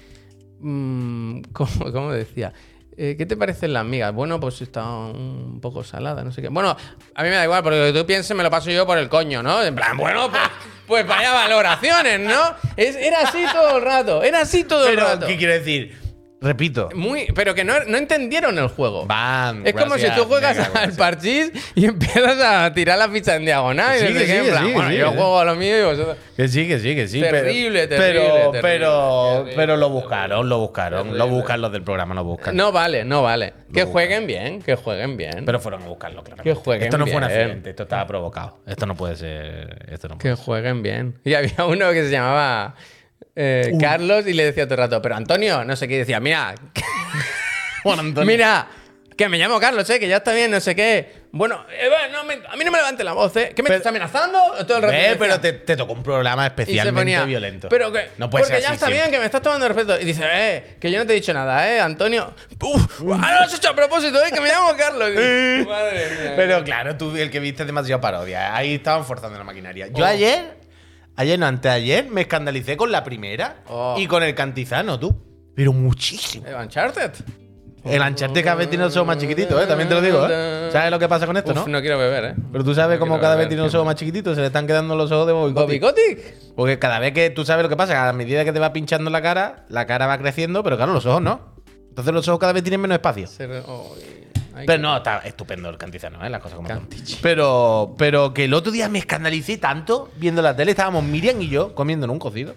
mm, 0.60 1.40
¿cómo, 1.52 1.92
cómo 1.92 2.12
decía? 2.12 2.52
Eh, 2.98 3.14
¿Qué 3.18 3.26
te 3.26 3.36
parecen 3.36 3.72
las 3.74 3.84
migas? 3.84 4.12
Bueno, 4.14 4.40
pues 4.40 4.62
está 4.62 4.84
un 4.88 5.58
poco 5.60 5.84
salada, 5.84 6.24
no 6.24 6.32
sé 6.32 6.40
qué. 6.40 6.48
Bueno, 6.48 6.70
a 7.14 7.22
mí 7.22 7.28
me 7.28 7.34
da 7.34 7.44
igual, 7.44 7.62
porque 7.62 7.78
lo 7.78 7.92
que 7.92 7.98
tú 8.00 8.06
pienses 8.06 8.34
me 8.34 8.42
lo 8.42 8.50
paso 8.50 8.70
yo 8.70 8.86
por 8.86 8.96
el 8.96 9.08
coño, 9.10 9.42
¿no? 9.42 9.62
En 9.62 9.74
plan, 9.74 9.96
bueno, 9.98 10.30
pues, 10.30 10.42
pues 10.86 11.06
vaya 11.06 11.32
valoraciones, 11.32 12.20
¿no? 12.20 12.54
Es- 12.76 12.96
era 12.96 13.20
así 13.20 13.44
todo 13.52 13.76
el 13.76 13.82
rato, 13.82 14.22
era 14.22 14.40
así 14.40 14.64
todo 14.64 14.88
el 14.88 14.96
rato. 14.96 15.26
¿qué 15.26 15.36
quiero 15.36 15.52
decir? 15.52 16.05
Repito. 16.38 16.90
Muy, 16.94 17.26
pero 17.34 17.54
que 17.54 17.64
no, 17.64 17.72
no 17.86 17.96
entendieron 17.96 18.58
el 18.58 18.68
juego. 18.68 19.06
Van. 19.06 19.66
Es 19.66 19.72
como 19.72 19.94
si 19.94 20.02
gracias, 20.02 20.16
tú 20.16 20.24
juegas 20.24 20.56
venga, 20.56 20.66
al 20.66 20.72
gracias. 20.72 20.96
parchís 20.96 21.52
y 21.74 21.84
empiezas 21.86 22.38
a 22.40 22.72
tirar 22.74 22.98
la 22.98 23.08
ficha 23.08 23.36
en 23.36 23.46
diagonal. 23.46 23.96
y 23.98 24.02
no 24.02 24.08
Sigue, 24.08 24.20
sé 24.20 24.26
qué, 24.26 24.38
en 24.38 24.46
plan, 24.46 24.62
sigue, 24.64 24.74
bueno, 24.74 24.92
yo 24.92 25.12
juego 25.12 25.40
a 25.40 25.44
lo 25.46 25.54
mío 25.54 25.80
y 25.80 25.84
vosotros. 25.84 26.16
Que 26.36 26.48
sí, 26.48 26.68
que 26.68 26.78
sí, 26.78 26.94
que 26.94 27.08
sí. 27.08 27.20
Terrible, 27.20 27.88
pero, 27.88 28.02
terrible, 28.02 28.28
pero, 28.28 28.50
terrible, 28.50 28.60
pero, 28.62 29.32
terrible, 29.32 29.52
pero 29.56 29.76
lo 29.78 29.88
buscaron, 29.88 30.48
lo 30.48 30.58
buscaron. 30.58 31.16
Lo 31.16 31.28
buscan 31.28 31.60
los 31.62 31.72
del 31.72 31.82
programa, 31.82 32.14
lo 32.14 32.24
buscan. 32.24 32.54
No 32.54 32.70
vale, 32.70 33.04
no 33.04 33.22
vale. 33.22 33.54
Que 33.72 33.84
buscan. 33.84 33.92
jueguen 33.92 34.26
bien, 34.26 34.62
que 34.62 34.76
jueguen 34.76 35.16
bien. 35.16 35.44
Pero 35.46 35.58
fueron 35.58 35.82
a 35.84 35.86
buscarlo, 35.86 36.22
claro. 36.22 36.42
Que 36.42 36.52
jueguen 36.52 36.84
Esto 36.84 36.98
no 36.98 37.06
fue 37.06 37.16
un 37.16 37.24
accidente, 37.24 37.70
esto 37.70 37.84
estaba 37.84 38.06
provocado. 38.06 38.58
Esto 38.66 38.84
no 38.84 38.94
puede 38.94 39.16
ser. 39.16 39.86
Esto 39.90 40.08
no 40.08 40.18
puede 40.18 40.36
que 40.36 40.42
jueguen 40.42 40.82
bien. 40.82 41.18
Y 41.24 41.32
había 41.32 41.64
uno 41.66 41.90
que 41.92 42.04
se 42.04 42.10
llamaba 42.10 42.74
eh, 43.34 43.72
Carlos 43.80 44.26
y 44.26 44.32
le 44.32 44.44
decía 44.44 44.64
todo 44.66 44.74
el 44.74 44.80
rato, 44.80 45.02
pero 45.02 45.14
Antonio, 45.16 45.64
no 45.64 45.76
sé 45.76 45.86
qué, 45.88 45.94
y 45.94 45.98
decía, 45.98 46.20
mira, 46.20 46.54
Bueno, 47.84 48.02
Antonio. 48.02 48.26
mira, 48.26 48.66
que 49.16 49.28
me 49.28 49.38
llamo 49.38 49.60
Carlos, 49.60 49.88
eh, 49.90 49.98
que 50.00 50.08
ya 50.08 50.16
está 50.18 50.32
bien, 50.32 50.50
no 50.50 50.60
sé 50.60 50.74
qué. 50.74 51.24
Bueno, 51.32 51.64
eh, 51.70 51.88
va, 51.88 52.08
no 52.08 52.24
me- 52.24 52.34
a 52.48 52.56
mí 52.56 52.64
no 52.64 52.70
me 52.70 52.78
levante 52.78 53.04
la 53.04 53.12
voz, 53.12 53.36
¿eh? 53.36 53.52
¿Qué 53.54 53.62
me 53.62 53.68
Pero- 53.68 53.76
estás 53.76 53.90
amenazando? 53.90 54.38
Todo 54.66 54.78
el 54.78 54.82
rato 54.82 54.94
Ve, 54.94 55.16
pero 55.18 55.38
te, 55.38 55.52
te 55.52 55.76
tocó 55.76 55.92
un 55.92 56.02
programa 56.02 56.46
especialmente 56.46 56.98
ponía, 57.00 57.24
violento. 57.24 57.68
Pero 57.68 57.92
que, 57.92 58.10
no 58.18 58.28
puede 58.30 58.44
porque 58.44 58.56
ser 58.60 58.62
ya 58.68 58.74
está 58.74 58.86
siempre. 58.86 59.02
bien, 59.08 59.10
que 59.12 59.18
me 59.20 59.26
estás 59.26 59.42
tomando 59.42 59.68
respeto. 59.68 60.00
Y 60.00 60.04
dice, 60.04 60.24
eh, 60.32 60.76
que 60.80 60.90
yo 60.90 60.98
no 60.98 61.06
te 61.06 61.12
he 61.12 61.16
dicho 61.16 61.32
nada, 61.34 61.70
eh, 61.70 61.78
Antonio. 61.80 62.34
Uf, 62.60 63.02
ah, 63.12 63.32
lo 63.34 63.40
has 63.40 63.54
hecho 63.54 63.68
a 63.70 63.74
propósito, 63.76 64.18
eh, 64.24 64.30
que 64.32 64.40
me 64.40 64.48
llamo 64.48 64.74
Carlos. 64.76 65.10
Madre 65.66 66.08
mía. 66.20 66.32
Pero 66.36 66.64
claro, 66.64 66.96
tú 66.96 67.14
el 67.16 67.30
que 67.30 67.38
viste 67.40 67.64
demasiado 67.66 68.00
parodia. 68.00 68.56
Ahí 68.56 68.74
estaban 68.76 69.04
forzando 69.04 69.36
la 69.38 69.44
maquinaria. 69.44 69.88
Yo 69.88 70.04
Oh. 70.04 70.08
ayer, 70.08 70.55
ayer 71.16 71.38
no, 71.38 71.46
anteayer, 71.46 72.08
me 72.10 72.22
escandalicé 72.22 72.76
con 72.76 72.92
la 72.92 73.02
primera 73.04 73.56
Oh. 73.68 73.96
y 73.98 74.06
con 74.06 74.22
el 74.22 74.34
cantizano, 74.34 74.98
tú. 74.98 75.14
Pero 75.54 75.72
muchísimo. 75.72 76.46
Eh, 76.46 76.54
Uncharted. 76.54 77.12
El 77.84 78.02
Uncharted 78.02 78.42
cada 78.42 78.56
vez 78.56 78.68
tiene 78.68 78.82
los 78.84 78.96
ojos 78.96 79.06
más 79.06 79.16
chiquititos, 79.18 79.62
¿eh? 79.62 79.66
También 79.66 79.88
te 79.88 79.94
lo 79.94 80.00
digo, 80.00 80.26
¿eh? 80.28 80.70
¿Sabes 80.72 80.90
lo 80.90 80.98
que 80.98 81.08
pasa 81.08 81.24
con 81.24 81.36
esto, 81.36 81.52
Uf, 81.52 81.56
no? 81.58 81.68
no 81.68 81.80
quiero 81.80 81.96
beber, 81.98 82.24
eh. 82.24 82.34
Pero 82.50 82.64
tú 82.64 82.74
sabes 82.74 82.98
no 82.98 83.06
cómo 83.06 83.20
cada 83.20 83.36
vez 83.36 83.46
tiene 83.48 83.62
los 83.62 83.72
ojos 83.74 83.86
más 83.86 83.94
chiquititos, 83.94 84.34
se 84.34 84.40
le 84.40 84.48
están 84.48 84.66
quedando 84.66 84.96
los 84.96 85.10
ojos 85.12 85.26
de 85.28 85.32
Bobby 85.32 85.52
¿Bobby 85.52 85.78
Kotick. 85.78 86.16
Kotick? 86.16 86.54
Porque 86.56 86.78
cada 86.80 86.98
vez 86.98 87.12
que 87.12 87.30
tú 87.30 87.44
sabes 87.44 87.62
lo 87.62 87.68
que 87.68 87.76
pasa, 87.76 88.08
a 88.08 88.12
medida 88.12 88.44
que 88.44 88.52
te 88.52 88.58
va 88.58 88.72
pinchando 88.72 89.08
la 89.08 89.22
cara, 89.22 89.64
la 89.68 89.86
cara 89.86 90.06
va 90.08 90.18
creciendo, 90.18 90.64
pero 90.64 90.76
claro, 90.76 90.92
los 90.92 91.06
ojos 91.06 91.22
no. 91.22 91.54
Entonces 91.88 92.12
los 92.12 92.26
ojos 92.28 92.40
cada 92.40 92.52
vez 92.52 92.62
tienen 92.64 92.80
menos 92.80 92.96
espacio. 92.96 93.26
Se 93.28 93.46
re- 93.46 93.62
ay, 94.56 94.66
Pero 94.66 94.82
no, 94.82 94.96
está 94.96 95.18
estupendo 95.18 95.68
el 95.68 95.78
cantizano, 95.78 96.24
¿eh? 96.24 96.30
Las 96.30 96.40
cosas 96.40 96.56
como 96.56 96.68
son. 96.68 96.88
Pero, 97.22 97.94
pero 97.98 98.34
que 98.34 98.44
el 98.44 98.54
otro 98.54 98.72
día 98.72 98.88
me 98.88 98.98
escandalicé 98.98 99.58
tanto 99.58 100.10
viendo 100.16 100.42
la 100.42 100.56
tele. 100.56 100.72
Estábamos 100.72 101.04
Miriam 101.04 101.40
y 101.40 101.48
yo 101.48 101.74
comiendo 101.74 102.04
en 102.04 102.10
un 102.10 102.18
cocido. 102.18 102.54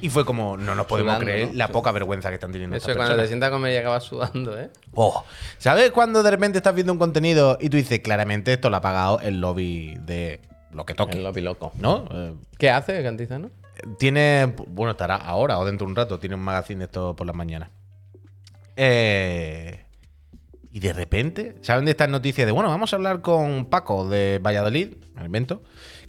Y 0.00 0.10
fue 0.10 0.24
como, 0.24 0.56
no 0.56 0.74
nos 0.74 0.86
podemos 0.86 1.14
Sudando, 1.14 1.32
creer 1.32 1.48
¿no? 1.48 1.54
la 1.54 1.68
poca 1.68 1.92
vergüenza 1.92 2.28
que 2.28 2.34
están 2.34 2.50
teniendo 2.50 2.76
Eso 2.76 2.90
es 2.90 2.96
cuando 2.96 3.16
te 3.16 3.28
sientas 3.28 3.48
a 3.48 3.52
comer 3.52 3.72
y 3.72 3.76
acabas 3.76 4.02
sudando, 4.02 4.58
¿eh? 4.58 4.68
Oh, 4.94 5.24
¿Sabes 5.58 5.92
cuando 5.92 6.24
de 6.24 6.30
repente 6.32 6.58
estás 6.58 6.74
viendo 6.74 6.92
un 6.92 6.98
contenido 6.98 7.56
y 7.60 7.68
tú 7.68 7.76
dices, 7.76 8.00
claramente 8.00 8.52
esto 8.52 8.68
lo 8.68 8.78
ha 8.78 8.80
pagado 8.80 9.20
el 9.20 9.40
lobby 9.40 9.96
de 10.00 10.40
lo 10.72 10.84
que 10.84 10.94
toque? 10.94 11.18
El 11.18 11.22
lopi 11.22 11.40
loco. 11.40 11.70
¿No? 11.76 12.08
Eh, 12.10 12.34
¿Qué 12.58 12.70
hace 12.70 13.00
Cantizano? 13.04 13.50
tiene, 13.98 14.54
bueno, 14.68 14.92
estará 14.92 15.16
ahora 15.16 15.58
o 15.58 15.64
dentro 15.64 15.86
de 15.86 15.90
un 15.90 15.96
rato, 15.96 16.18
tiene 16.18 16.34
un 16.34 16.42
magazine 16.42 16.84
esto 16.84 17.14
por 17.16 17.26
las 17.26 17.36
mañanas. 17.36 17.70
Eh, 18.76 19.84
y 20.72 20.80
de 20.80 20.92
repente, 20.92 21.56
¿saben 21.60 21.84
de 21.84 21.90
estas 21.90 22.08
noticias 22.08 22.46
de, 22.46 22.52
bueno, 22.52 22.68
vamos 22.70 22.92
a 22.92 22.96
hablar 22.96 23.20
con 23.20 23.66
Paco 23.66 24.08
de 24.08 24.38
Valladolid, 24.42 24.94
el 25.18 25.26
invento, 25.26 25.62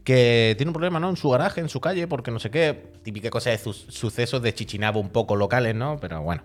que 0.04 0.56
tiene 0.58 0.70
un 0.70 0.74
problema, 0.74 1.00
¿no? 1.00 1.10
En 1.10 1.18
su 1.18 1.30
garaje, 1.30 1.62
en 1.62 1.70
su 1.70 1.80
calle, 1.82 2.08
porque 2.08 2.32
no 2.32 2.40
sé 2.40 2.50
qué, 2.50 2.92
típica 3.04 3.30
cosa 3.30 3.50
de 3.52 3.58
sus- 3.58 3.86
sucesos 3.90 4.42
de 4.42 4.54
chichinabo 4.54 5.00
un 5.00 5.10
poco 5.10 5.36
locales, 5.36 5.76
¿no? 5.76 5.98
Pero 6.00 6.22
bueno. 6.22 6.44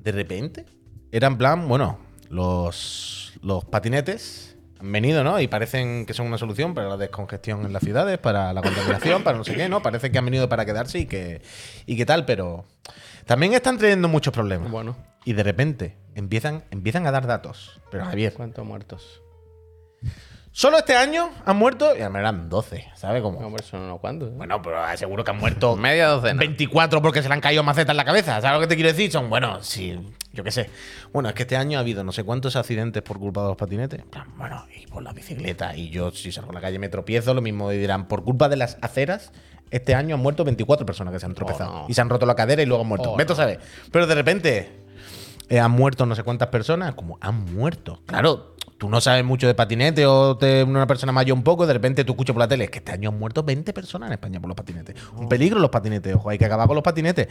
De 0.00 0.12
repente, 0.12 0.64
era 1.10 1.26
en 1.26 1.36
plan, 1.36 1.68
bueno, 1.68 1.98
los, 2.30 3.32
los 3.42 3.64
patinetes 3.64 4.56
han 4.78 4.92
venido, 4.92 5.24
¿no? 5.24 5.40
Y 5.40 5.48
parecen 5.48 6.06
que 6.06 6.14
son 6.14 6.26
una 6.26 6.38
solución 6.38 6.74
para 6.74 6.88
la 6.88 6.96
descongestión 6.96 7.64
en 7.66 7.72
las 7.72 7.82
ciudades, 7.82 8.18
para 8.18 8.52
la 8.52 8.62
contaminación, 8.62 9.22
para 9.24 9.36
no 9.38 9.44
sé 9.44 9.54
qué, 9.54 9.68
¿no? 9.68 9.82
Parece 9.82 10.10
que 10.12 10.18
han 10.18 10.24
venido 10.24 10.48
para 10.48 10.64
quedarse 10.64 10.98
y 11.00 11.06
que, 11.06 11.42
y 11.86 11.96
qué 11.96 12.06
tal, 12.06 12.24
pero 12.24 12.64
también 13.26 13.52
están 13.54 13.76
trayendo 13.78 14.08
muchos 14.08 14.32
problemas. 14.32 14.70
Bueno, 14.70 14.96
Y 15.24 15.32
de 15.34 15.42
repente 15.42 15.96
empiezan, 16.14 16.64
empiezan 16.70 17.06
a 17.06 17.10
dar 17.10 17.26
datos. 17.26 17.80
Pero 17.90 18.04
Javier, 18.04 18.32
¿cuántos 18.34 18.64
muertos? 18.64 19.22
solo 20.52 20.78
este 20.78 20.96
año 20.96 21.28
han 21.44 21.56
muerto, 21.58 21.94
y 21.94 22.00
además 22.00 22.20
eran 22.20 22.48
12, 22.48 22.88
¿sabes 22.94 23.20
cómo? 23.20 23.40
No, 23.40 23.48
hombre, 23.48 23.62
son 23.62 23.82
unos 23.82 24.00
cuantos. 24.00 24.30
¿eh? 24.30 24.34
Bueno, 24.36 24.62
pero 24.62 24.78
seguro 24.96 25.22
que 25.22 25.30
han 25.30 25.36
muerto 25.38 25.76
Media 25.76 26.08
docena. 26.08 26.38
24 26.38 27.02
porque 27.02 27.20
se 27.22 27.28
le 27.28 27.34
han 27.34 27.40
caído 27.42 27.62
macetas 27.62 27.92
en 27.92 27.96
la 27.98 28.04
cabeza. 28.06 28.40
¿Sabes 28.40 28.54
lo 28.54 28.60
que 28.60 28.68
te 28.68 28.74
quiero 28.76 28.88
decir? 28.90 29.10
Son, 29.12 29.28
bueno, 29.28 29.62
sí, 29.62 29.98
yo 30.32 30.42
qué 30.44 30.50
sé. 30.50 30.70
Bueno, 31.12 31.28
es 31.28 31.34
que 31.34 31.42
este 31.42 31.56
año 31.56 31.76
ha 31.78 31.82
habido 31.82 32.04
no 32.04 32.12
sé 32.12 32.24
cuántos 32.24 32.56
accidentes 32.56 33.02
por 33.02 33.18
culpa 33.18 33.42
de 33.42 33.48
los 33.48 33.56
patinetes. 33.56 34.00
En 34.00 34.08
plan, 34.08 34.32
Bueno, 34.38 34.64
y 34.74 34.86
por 34.86 35.02
la 35.02 35.12
bicicleta. 35.12 35.76
Y 35.76 35.90
yo, 35.90 36.10
si 36.10 36.32
salgo 36.32 36.52
a 36.52 36.54
la 36.54 36.60
calle 36.62 36.78
me 36.78 36.88
tropiezo, 36.88 37.34
lo 37.34 37.42
mismo 37.42 37.68
dirán, 37.68 38.08
por 38.08 38.24
culpa 38.24 38.48
de 38.48 38.56
las 38.56 38.78
aceras, 38.80 39.32
este 39.70 39.94
año 39.94 40.14
han 40.14 40.20
muerto 40.22 40.44
24 40.44 40.86
personas 40.86 41.12
que 41.12 41.20
se 41.20 41.26
han 41.26 41.34
tropezado. 41.34 41.72
no. 41.72 41.86
Y 41.88 41.94
se 41.94 42.00
han 42.00 42.08
roto 42.08 42.26
la 42.26 42.34
cadera 42.34 42.62
y 42.62 42.66
luego 42.66 42.82
han 42.82 42.88
muerto. 42.88 43.12
Oh, 43.12 43.20
a 43.20 43.24
no. 43.24 43.34
saber. 43.34 43.60
Pero 43.90 44.06
de 44.06 44.14
repente 44.14 44.80
eh, 45.48 45.58
han 45.60 45.70
muerto 45.70 46.06
no 46.06 46.14
sé 46.14 46.22
cuántas 46.22 46.48
personas. 46.48 46.94
Como 46.94 47.18
han 47.20 47.44
muerto. 47.54 48.00
Claro, 48.06 48.54
tú 48.78 48.88
no 48.88 49.00
sabes 49.00 49.24
mucho 49.24 49.46
de 49.46 49.54
patinete 49.54 50.04
o 50.06 50.36
te, 50.36 50.62
una 50.62 50.86
persona 50.86 51.10
mayor 51.12 51.36
un 51.36 51.42
poco, 51.42 51.66
de 51.66 51.72
repente 51.72 52.04
tú 52.04 52.12
escuchas 52.12 52.34
por 52.34 52.40
la 52.40 52.48
tele, 52.48 52.64
es 52.64 52.70
que 52.70 52.78
este 52.78 52.92
año 52.92 53.08
han 53.08 53.18
muerto 53.18 53.42
20 53.42 53.72
personas 53.72 54.08
en 54.08 54.12
España 54.14 54.38
por 54.40 54.48
los 54.48 54.56
patinetes. 54.56 54.96
Un 55.16 55.28
peligro 55.28 55.58
los 55.58 55.70
patinetes, 55.70 56.14
ojo, 56.14 56.28
hay 56.30 56.36
que 56.38 56.44
acabar 56.44 56.66
con 56.66 56.74
los 56.74 56.82
patinetes. 56.84 57.26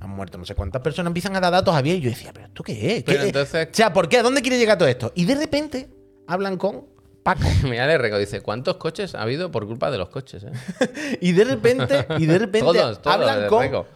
Han 0.00 0.10
muerto 0.10 0.36
no 0.38 0.44
sé 0.44 0.54
cuántas 0.54 0.82
personas, 0.82 1.08
empiezan 1.10 1.34
a 1.36 1.40
dar 1.40 1.52
datos 1.52 1.74
a 1.74 1.80
bien 1.82 1.96
y 1.96 2.00
yo 2.00 2.10
decía, 2.10 2.32
pero 2.34 2.46
¿esto 2.48 2.62
qué 2.62 2.72
es? 2.72 3.04
¿Qué 3.04 3.12
Pero 3.12 3.20
es? 3.20 3.26
entonces- 3.28 3.68
O 3.72 3.74
sea, 3.74 3.92
¿por 3.92 4.08
qué? 4.08 4.18
¿A 4.18 4.22
dónde 4.22 4.42
quiere 4.42 4.58
llegar 4.58 4.76
todo 4.76 4.88
esto? 4.88 5.10
Y 5.14 5.24
de 5.24 5.34
repente 5.36 5.88
hablan 6.26 6.56
con 6.58 6.84
Paco. 7.22 7.42
Mira, 7.64 7.86
le 7.86 7.98
reco 7.98 8.18
dice, 8.18 8.40
¿cuántos 8.40 8.76
coches 8.76 9.14
ha 9.14 9.22
habido 9.22 9.50
por 9.50 9.66
culpa 9.66 9.90
de 9.90 9.98
los 9.98 10.08
coches? 10.08 10.44
eh? 10.44 11.18
Y 11.20 11.32
de 11.32 11.44
repente, 11.44 12.06
y 12.18 12.26
de 12.26 12.38
repente 12.38 12.60
todos, 12.72 13.02
todos. 13.02 13.14
hablan 13.16 13.48
con 13.48 13.62
reco. 13.62 13.86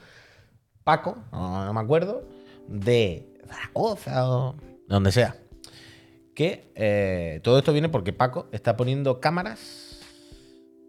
Paco, 0.85 1.17
no, 1.33 1.65
no 1.65 1.73
me 1.73 1.81
acuerdo, 1.81 2.29
de 2.69 3.39
Zaragoza 3.49 4.29
o 4.31 4.57
donde 4.87 5.13
sea. 5.13 5.37
Que 6.35 6.73
eh, 6.75 7.41
todo 7.43 7.59
esto 7.59 7.73
viene 7.73 7.89
porque 7.89 8.13
Paco 8.13 8.49
está 8.53 8.77
poniendo 8.77 9.21
cámaras 9.21 10.01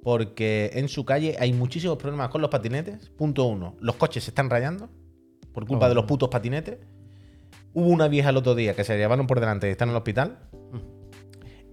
porque 0.04 0.72
en 0.74 0.88
su 0.90 1.06
calle 1.06 1.36
hay 1.40 1.54
muchísimos 1.54 1.98
problemas 1.98 2.30
con 2.30 2.42
los 2.42 2.50
patinetes. 2.52 3.10
Punto 3.12 3.46
uno, 3.46 3.76
los 3.80 3.96
coches 3.96 4.24
se 4.24 4.32
están 4.32 4.50
rayando 4.50 4.90
por 5.54 5.66
culpa 5.66 5.86
Oh. 5.86 5.90
de 5.90 5.96
los 5.96 6.06
putos 6.06 6.30
patinetes. 6.30 6.80
Hubo 7.74 7.88
una 7.88 8.08
vieja 8.08 8.30
el 8.30 8.38
otro 8.38 8.54
día 8.56 8.76
que 8.76 8.84
se 8.84 8.98
llevaron 8.98 9.28
por 9.28 9.40
delante 9.40 9.68
y 9.68 9.72
está 9.72 9.84
en 9.86 9.92
el 9.92 9.96
hospital. 9.96 10.38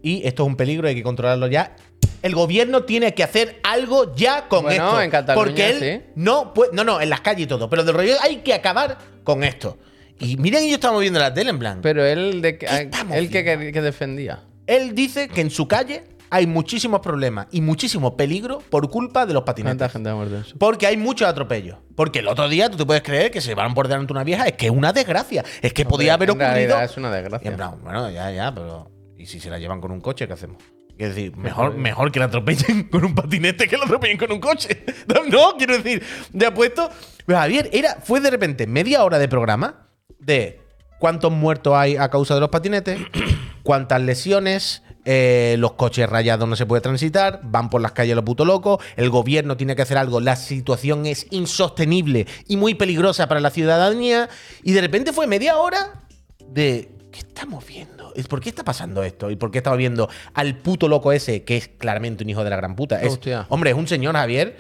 Y 0.03 0.27
esto 0.27 0.43
es 0.43 0.47
un 0.49 0.57
peligro, 0.57 0.89
hay 0.89 0.95
que 0.95 1.03
controlarlo 1.03 1.47
ya. 1.47 1.77
El 2.23 2.35
gobierno 2.35 2.85
tiene 2.85 3.15
que 3.15 3.23
hacer 3.25 3.61
algo 3.65 4.15
ya 4.15 4.49
con 4.49 4.63
Bueno, 4.65 4.87
esto. 4.89 5.03
en 5.03 5.11
Cataluña, 5.11 5.45
porque 5.45 5.71
él 5.71 5.79
sí. 6.05 6.11
no 6.15 6.55
puede. 6.55 6.73
No, 6.73 6.85
no, 6.85 7.01
en 7.01 7.11
las 7.11 7.21
calles 7.21 7.45
y 7.45 7.47
todo. 7.49 7.69
Pero 7.71 7.83
del 7.85 7.95
rollo 7.95 8.15
hay 8.23 8.37
que 8.39 8.55
acabar 8.55 8.99
con 9.25 9.43
esto. 9.45 9.79
Y 10.21 10.37
miren, 10.37 10.69
yo 10.69 10.75
estamos 10.75 11.01
viendo 11.01 11.19
la 11.19 11.35
tele 11.35 11.51
en 11.51 11.59
plan. 11.59 11.81
Pero 11.83 12.05
él, 12.05 12.41
de, 12.43 12.59
que- 12.59 12.67
¿Qué 12.67 12.77
estamos 12.83 13.17
él 13.17 13.29
que, 13.31 13.43
viendo? 13.43 13.65
que- 13.65 13.73
que 13.73 13.81
defendía. 13.83 14.45
Él 14.69 14.95
dice 14.95 15.29
que 15.29 15.41
en 15.41 15.51
su 15.51 15.67
calle 15.67 16.05
hay 16.31 16.47
muchísimos 16.47 17.01
problemas 17.01 17.49
y 17.51 17.61
muchísimo 17.61 18.17
peligro 18.17 18.61
por 18.71 18.89
culpa 18.89 19.27
de 19.27 19.35
los 19.35 19.43
patinetes. 19.43 19.79
¿Cuánta 19.79 19.89
gente 19.93 20.09
ha 20.11 20.15
muerto? 20.15 20.43
Porque 20.59 20.87
hay 20.87 20.97
muchos 20.97 21.27
atropellos. 21.29 21.79
Porque 21.97 22.21
el 22.21 22.29
otro 22.29 22.49
día 22.49 22.71
tú 22.71 22.77
te 22.77 22.87
puedes 22.87 23.03
creer 23.03 23.33
que 23.33 23.41
se 23.41 23.55
van 23.57 23.75
por 23.75 23.89
delante 23.89 24.13
una 24.13 24.23
vieja. 24.23 24.47
Es 24.47 24.53
que 24.53 24.67
es 24.67 24.73
una 24.73 24.93
desgracia. 24.93 25.45
Es 25.61 25.73
que 25.73 25.85
podía 25.85 26.15
haber 26.15 26.31
en 26.31 26.41
ocurrido. 26.41 26.81
es 26.81 26.97
una 26.97 27.09
Y 27.09 27.15
en 27.17 27.23
desgracia. 27.23 27.57
plan, 27.57 27.75
bueno, 27.83 28.09
ya, 28.11 28.31
ya, 28.31 28.55
pero. 28.55 28.92
¿Y 29.23 29.27
si 29.27 29.39
se 29.39 29.51
la 29.51 29.61
llevan 29.61 29.81
con 29.81 29.93
un 29.93 30.01
coche, 30.01 30.27
qué 30.27 30.33
hacemos? 30.33 30.61
Quiero 30.97 31.15
decir, 31.15 31.37
mejor, 31.37 31.77
mejor 31.77 32.11
que 32.11 32.19
la 32.19 32.25
atropellen 32.25 32.89
con 32.91 33.05
un 33.05 33.15
patinete 33.15 33.69
que 33.69 33.77
la 33.77 33.85
atropellen 33.85 34.19
con 34.19 34.33
un 34.33 34.41
coche. 34.41 34.85
No, 35.31 35.57
quiero 35.57 35.79
decir, 35.79 36.03
ya 36.33 36.53
puesto. 36.53 36.91
Pero 37.25 37.39
Javier, 37.39 37.71
era, 37.73 38.01
fue 38.03 38.21
de 38.21 38.31
repente 38.33 38.67
media 38.67 39.05
hora 39.05 39.21
de 39.21 39.29
programa 39.29 39.87
de 40.19 40.61
cuántos 40.99 41.31
muertos 41.31 41.73
hay 41.77 41.97
a 41.97 42.11
causa 42.11 42.35
de 42.35 42.41
los 42.41 42.49
patinetes, 42.49 42.99
cuántas 43.63 44.03
lesiones, 44.03 44.83
eh, 45.05 45.55
los 45.61 45.75
coches 45.75 46.09
rayados 46.09 46.49
no 46.49 46.57
se 46.57 46.67
puede 46.67 46.83
transitar, 46.83 47.43
van 47.45 47.71
por 47.71 47.81
las 47.81 47.93
calles 47.93 48.17
los 48.17 48.25
puto 48.25 48.45
locos, 48.45 48.85
el 48.97 49.09
gobierno 49.09 49.57
tiene 49.57 49.77
que 49.77 49.83
hacer 49.83 49.99
algo, 49.99 50.21
la 50.21 50.35
situación 50.35 51.07
es 51.07 51.29
insostenible 51.31 52.27
y 52.49 52.57
muy 52.57 52.75
peligrosa 52.75 53.29
para 53.29 53.39
la 53.39 53.51
ciudadanía. 53.51 54.29
Y 54.65 54.73
de 54.73 54.81
repente 54.81 55.13
fue 55.13 55.29
media 55.29 55.59
hora 55.59 56.03
de 56.41 56.92
¿qué 57.13 57.21
estamos 57.21 57.65
viendo? 57.67 58.13
¿Es- 58.17 58.27
¿Por 58.27 58.41
qué 58.41 58.49
está 58.49 58.65
pasando 58.65 59.03
esto? 59.05 59.31
¿Y 59.31 59.37
por 59.37 59.51
qué 59.53 59.59
estamos 59.59 59.79
viendo 59.79 60.09
al 60.35 60.57
puto 60.59 60.89
loco 60.89 61.13
ese, 61.13 61.45
que 61.45 61.57
es 61.59 61.69
claramente 61.69 62.25
un 62.25 62.31
hijo 62.31 62.43
de 62.43 62.51
la 62.51 62.57
gran 62.57 62.75
puta? 62.75 63.01
Es, 63.01 63.13
hombre, 63.51 63.71
es 63.71 63.77
un 63.77 63.87
señor, 63.87 64.15
Javier, 64.17 64.57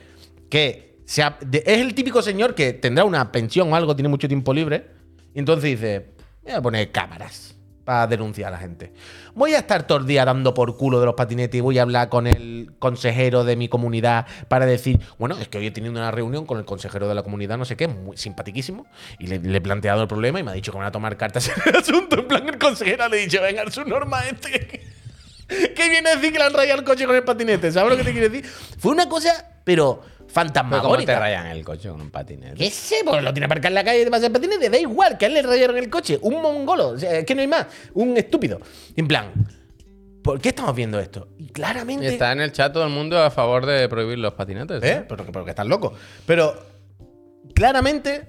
que 0.48 0.98
se 1.04 1.22
ha- 1.22 1.36
de- 1.44 1.62
es 1.66 1.78
el 1.80 1.94
típico 1.94 2.22
señor 2.22 2.54
que 2.54 2.72
tendrá 2.74 3.04
una 3.04 3.32
pensión 3.32 3.72
o 3.72 3.76
algo, 3.76 3.96
tiene 3.96 4.08
mucho 4.08 4.28
tiempo 4.28 4.54
libre, 4.54 4.86
y 5.34 5.38
entonces 5.40 5.64
dice, 5.70 6.10
voy 6.44 6.52
a 6.52 6.62
poner 6.62 6.92
cámaras 6.92 7.51
para 7.85 8.07
denunciar 8.07 8.49
a 8.49 8.51
la 8.53 8.59
gente. 8.59 8.92
Voy 9.35 9.55
a 9.55 9.59
estar 9.59 9.87
todo 9.87 9.99
el 9.99 10.07
día 10.07 10.25
dando 10.25 10.55
por 10.55 10.77
culo 10.77 11.01
de 11.01 11.07
los 11.07 11.14
patinetes 11.14 11.59
y 11.59 11.61
voy 11.61 11.79
a 11.79 11.83
hablar 11.83 12.09
con 12.09 12.27
el 12.27 12.73
consejero 12.79 13.45
de 13.45 13.57
mi 13.57 13.68
comunidad 13.68 14.27
para 14.49 14.66
decir, 14.66 15.01
bueno, 15.18 15.37
es 15.38 15.49
que 15.49 15.59
hoy 15.59 15.66
he 15.66 15.71
tenido 15.71 15.92
una 15.92 16.11
reunión 16.11 16.47
con 16.47 16.59
el 16.59 16.64
consejero 16.64 17.09
de 17.09 17.14
la 17.14 17.23
comunidad, 17.23 17.59
no 17.59 17.64
sé 17.64 17.77
qué, 17.77 17.88
muy 17.88 18.16
simpaticísimo, 18.16 18.87
y 19.18 19.27
le, 19.27 19.57
he 19.57 19.61
planteado 19.61 20.03
el 20.03 20.09
problema 20.09 20.40
y 20.40 20.42
me 20.42 20.51
ha 20.51 20.55
dicho 20.55 20.73
que 20.73 20.79
van 20.79 20.87
a 20.87 20.92
tomar 20.92 21.16
cartas 21.16 21.49
en 21.66 21.75
el 21.75 21.77
asunto. 21.77 22.18
En 22.18 22.29
plan, 22.29 22.49
el 22.49 22.59
consejero 22.59 23.09
le 23.09 23.18
ha 23.18 23.21
dicho, 23.21 23.40
venga, 23.42 23.71
su 23.71 23.85
norma 23.85 24.27
este. 24.27 24.83
¿Qué 25.75 25.88
viene 25.90 26.11
a 26.11 26.16
decir 26.16 26.33
que 26.33 26.38
le 26.38 26.45
han 26.45 26.55
rayado 26.55 26.81
el 26.81 26.85
coche 26.85 27.07
con 27.07 27.16
el 27.16 27.25
patinete? 27.25 27.71
¿Sabes 27.73 27.90
lo 27.90 27.97
que 27.97 28.05
te 28.05 28.12
quiero 28.12 28.29
decir? 28.29 28.49
Fue 28.79 28.92
una 28.92 29.09
cosa, 29.09 29.53
pero 29.64 30.03
Pero 30.35 30.45
¿Cómo 30.47 30.53
te 30.53 30.61
fantasmagórica. 30.61 31.18
rayan 31.18 31.47
el 31.49 31.64
coche 31.64 31.88
con 31.88 32.01
un 32.01 32.11
patinete? 32.11 32.55
¿Qué 32.57 32.71
sé? 32.71 32.97
Pues 33.05 33.23
lo 33.23 33.33
tiene 33.35 33.47
aparcado 33.47 33.68
en 33.68 33.75
la 33.75 33.85
calle 33.85 34.01
y 34.01 34.05
te 34.05 34.11
pasa 34.11 34.27
el 34.27 34.33
patinete. 34.33 34.71
Da 34.71 34.79
igual, 34.79 35.18
que 35.18 35.27
a 35.27 35.29
él 35.29 35.35
le 35.35 35.42
rayaron 35.42 35.77
el 35.77 35.90
coche. 35.90 36.18
Un 36.23 36.40
mongolo. 36.40 36.88
O 36.88 36.99
sea, 36.99 37.18
es 37.18 37.25
que 37.27 37.35
no 37.35 37.40
hay 37.42 37.49
más. 37.49 37.66
Un 37.95 38.16
estúpido. 38.16 38.61
En 38.97 39.07
plan, 39.09 39.33
¿por 40.23 40.40
qué 40.40 40.51
estamos 40.51 40.75
viendo 40.75 40.99
esto? 40.99 41.29
Y 41.38 41.45
Y 41.45 41.49
claramente. 41.49 42.07
está 42.09 42.33
en 42.33 42.40
el 42.40 42.53
chat 42.53 42.73
todo 42.73 42.85
el 42.85 42.90
mundo 42.90 43.18
a 43.23 43.31
favor 43.31 43.66
de 43.66 43.88
prohibir 43.88 44.18
los 44.18 44.33
patinetes. 44.35 44.83
¿Eh? 44.83 45.05
Pero, 45.09 45.27
que- 45.27 45.33
pero 45.33 45.45
que 45.45 45.51
estás 45.51 45.66
loco. 45.66 45.92
Pero 46.27 46.55
claramente, 47.55 48.29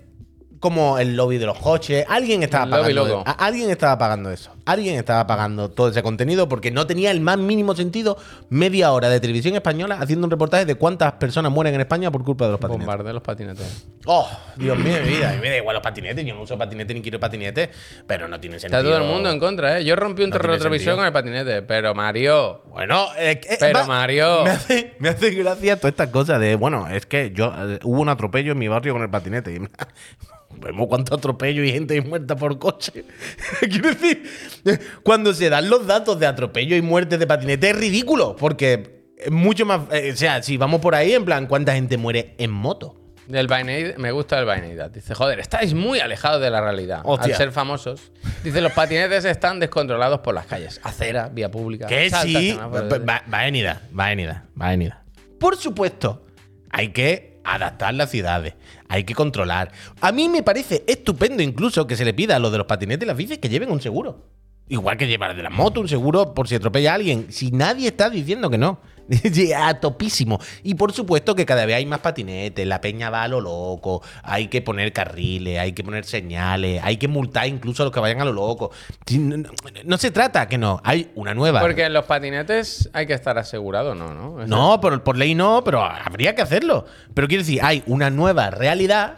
como 0.59 0.97
el 0.97 1.15
lobby 1.15 1.37
de 1.37 1.45
los 1.45 1.57
coches, 1.59 2.05
alguien 2.07 2.43
estaba 2.43 2.63
El 2.65 2.71
lobby 2.71 2.93
pagando. 2.93 3.17
loco. 3.19 3.35
alguien 3.37 3.69
estaba 3.69 3.97
pagando 3.97 4.31
eso. 4.31 4.51
Alguien 4.65 4.95
estaba 4.95 5.27
pagando 5.27 5.69
todo 5.69 5.89
ese 5.89 6.01
contenido 6.03 6.47
porque 6.47 6.71
no 6.71 6.87
tenía 6.87 7.11
el 7.11 7.19
más 7.19 7.37
mínimo 7.37 7.75
sentido 7.75 8.17
media 8.49 8.91
hora 8.93 9.09
de 9.09 9.19
televisión 9.19 9.55
española 9.55 9.97
haciendo 9.99 10.25
un 10.25 10.31
reportaje 10.31 10.65
de 10.65 10.75
cuántas 10.75 11.11
personas 11.13 11.51
mueren 11.51 11.73
en 11.75 11.81
España 11.81 12.09
por 12.11 12.23
culpa 12.23 12.45
de 12.45 12.51
los 12.51 12.59
patinetes. 12.61 12.85
Bombardeo 12.87 13.13
los 13.13 13.21
patinetes. 13.23 13.85
Oh, 14.05 14.29
Dios 14.55 14.77
mío, 14.77 14.95
mi 15.03 15.09
vida. 15.09 15.31
A 15.31 15.33
mí 15.33 15.39
me 15.41 15.49
da 15.49 15.57
igual 15.57 15.73
los 15.73 15.83
patinetes. 15.83 16.25
Yo 16.25 16.33
no 16.33 16.41
uso 16.43 16.57
patinete 16.57 16.93
ni 16.93 17.01
quiero 17.01 17.19
patinete. 17.19 17.69
Pero 18.07 18.27
no 18.27 18.39
tiene 18.39 18.57
sentido. 18.59 18.79
Está 18.79 18.89
todo 18.89 19.03
el 19.03 19.09
mundo 19.11 19.29
en 19.29 19.39
contra, 19.39 19.79
¿eh? 19.79 19.83
Yo 19.85 19.95
rompí 19.97 20.23
un 20.23 20.29
No 20.29 20.37
tiene 20.39 20.53
retrovisor 20.53 20.77
sentido. 20.79 20.95
con 20.97 21.05
el 21.07 21.11
patinete, 21.13 21.61
pero 21.63 21.93
Mario. 21.93 22.61
Bueno, 22.69 23.07
eh, 23.17 23.41
eh, 23.43 23.57
Pero, 23.59 23.79
va- 23.79 23.85
Mario. 23.85 24.43
Me 24.45 24.49
hace, 24.51 24.93
me 24.99 25.09
hace 25.09 25.31
gracia 25.31 25.75
todas 25.75 25.91
estas 25.91 26.09
cosas 26.09 26.39
de, 26.39 26.55
bueno, 26.55 26.87
es 26.87 27.05
que 27.05 27.31
yo 27.35 27.53
eh, 27.57 27.79
hubo 27.83 28.01
un 28.01 28.07
atropello 28.09 28.53
en 28.53 28.59
mi 28.59 28.67
barrio 28.69 28.93
con 28.93 29.01
el 29.01 29.09
patinete. 29.09 29.53
Y 29.55 29.59
vemos 30.61 30.87
cuánto 30.87 31.15
atropello 31.15 31.63
y 31.63 31.71
gente 31.71 31.99
muerta 32.01 32.35
por 32.35 32.57
coche. 32.59 33.05
Quiero 33.59 33.89
decir, 33.89 34.23
cuando 35.03 35.33
se 35.33 35.49
dan 35.49 35.69
los 35.69 35.87
datos 35.87 36.19
de 36.19 36.27
atropello 36.27 36.75
y 36.75 36.81
muerte 36.81 37.17
de 37.17 37.27
patinete 37.27 37.71
es 37.71 37.75
ridículo, 37.75 38.35
porque 38.35 39.07
es 39.17 39.31
mucho 39.31 39.65
más. 39.65 39.81
eh, 39.91 40.11
o 40.13 40.15
sea, 40.15 40.41
si 40.43 40.57
vamos 40.57 40.81
por 40.81 40.95
ahí, 40.95 41.13
en 41.13 41.25
plan, 41.25 41.47
¿cuánta 41.47 41.73
gente 41.73 41.97
muere 41.97 42.35
en 42.37 42.51
moto? 42.51 42.99
Del 43.27 43.47
Binary, 43.47 43.93
me 43.97 44.11
gusta 44.11 44.37
el 44.39 44.45
Binary. 44.45 44.91
Dice, 44.93 45.15
joder, 45.15 45.39
estáis 45.39 45.73
muy 45.73 45.99
alejados 45.99 46.41
de 46.41 46.49
la 46.49 46.59
realidad. 46.59 47.01
Hostia. 47.05 47.33
Al 47.33 47.37
ser 47.37 47.51
famosos. 47.53 48.11
Dice, 48.43 48.59
los 48.59 48.73
patinetes 48.73 49.23
están 49.23 49.59
descontrolados 49.59 50.19
por 50.19 50.35
las 50.35 50.45
calles. 50.45 50.81
Acera, 50.83 51.29
vía 51.29 51.49
pública. 51.49 51.87
Que 51.87 52.09
salta 52.09 52.39
sí, 52.39 52.51
semáforos. 52.51 52.91
va, 52.91 53.23
va-. 53.29 55.03
Por 55.39 55.55
supuesto, 55.55 56.25
hay 56.69 56.89
que 56.89 57.39
adaptar 57.45 57.93
las 57.93 58.09
ciudades, 58.09 58.55
hay 58.89 59.03
que 59.03 59.15
controlar. 59.15 59.71
A 60.01 60.11
mí 60.11 60.29
me 60.29 60.43
parece 60.43 60.83
estupendo 60.87 61.43
incluso 61.43 61.87
que 61.87 61.95
se 61.95 62.05
le 62.05 62.13
pida 62.13 62.35
a 62.35 62.39
los 62.39 62.51
de 62.51 62.57
los 62.57 62.67
patinetes 62.67 63.05
y 63.05 63.07
las 63.07 63.17
bicis 63.17 63.37
que 63.39 63.49
lleven 63.49 63.71
un 63.71 63.81
seguro. 63.81 64.29
Igual 64.73 64.97
que 64.97 65.05
llevar 65.05 65.35
de 65.35 65.43
la 65.43 65.51
moto 65.51 65.81
un 65.81 65.87
seguro 65.87 66.33
por 66.33 66.47
si 66.47 66.55
atropella 66.55 66.93
a 66.93 66.95
alguien. 66.95 67.27
Si 67.29 67.51
nadie 67.51 67.89
está 67.89 68.09
diciendo 68.09 68.49
que 68.49 68.57
no. 68.57 68.79
a 69.55 69.73
topísimo. 69.79 70.39
Y 70.63 70.73
por 70.73 70.93
supuesto 70.93 71.35
que 71.35 71.45
cada 71.45 71.65
vez 71.67 71.75
hay 71.75 71.85
más 71.85 71.99
patinetes, 71.99 72.65
la 72.65 72.81
peña 72.81 73.11
va 73.11 73.21
a 73.21 73.27
lo 73.27 73.39
loco, 73.39 74.01
hay 74.23 74.47
que 74.47 74.63
poner 74.63 74.91
carriles, 74.91 75.59
hay 75.59 75.73
que 75.73 75.83
poner 75.83 76.05
señales, 76.05 76.81
hay 76.83 76.97
que 76.97 77.07
multar 77.07 77.47
incluso 77.47 77.83
a 77.83 77.85
los 77.85 77.93
que 77.93 77.99
vayan 77.99 78.21
a 78.21 78.25
lo 78.25 78.33
loco. 78.33 78.71
No, 79.11 79.37
no- 79.37 79.49
no 79.83 79.97
se 79.97 80.09
trata 80.09 80.47
que 80.47 80.57
no, 80.57 80.81
hay 80.83 81.11
una 81.13 81.35
nueva. 81.35 81.59
Porque 81.59 81.85
en 81.85 81.93
los 81.93 82.05
patinetes 82.05 82.89
hay 82.93 83.05
que 83.05 83.13
estar 83.13 83.37
asegurado, 83.37 83.93
¿no? 83.93 84.11
¿no? 84.15 84.47
No, 84.47 84.81
por, 84.81 85.03
por 85.03 85.17
ley 85.17 85.35
no, 85.35 85.63
pero 85.63 85.83
habría 85.83 86.33
que 86.33 86.41
hacerlo. 86.41 86.85
Pero 87.13 87.27
quiero 87.27 87.43
decir, 87.43 87.59
hay 87.61 87.83
una 87.85 88.09
nueva 88.09 88.49
realidad, 88.49 89.17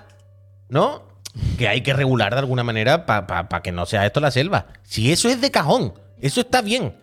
¿no? 0.67 1.14
Que 1.58 1.67
hay 1.67 1.82
que 1.82 1.93
regular 1.93 2.34
de 2.34 2.39
alguna 2.39 2.63
manera 2.63 3.06
para 3.06 3.62
que 3.62 3.71
no 3.71 3.86
sea 3.86 4.06
esto 4.06 4.19
la 4.19 4.32
selva. 4.32 4.67
Si 4.84 5.12
eso 5.12 5.30
es 5.30 5.41
de 5.41 5.52
cajón, 5.52 5.93
eso 6.21 6.41
está 6.41 6.62
bien. 6.62 6.95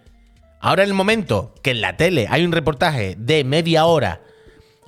Ahora 0.60 0.84
en 0.84 0.88
el 0.88 0.94
momento 0.94 1.54
que 1.62 1.72
en 1.72 1.80
la 1.80 1.96
tele 1.96 2.26
hay 2.30 2.44
un 2.44 2.52
reportaje 2.52 3.16
de 3.18 3.44
media 3.44 3.84
hora 3.86 4.22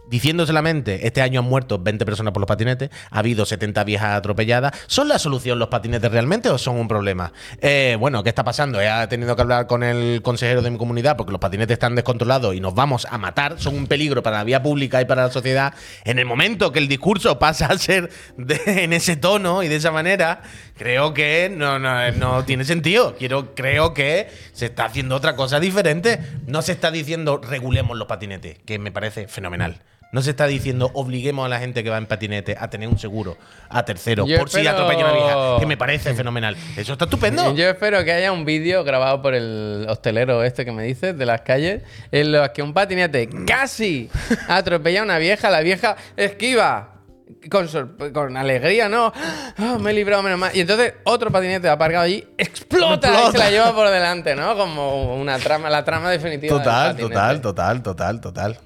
diciendo 0.09 0.47
solamente 0.47 1.07
este 1.07 1.23
año 1.23 1.41
han 1.41 1.47
muerto 1.47 1.79
20 1.79 2.05
personas 2.05 2.33
por 2.33 2.41
los 2.41 2.47
patinetes, 2.49 2.91
ha 3.11 3.19
habido 3.19 3.47
70 3.47 3.85
viejas 3.85 4.17
atropelladas. 4.17 4.73
¿Son 4.87 5.09
la 5.09 5.19
solución 5.19 5.59
los 5.59 5.69
patinetes 5.69 6.11
realmente 6.11 6.49
o 6.51 6.59
son 6.59 6.77
un 6.77 6.89
problema? 6.89 7.33
Eh, 7.61 7.97
bueno, 7.99 8.23
¿qué 8.23 8.29
está 8.29 8.45
pasando? 8.45 8.81
He 8.81 9.07
tenido 9.09 9.35
que 9.37 9.43
hablar 9.43 9.67
con 9.67 9.83
el 9.83 10.21
consejero 10.23 10.63
de 10.63 10.71
mi 10.71 10.79
comunidad 10.79 11.17
porque 11.17 11.33
los 11.33 11.41
patinetes 11.41 11.75
están 11.75 11.95
descontrolados 11.95 12.55
y 12.55 12.61
nos 12.61 12.75
vamos 12.75 13.07
a 13.11 13.19
matar, 13.19 13.61
son 13.61 13.77
un 13.77 13.87
peligro 13.87 14.23
para 14.23 14.39
la 14.39 14.45
vía 14.45 14.63
pública 14.63 15.01
y 15.01 15.05
para 15.05 15.25
la 15.27 15.31
sociedad. 15.31 15.75
En 16.05 16.19
el 16.19 16.27
momento 16.27 16.73
que 16.73 16.79
el 16.79 16.89
discurso 16.89 17.39
pasa 17.39 17.67
a 17.67 17.79
ser 17.79 18.11
de- 18.37 18.61
en 18.85 18.93
ese 18.93 19.17
tono 19.17 19.63
y 19.63 19.69
de 19.69 19.77
esa 19.77 19.91
manera, 19.91 20.43
creo 20.77 21.15
que 21.15 21.51
no, 21.55 21.79
no, 21.79 22.11
no 22.13 22.45
tiene 22.47 22.65
sentido. 22.65 23.17
Quiero, 23.17 23.55
creo 23.55 23.95
que 23.95 24.29
se 24.53 24.67
está 24.67 24.87
haciendo 24.87 25.17
otra 25.17 25.37
cosa 25.37 25.61
diferente. 25.61 26.19
No 26.47 26.63
se 26.63 26.73
está 26.73 26.91
diciendo 26.91 27.39
regulemos 27.39 27.97
los 27.97 28.07
patinetes, 28.07 28.59
que 28.65 28.79
me 28.79 28.93
parece 28.93 29.29
fenomenal. 29.29 29.81
No 30.15 30.23
se 30.23 30.31
está 30.31 30.47
diciendo 30.47 30.93
obliguemos 30.95 31.45
a 31.45 31.49
la 31.49 31.59
gente 31.59 31.83
que 31.83 31.91
va 31.91 31.99
en 31.99 32.07
patinete 32.07 32.57
a 32.57 32.71
tener 32.71 32.89
un 32.89 32.97
seguro 33.01 33.37
a 33.69 33.85
tercero 33.85 34.25
Yo 34.25 34.39
por 34.39 34.49
si 34.49 34.65
atropella 34.65 35.07
una 35.07 35.13
vieja, 35.13 35.57
que 35.59 35.67
me 35.67 35.77
parece 35.77 36.15
fenomenal. 36.15 36.57
Eso 36.77 36.93
está 36.93 37.07
estupendo. 37.07 37.53
Yo 37.57 37.69
espero 37.69 38.05
que 38.05 38.13
haya 38.13 38.31
un 38.31 38.45
vídeo 38.45 38.85
grabado 38.85 39.21
por 39.23 39.35
el 39.35 39.85
hostelero 39.89 40.45
este 40.45 40.65
que 40.65 40.71
me 40.71 40.85
dices 40.85 41.19
de 41.19 41.27
las 41.27 41.41
calles 41.41 41.83
en 42.13 42.31
los 42.31 42.49
que 42.51 42.63
un 42.63 42.73
patinete 42.73 43.29
casi 43.45 44.09
atropella 44.49 45.01
a 45.01 45.03
una 45.03 45.19
vieja, 45.19 45.51
la 45.51 45.63
vieja 45.63 45.97
esquiva. 46.17 46.94
Con, 47.51 48.37
alegría, 48.37 48.89
¿no? 48.89 49.13
Ah, 49.57 49.79
me 49.81 49.91
he 49.91 49.95
librado 49.95 50.23
menos 50.23 50.39
mal. 50.39 50.51
Y 50.55 50.61
entonces 50.61 50.95
otro 51.05 51.31
patinete 51.31 51.69
aparcado 51.69 52.05
allí 52.05 52.27
explota, 52.39 53.29
y 53.29 53.33
se 53.33 53.39
la 53.39 53.51
lleva 53.51 53.75
por 53.75 53.89
delante, 53.91 54.35
¿no? 54.35 54.57
Como 54.57 55.17
una 55.17 55.39
trama, 55.39 55.71
la 55.71 55.85
trama 55.85 56.11
definitiva. 56.11 56.57
Total, 56.57 56.97
total, 56.97 57.41
total, 57.41 57.83
total, 57.83 58.21
total. 58.21 58.59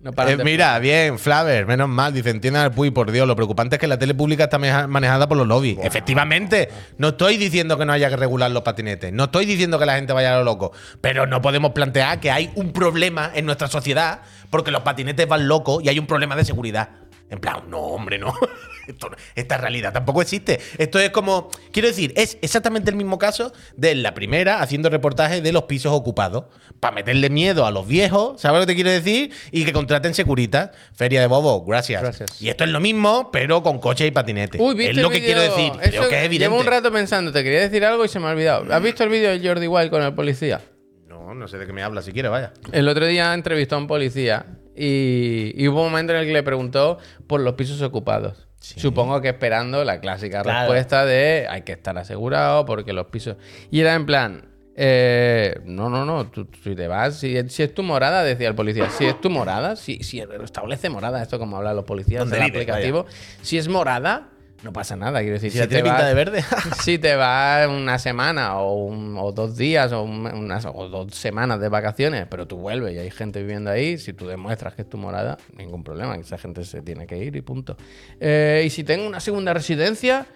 No 0.00 0.12
Eh, 0.16 0.38
mira, 0.44 0.78
bien, 0.78 1.18
Flaver, 1.18 1.66
menos 1.66 1.88
mal. 1.88 2.12
Dice, 2.12 2.30
entiendan 2.30 2.62
al 2.62 2.72
Puy, 2.72 2.92
por 2.92 3.10
Dios. 3.10 3.26
Lo 3.26 3.34
preocupante 3.34 3.76
es 3.76 3.80
que 3.80 3.88
la 3.88 3.98
tele 3.98 4.14
pública 4.14 4.44
está 4.44 4.58
manejada 4.58 5.26
por 5.26 5.36
los 5.36 5.46
lobbies. 5.46 5.78
Efectivamente, 5.82 6.68
no 6.98 7.08
estoy 7.08 7.36
diciendo 7.36 7.76
que 7.76 7.84
no 7.84 7.92
haya 7.92 8.08
que 8.08 8.16
regular 8.16 8.48
los 8.52 8.62
patinetes. 8.62 9.12
No 9.12 9.24
estoy 9.24 9.44
diciendo 9.44 9.76
que 9.76 9.86
la 9.86 9.96
gente 9.96 10.12
vaya 10.12 10.36
a 10.36 10.38
lo 10.38 10.44
loco. 10.44 10.72
Pero 11.00 11.26
no 11.26 11.42
podemos 11.42 11.72
plantear 11.72 12.20
que 12.20 12.30
hay 12.30 12.52
un 12.54 12.72
problema 12.72 13.32
en 13.34 13.44
nuestra 13.44 13.66
sociedad 13.66 14.20
porque 14.50 14.70
los 14.70 14.82
patinetes 14.82 15.26
van 15.26 15.48
locos 15.48 15.82
y 15.82 15.88
hay 15.88 15.98
un 15.98 16.06
problema 16.06 16.36
de 16.36 16.44
seguridad. 16.44 16.90
En 17.30 17.40
plan, 17.40 17.62
no, 17.68 17.78
hombre, 17.78 18.18
no. 18.18 18.34
Esto 18.88 19.10
esta 19.34 19.58
realidad 19.58 19.92
tampoco 19.92 20.22
existe. 20.22 20.60
Esto 20.78 20.98
es 20.98 21.10
como, 21.10 21.50
quiero 21.72 21.88
decir, 21.88 22.14
es 22.16 22.38
exactamente 22.40 22.90
el 22.90 22.96
mismo 22.96 23.18
caso 23.18 23.52
de 23.76 23.94
la 23.94 24.14
primera 24.14 24.62
haciendo 24.62 24.88
reportajes 24.88 25.42
de 25.42 25.52
los 25.52 25.64
pisos 25.64 25.92
ocupados. 25.92 26.44
Para 26.80 26.94
meterle 26.94 27.28
miedo 27.28 27.66
a 27.66 27.70
los 27.70 27.86
viejos, 27.86 28.40
¿sabes 28.40 28.60
lo 28.60 28.66
que 28.66 28.72
te 28.72 28.74
quiero 28.76 28.90
decir? 28.90 29.32
Y 29.50 29.66
que 29.66 29.72
contraten 29.74 30.14
securitas. 30.14 30.70
Feria 30.94 31.20
de 31.20 31.26
Bobo, 31.26 31.64
gracias. 31.66 32.00
Gracias. 32.00 32.40
Y 32.40 32.48
esto 32.48 32.64
es 32.64 32.70
lo 32.70 32.80
mismo, 32.80 33.30
pero 33.30 33.62
con 33.62 33.78
coche 33.78 34.06
y 34.06 34.10
patinete. 34.10 34.58
Uy, 34.58 34.74
¿viste 34.74 34.92
es 34.92 34.96
lo 34.96 35.08
el 35.08 35.14
que 35.14 35.20
quiero 35.22 35.42
decir. 35.42 35.72
Creo 35.82 36.08
que 36.08 36.18
es 36.18 36.24
evidente. 36.24 36.38
Llevo 36.38 36.58
un 36.58 36.66
rato 36.66 36.90
pensando, 36.90 37.30
te 37.30 37.44
quería 37.44 37.60
decir 37.60 37.84
algo 37.84 38.04
y 38.04 38.08
se 38.08 38.18
me 38.20 38.26
ha 38.26 38.30
olvidado. 38.30 38.72
¿Has 38.72 38.82
visto 38.82 39.04
el 39.04 39.10
vídeo 39.10 39.30
de 39.30 39.46
Jordi 39.46 39.66
Wild 39.66 39.90
con 39.90 40.02
el 40.02 40.14
policía? 40.14 40.62
No, 41.06 41.34
no 41.34 41.46
sé 41.46 41.58
de 41.58 41.66
qué 41.66 41.74
me 41.74 41.82
habla, 41.82 42.00
si 42.00 42.12
quieres, 42.12 42.30
vaya. 42.30 42.54
El 42.72 42.88
otro 42.88 43.06
día 43.06 43.34
entrevistó 43.34 43.74
a 43.74 43.78
un 43.78 43.86
policía 43.86 44.46
y, 44.78 45.52
y 45.56 45.68
hubo 45.68 45.82
un 45.82 45.90
momento 45.90 46.12
en 46.12 46.20
el 46.20 46.26
que 46.26 46.32
le 46.32 46.42
preguntó 46.42 46.98
por 47.26 47.40
los 47.40 47.54
pisos 47.54 47.82
ocupados. 47.82 48.46
Supongo 48.60 49.20
que 49.20 49.28
esperando 49.28 49.84
la 49.84 50.00
clásica 50.00 50.42
Claro. 50.42 50.60
respuesta 50.60 51.04
de 51.04 51.46
hay 51.48 51.62
que 51.62 51.72
estar 51.72 51.96
asegurado 51.96 52.64
porque 52.64 52.92
los 52.92 53.06
pisos... 53.06 53.36
Y 53.70 53.80
era 53.80 53.94
en 53.94 54.04
plan, 54.04 54.48
eh, 54.76 55.60
no, 55.64 55.88
no, 55.88 56.04
no, 56.04 56.26
tú, 56.28 56.44
te 56.46 56.86
vas, 56.88 57.16
si, 57.16 57.36
si 57.48 57.62
es 57.62 57.74
tu 57.74 57.82
morada, 57.82 58.22
decía 58.22 58.48
el 58.48 58.54
policía, 58.54 58.90
si 58.90 59.06
es 59.06 59.20
tu 59.20 59.30
morada, 59.30 59.76
si, 59.76 60.02
si 60.02 60.20
establece 60.20 60.88
morada, 60.90 61.22
esto 61.22 61.38
como 61.38 61.56
hablan 61.56 61.76
los 61.76 61.84
policías 61.84 62.20
¿Dónde 62.20 62.36
del 62.36 62.46
aplicativo, 62.46 63.06
si 63.42 63.58
es 63.58 63.68
morada, 63.68 64.28
no 64.62 64.72
pasa 64.72 64.96
nada, 64.96 65.20
quiero 65.20 65.34
decir, 65.34 65.52
Si 65.52 65.58
si, 65.58 65.66
tiene 65.68 65.82
te 65.82 65.82
pinta 65.84 65.98
vas- 65.98 66.08
de 66.08 66.14
verde. 66.14 66.44
si 66.82 66.98
te 66.98 67.14
vas 67.14 67.68
una 67.68 67.98
semana 67.98 68.58
o, 68.58 68.84
un- 68.86 69.16
o 69.18 69.30
dos 69.32 69.56
días 69.56 69.92
o, 69.92 70.02
un- 70.02 70.26
unas, 70.26 70.66
o 70.66 70.88
dos 70.88 71.14
semanas 71.14 71.60
de 71.60 71.68
vacaciones, 71.68 72.26
pero 72.28 72.46
tú 72.46 72.56
vuelves 72.56 72.94
y 72.94 72.98
hay 72.98 73.10
gente 73.10 73.40
viviendo 73.40 73.70
ahí, 73.70 73.98
si 73.98 74.12
tú 74.12 74.26
demuestras 74.26 74.74
que 74.74 74.82
es 74.82 74.88
tu 74.88 74.98
morada, 74.98 75.38
ningún 75.56 75.84
problema, 75.84 76.16
esa 76.16 76.38
gente 76.38 76.64
se 76.64 76.82
tiene 76.82 77.06
que 77.06 77.16
ir 77.18 77.36
y 77.36 77.40
punto. 77.40 77.76
Eh, 78.20 78.64
y 78.66 78.70
si 78.70 78.82
tengo 78.84 79.06
una 79.06 79.20
segunda 79.20 79.54
residencia, 79.54 80.26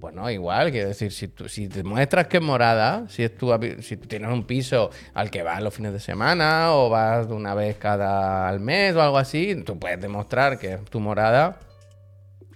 bueno, 0.00 0.30
igual, 0.30 0.70
quiero 0.72 0.88
decir, 0.88 1.12
si, 1.12 1.28
tú, 1.28 1.46
si 1.48 1.66
demuestras 1.68 2.26
que 2.26 2.38
es 2.38 2.42
morada, 2.42 3.04
si, 3.08 3.22
es 3.22 3.36
tu, 3.36 3.52
si 3.82 3.98
tú 3.98 4.08
tienes 4.08 4.30
un 4.30 4.44
piso 4.44 4.90
al 5.14 5.30
que 5.30 5.42
vas 5.42 5.62
los 5.62 5.74
fines 5.74 5.92
de 5.92 6.00
semana 6.00 6.72
o 6.74 6.88
vas 6.88 7.26
una 7.28 7.54
vez 7.54 7.76
cada 7.76 8.48
al 8.48 8.60
mes 8.60 8.96
o 8.96 9.02
algo 9.02 9.18
así, 9.18 9.54
tú 9.64 9.78
puedes 9.78 10.00
demostrar 10.00 10.58
que 10.58 10.72
es 10.72 10.84
tu 10.86 11.00
morada. 11.00 11.60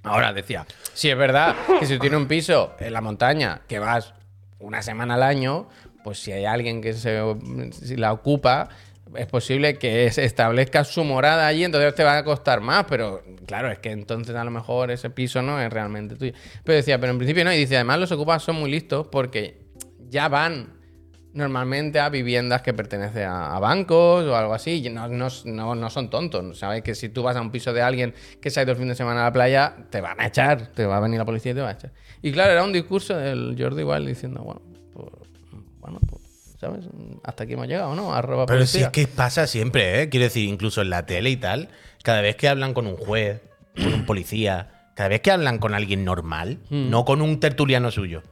Ahora 0.05 0.33
decía, 0.33 0.67
si 0.93 1.11
es 1.11 1.17
verdad 1.17 1.57
que 1.81 1.87
si 1.87 1.95
tú 1.95 2.01
tienes 2.01 2.19
un 2.19 2.29
piso 2.29 2.75
en 2.79 2.93
la 2.93 3.01
montaña 3.01 3.63
que 3.67 3.79
vas 3.79 4.15
una 4.59 4.83
semana 4.83 5.15
al 5.15 5.23
año, 5.23 5.69
pues 6.05 6.19
si 6.19 6.31
hay 6.31 6.45
alguien 6.45 6.83
que 6.83 6.93
se 6.93 7.21
si 7.73 7.97
la 7.97 8.13
ocupa, 8.13 8.69
es 9.17 9.27
posible 9.27 9.79
que 9.79 10.11
se 10.11 10.25
establezca 10.25 10.85
su 10.85 11.05
morada 11.05 11.47
allí, 11.47 11.65
entonces 11.65 11.95
te 11.95 12.05
va 12.05 12.19
a 12.19 12.25
costar 12.25 12.61
más, 12.61 12.85
pero 12.89 13.23
claro, 13.47 13.71
es 13.71 13.79
que 13.79 13.91
entonces 13.91 14.35
a 14.37 14.45
lo 14.45 14.51
mejor 14.51 14.91
ese 14.91 15.11
piso 15.11 15.41
no 15.43 15.61
es 15.61 15.73
realmente 15.73 16.17
tuyo. 16.17 16.33
Pero 16.65 16.77
decía, 16.77 16.99
pero 16.99 17.13
en 17.13 17.19
principio 17.19 17.45
no, 17.45 17.53
y 17.53 17.59
dice, 17.59 17.77
además 17.77 17.99
los 18.01 18.13
ocupas 18.13 18.43
son 18.43 18.57
muy 18.57 18.71
listos 18.71 19.07
porque 19.11 19.63
ya 20.09 20.29
van 20.29 20.75
normalmente 21.35 22.01
a 22.01 22.09
viviendas 22.09 22.63
que 22.63 22.73
pertenecen 22.73 23.25
a, 23.25 23.55
a 23.57 23.59
bancos 23.59 24.25
o 24.25 24.37
algo 24.37 24.55
así. 24.55 24.89
No, 24.91 25.09
no, 25.09 25.29
no, 25.45 25.75
no 25.75 25.91
son 25.91 26.09
tontos. 26.11 26.59
Sabes 26.59 26.83
que 26.83 26.95
si 26.95 27.09
tú 27.11 27.23
vas 27.23 27.37
a 27.37 27.41
un 27.41 27.51
piso 27.51 27.73
de 27.73 27.83
alguien 27.83 28.15
que 28.41 28.51
se 28.51 28.61
ha 28.61 28.63
ido 28.63 28.73
el 28.73 28.79
fin 28.79 28.89
de 28.89 28.95
semana 28.95 29.21
a 29.23 29.25
la 29.25 29.33
playa, 29.33 29.75
te 29.91 30.01
van 30.01 30.21
a 30.21 30.27
echar. 30.27 30.69
Te 30.69 30.87
va 30.87 30.97
a 30.97 31.01
venir 31.01 31.19
la 31.19 31.25
policía 31.25 31.53
y 31.53 31.55
te 31.57 31.61
va 31.61 31.71
a 31.71 31.73
echar. 31.73 31.93
Y 32.23 32.33
claro, 32.33 32.53
era 32.53 32.65
un 32.65 32.73
discurso 32.73 33.17
del 33.17 33.55
Jordi 33.59 33.81
igual 33.83 34.07
diciendo, 34.07 34.43
bueno, 34.43 34.63
pues, 34.95 35.09
bueno, 35.81 35.99
pues, 36.09 36.23
¿sabes? 36.59 36.85
Hasta 37.23 37.45
aquí 37.45 37.53
hemos 37.53 37.67
llegado, 37.69 37.95
¿no? 37.95 38.15
Arroba 38.15 38.47
Pero 38.47 38.61
si 38.65 38.79
policía. 38.79 38.87
es 38.87 38.93
que 38.93 39.07
pasa 39.07 39.47
siempre, 39.47 40.01
¿eh? 40.03 40.09
Quiero 40.09 40.25
decir, 40.25 40.49
incluso 40.49 40.81
en 40.83 40.91
la 40.91 41.05
tele 41.05 41.31
y 41.31 41.37
tal, 41.37 41.69
cada 42.03 42.21
vez 42.23 42.37
que 42.37 42.49
hablan 42.49 42.73
con 42.75 42.87
un 42.87 42.97
juez, 42.97 43.43
con 43.77 43.93
un 43.93 44.07
policía, 44.07 44.71
cada 44.95 45.09
vez 45.09 45.21
que 45.21 45.33
hablan 45.33 45.59
con 45.59 45.75
alguien 45.75 46.05
normal, 46.05 46.61
Hmm. 46.71 46.89
no 46.89 47.05
con 47.05 47.21
un 47.21 47.41
tertuliano 47.41 47.91
suyo, 47.91 48.23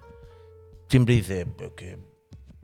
siempre 0.88 1.16
dice, 1.16 1.46
"Pero 1.58 1.74
que 1.74 1.98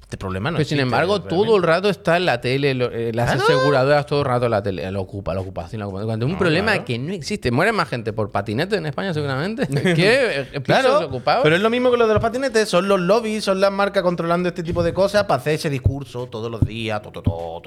este 0.00 0.16
problema 0.16 0.50
no 0.50 0.56
Pero 0.56 0.66
sin 0.68 0.80
embargo, 0.80 1.18
realmente". 1.18 1.34
todo 1.36 1.56
el 1.56 1.62
rato 1.62 1.90
está 1.90 2.16
en 2.16 2.24
la 2.24 2.40
tele, 2.40 2.72
lo- 2.74 2.90
eh, 2.90 3.12
las 3.12 3.30
aseguradoras 3.42 4.06
todo 4.06 4.20
el 4.20 4.24
rato 4.24 4.46
en 4.46 4.50
la 4.52 4.62
tele. 4.62 4.90
Lo 4.90 5.02
ocupa, 5.02 5.34
la 5.34 5.40
ocupación, 5.42 5.80
la 5.80 5.86
ocupación. 5.86 6.06
Cuando 6.08 6.24
un 6.24 6.32
No, 6.32 6.38
problema 6.38 6.72
claro. 6.72 6.84
que 6.86 6.98
no 6.98 7.12
existe. 7.12 7.50
Muere 7.50 7.72
más 7.72 7.88
gente 7.90 8.14
por 8.14 8.30
patinete 8.30 8.76
en 8.76 8.86
España, 8.86 9.12
seguramente. 9.12 9.66
que 9.94 10.40
eh, 10.54 10.62
Claro, 10.62 11.00
ocupados. 11.06 11.42
pero 11.42 11.56
es 11.56 11.60
lo 11.62 11.68
mismo 11.68 11.90
que 11.90 11.98
lo 11.98 12.06
de 12.08 12.14
los 12.14 12.22
patinetes, 12.22 12.68
son 12.70 12.88
los 12.88 12.98
lobbies, 13.00 13.44
son 13.44 13.60
las 13.60 13.70
marcas 13.70 14.02
controlando 14.02 14.48
este 14.48 14.62
tipo 14.62 14.82
de 14.82 14.94
cosas 14.94 15.24
para 15.24 15.40
hacer 15.40 15.54
ese 15.54 15.68
discurso 15.68 16.26
todos 16.26 16.50
los 16.50 16.62
días, 16.62 17.02
to, 17.02 17.10
to, 17.10 17.20
to, 17.20 17.60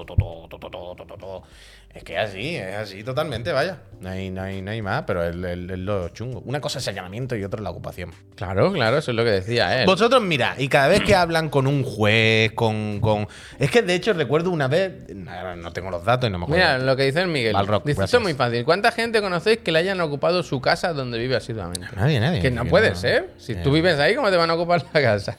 es 1.94 2.04
que 2.04 2.14
es 2.14 2.30
así, 2.30 2.56
es 2.56 2.76
así 2.76 3.04
totalmente, 3.04 3.52
vaya. 3.52 3.80
No 4.00 4.10
hay, 4.10 4.32
no 4.32 4.42
hay, 4.42 4.62
no 4.62 4.72
hay 4.72 4.82
más, 4.82 5.04
pero 5.06 5.24
es, 5.24 5.36
es, 5.36 5.80
lo 5.80 6.10
chungo. 6.10 6.42
Una 6.46 6.62
cosa 6.62 6.80
es 6.80 6.88
el 6.88 6.94
allanamiento 6.94 7.36
y 7.36 7.44
otra 7.44 7.60
es 7.60 7.64
la 7.64 7.70
ocupación. 7.70 8.12
Claro, 8.36 8.72
claro, 8.72 8.98
eso 8.98 9.12
es 9.12 9.18
lo 9.18 9.24
que 9.24 9.32
decía 9.32 9.82
él. 9.82 9.86
Vosotros 9.86 10.22
mira 10.22 10.56
y 10.58 10.70
cada 10.70 10.88
vez 10.88 11.02
que 11.02 11.16
hablan 11.16 11.50
con 11.50 11.68
un 11.68 11.84
juez, 11.84 12.54
con, 12.54 13.00
con... 13.02 13.28
Es 13.60 13.70
que 13.70 13.82
de 13.82 13.94
hecho 13.94 14.14
recuerdo 14.14 14.52
una 14.52 14.68
vez... 14.68 14.92
No, 15.14 15.74
tengo 15.74 15.92
los 15.92 16.04
datos 16.04 16.30
y 16.30 16.32
no 16.32 16.39
me 16.39 16.46
acuerdo. 16.46 16.64
Mira, 16.64 16.80
lo 16.80 16.96
que 16.96 17.04
dice 17.04 17.22
el 17.22 17.28
Miguel. 17.28 17.54
Balrock, 17.54 17.86
dice, 17.86 18.04
esto 18.04 18.18
es 18.18 18.24
muy 18.24 18.34
fácil. 18.34 18.64
¿Cuánta 18.64 18.92
gente 18.92 19.22
conocéis 19.22 19.60
que 19.60 19.72
le 19.72 19.80
hayan 19.80 20.00
ocupado 20.02 20.42
su 20.44 20.62
casa 20.62 20.94
donde 20.94 21.20
vive 21.20 21.36
asiduamente? 21.36 21.88
Nadie, 21.96 22.20
nadie. 22.20 22.42
Que 22.42 22.52
no 22.52 22.66
puede 22.66 22.96
ser. 22.96 23.32
Si 23.38 23.52
eh. 23.52 23.62
tú 23.64 23.72
vives 23.72 24.00
ahí, 24.00 24.16
¿cómo 24.16 24.32
te 24.32 24.38
van 24.38 24.50
a 24.50 24.54
ocupar 24.54 24.84
la 24.94 25.02
casa? 25.02 25.36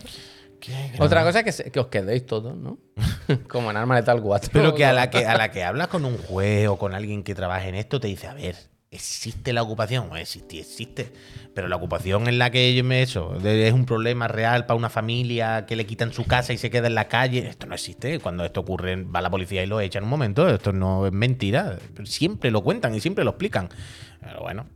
¿Qué? 0.65 0.93
Otra 1.01 1.25
cosa 1.25 1.41
es 1.41 1.45
que, 1.45 1.53
se- 1.53 1.71
que 1.73 1.81
os 1.81 1.89
quedéis 1.89 2.25
todos, 2.25 2.57
¿no? 2.57 2.79
Como 3.49 3.71
en 3.73 3.77
Arma 3.77 3.97
de 3.97 4.05
Tal 4.05 4.23
4. 4.23 4.51
Pero 4.53 4.75
que 4.75 4.85
a 4.85 4.93
la 4.93 5.11
que 5.11 5.27
a 5.27 5.37
la 5.37 5.51
que 5.51 5.65
hablas 5.65 5.89
con 5.89 6.05
un 6.05 6.17
juez 6.17 6.69
o 6.69 6.79
con 6.79 6.95
alguien 6.95 7.25
que 7.25 7.35
trabaje 7.35 7.69
en 7.69 7.75
esto, 7.75 7.99
te 7.99 8.07
dice, 8.07 8.29
a 8.29 8.35
ver, 8.35 8.55
¿existe 8.93 9.53
la 9.53 9.63
ocupación? 9.63 10.09
Pues 10.09 10.23
existe, 10.23 10.61
existe. 10.61 11.13
Pero 11.53 11.67
la 11.67 11.75
ocupación 11.77 12.29
en 12.29 12.39
la 12.39 12.51
que 12.51 12.73
yo 12.77 12.85
me 12.85 13.03
eso, 13.03 13.31
de- 13.43 13.67
es 13.67 13.75
un 13.75 13.87
problema 13.87 14.29
real 14.29 14.65
para 14.67 14.77
una 14.79 14.89
familia 14.89 15.67
que 15.67 15.75
le 15.75 15.85
quitan 15.85 16.13
su 16.13 16.25
casa 16.27 16.53
y 16.53 16.59
se 16.59 16.71
queda 16.71 16.87
en 16.87 16.95
la 16.95 17.09
calle. 17.09 17.49
Esto 17.49 17.67
no 17.67 17.75
existe. 17.75 18.21
Cuando 18.21 18.45
esto 18.45 18.61
ocurre, 18.61 19.03
va 19.03 19.21
la 19.21 19.31
policía 19.31 19.65
y 19.65 19.67
lo 19.67 19.81
echa 19.81 19.99
en 19.99 20.05
un 20.05 20.11
momento. 20.11 20.49
Esto 20.49 20.73
no 20.73 21.07
es 21.07 21.13
mentira. 21.13 21.77
Siempre 22.05 22.53
lo 22.53 22.63
cuentan 22.63 22.95
y 22.95 23.01
siempre 23.01 23.25
lo 23.25 23.31
explican. 23.31 23.69
Pero 24.21 24.41
bueno. 24.43 24.67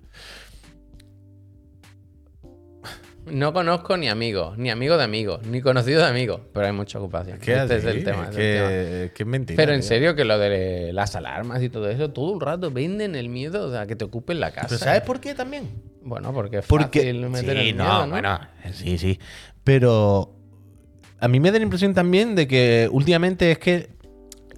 No 3.31 3.53
conozco 3.53 3.97
ni 3.97 4.09
amigos, 4.09 4.57
ni 4.57 4.71
amigos 4.71 4.99
de 4.99 5.05
amigos, 5.05 5.45
ni 5.47 5.61
conocidos 5.61 6.03
de 6.05 6.09
amigos. 6.09 6.41
Pero 6.53 6.67
hay 6.67 6.73
mucha 6.73 6.99
ocupación. 6.99 7.39
¿Qué 7.39 7.55
este 7.55 7.77
es 7.77 7.85
el 7.85 8.05
tema. 8.05 8.23
Es 8.25 8.29
este 8.31 8.55
es 8.55 8.59
tema. 8.59 8.69
que, 8.69 9.13
que 9.15 9.23
es 9.23 9.27
mentira. 9.29 9.57
Pero 9.57 9.73
en 9.73 9.81
tío. 9.81 9.89
serio 9.89 10.15
que 10.15 10.25
lo 10.25 10.39
de 10.39 10.93
las 10.93 11.17
alarmas 11.17 11.63
y 11.63 11.69
todo 11.69 11.91
eso, 11.91 12.11
todo 12.11 12.35
el 12.35 12.41
rato 12.41 12.71
venden 12.71 13.15
el 13.17 13.29
miedo 13.29 13.79
a 13.79 13.87
que 13.87 13.97
te 13.97 14.05
ocupen 14.05 14.39
la 14.41 14.53
casa. 14.53 14.69
¿Pero 14.69 14.79
sabes 14.79 15.03
por 15.03 15.21
qué 15.21 15.35
también? 15.35 15.69
Bueno, 16.03 16.33
porque 16.33 16.59
es 16.59 16.67
Porque. 16.67 17.01
fácil 17.01 17.29
meter 17.29 17.59
sí, 17.59 17.69
el 17.71 17.77
¿no? 17.77 18.09
bueno, 18.09 18.39
sí, 18.73 18.97
sí. 18.97 19.19
Pero 19.65 20.33
a 21.19 21.27
mí 21.29 21.41
me 21.41 21.51
da 21.51 21.59
la 21.59 21.65
impresión 21.65 21.95
también 21.95 22.37
de 22.37 22.47
que 22.47 22.89
últimamente 22.93 23.51
es 23.51 23.59
que 23.59 23.91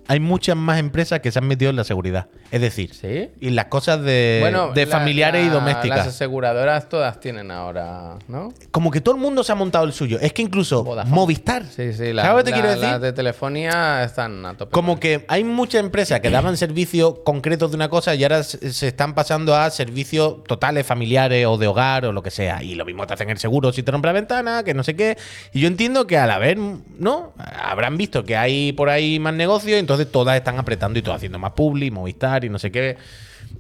hay 0.08 0.20
muchas 0.20 0.56
más 0.56 0.78
empresas 0.78 1.20
que 1.20 1.30
se 1.30 1.38
han 1.38 1.46
metido 1.46 1.70
en 1.70 1.76
la 1.76 1.84
seguridad. 1.84 2.28
Es 2.50 2.60
decir, 2.60 2.94
¿Sí? 2.94 3.30
y 3.40 3.50
las 3.50 3.66
cosas 3.66 4.02
de, 4.02 4.38
Bueno, 4.40 4.72
de 4.72 4.86
la- 4.86 4.90
familiares 4.92 5.46
y 5.46 5.50
domésticas. 5.50 5.98
Las 5.98 6.06
aseguradoras 6.08 6.88
todas 6.88 7.20
tienen 7.20 7.50
ahora, 7.50 8.16
¿no? 8.28 8.52
Como 8.70 8.90
que 8.90 9.00
todo 9.00 9.14
el 9.14 9.20
mundo 9.20 9.44
se 9.44 9.52
ha 9.52 9.54
montado 9.54 9.84
el 9.84 9.92
suyo. 9.92 10.18
Es 10.20 10.32
que 10.32 10.42
incluso 10.42 10.82
Vodafone. 10.84 11.14
Movistar. 11.14 11.64
Sí, 11.66 11.92
sí. 11.92 12.12
la- 12.12 12.22
¿Sabes 12.22 12.44
que 12.44 12.50
te 12.50 12.54
quiero 12.54 12.68
decir? 12.70 12.84
Las 12.84 13.00
de 13.00 13.12
telefonía 13.12 14.02
están 14.04 14.44
a 14.46 14.54
tope. 14.56 14.72
Como 14.72 14.98
que 14.98 15.24
hay 15.28 15.44
muchas 15.44 15.80
empresas 15.80 16.20
que 16.20 16.30
daban 16.30 16.56
servicios 16.56 17.16
concretos 17.24 17.70
de 17.70 17.76
una 17.76 17.88
cosa 17.88 18.14
y 18.14 18.22
ahora 18.22 18.42
se 18.42 18.88
están 18.88 19.14
pasando 19.14 19.54
a 19.54 19.68
servicios 19.70 20.42
totales, 20.44 20.86
familiares 20.86 21.46
o 21.46 21.58
de 21.58 21.66
hogar 21.66 22.04
o 22.06 22.12
lo 22.12 22.22
que 22.22 22.30
sea. 22.30 22.62
Y 22.62 22.74
lo 22.74 22.84
mismo 22.84 23.06
te 23.06 23.14
hacen 23.14 23.30
el 23.30 23.38
seguro 23.38 23.72
si 23.72 23.82
te 23.82 23.92
rompe 23.92 24.06
la 24.06 24.12
ventana, 24.12 24.62
que 24.64 24.74
no 24.74 24.82
sé 24.82 24.96
qué. 24.96 25.16
Y 25.52 25.60
yo 25.60 25.68
entiendo 25.68 26.06
que 26.06 26.16
al 26.18 26.30
haber, 26.30 26.56
¿no? 26.58 27.32
Habrán 27.62 27.96
visto 27.96 28.24
que 28.24 28.36
hay 28.36 28.72
por 28.72 28.88
ahí 28.88 29.18
más 29.18 29.34
negocio 29.34 29.76
y 29.76 29.78
entonces 29.80 30.10
todas 30.10 30.36
están 30.36 30.58
apretando 30.58 30.98
y 30.98 31.02
todas 31.02 31.18
haciendo 31.18 31.38
más 31.38 31.52
publi, 31.52 31.90
Movistar 31.90 32.37
y 32.44 32.48
no 32.48 32.58
sé 32.58 32.70
qué. 32.70 32.96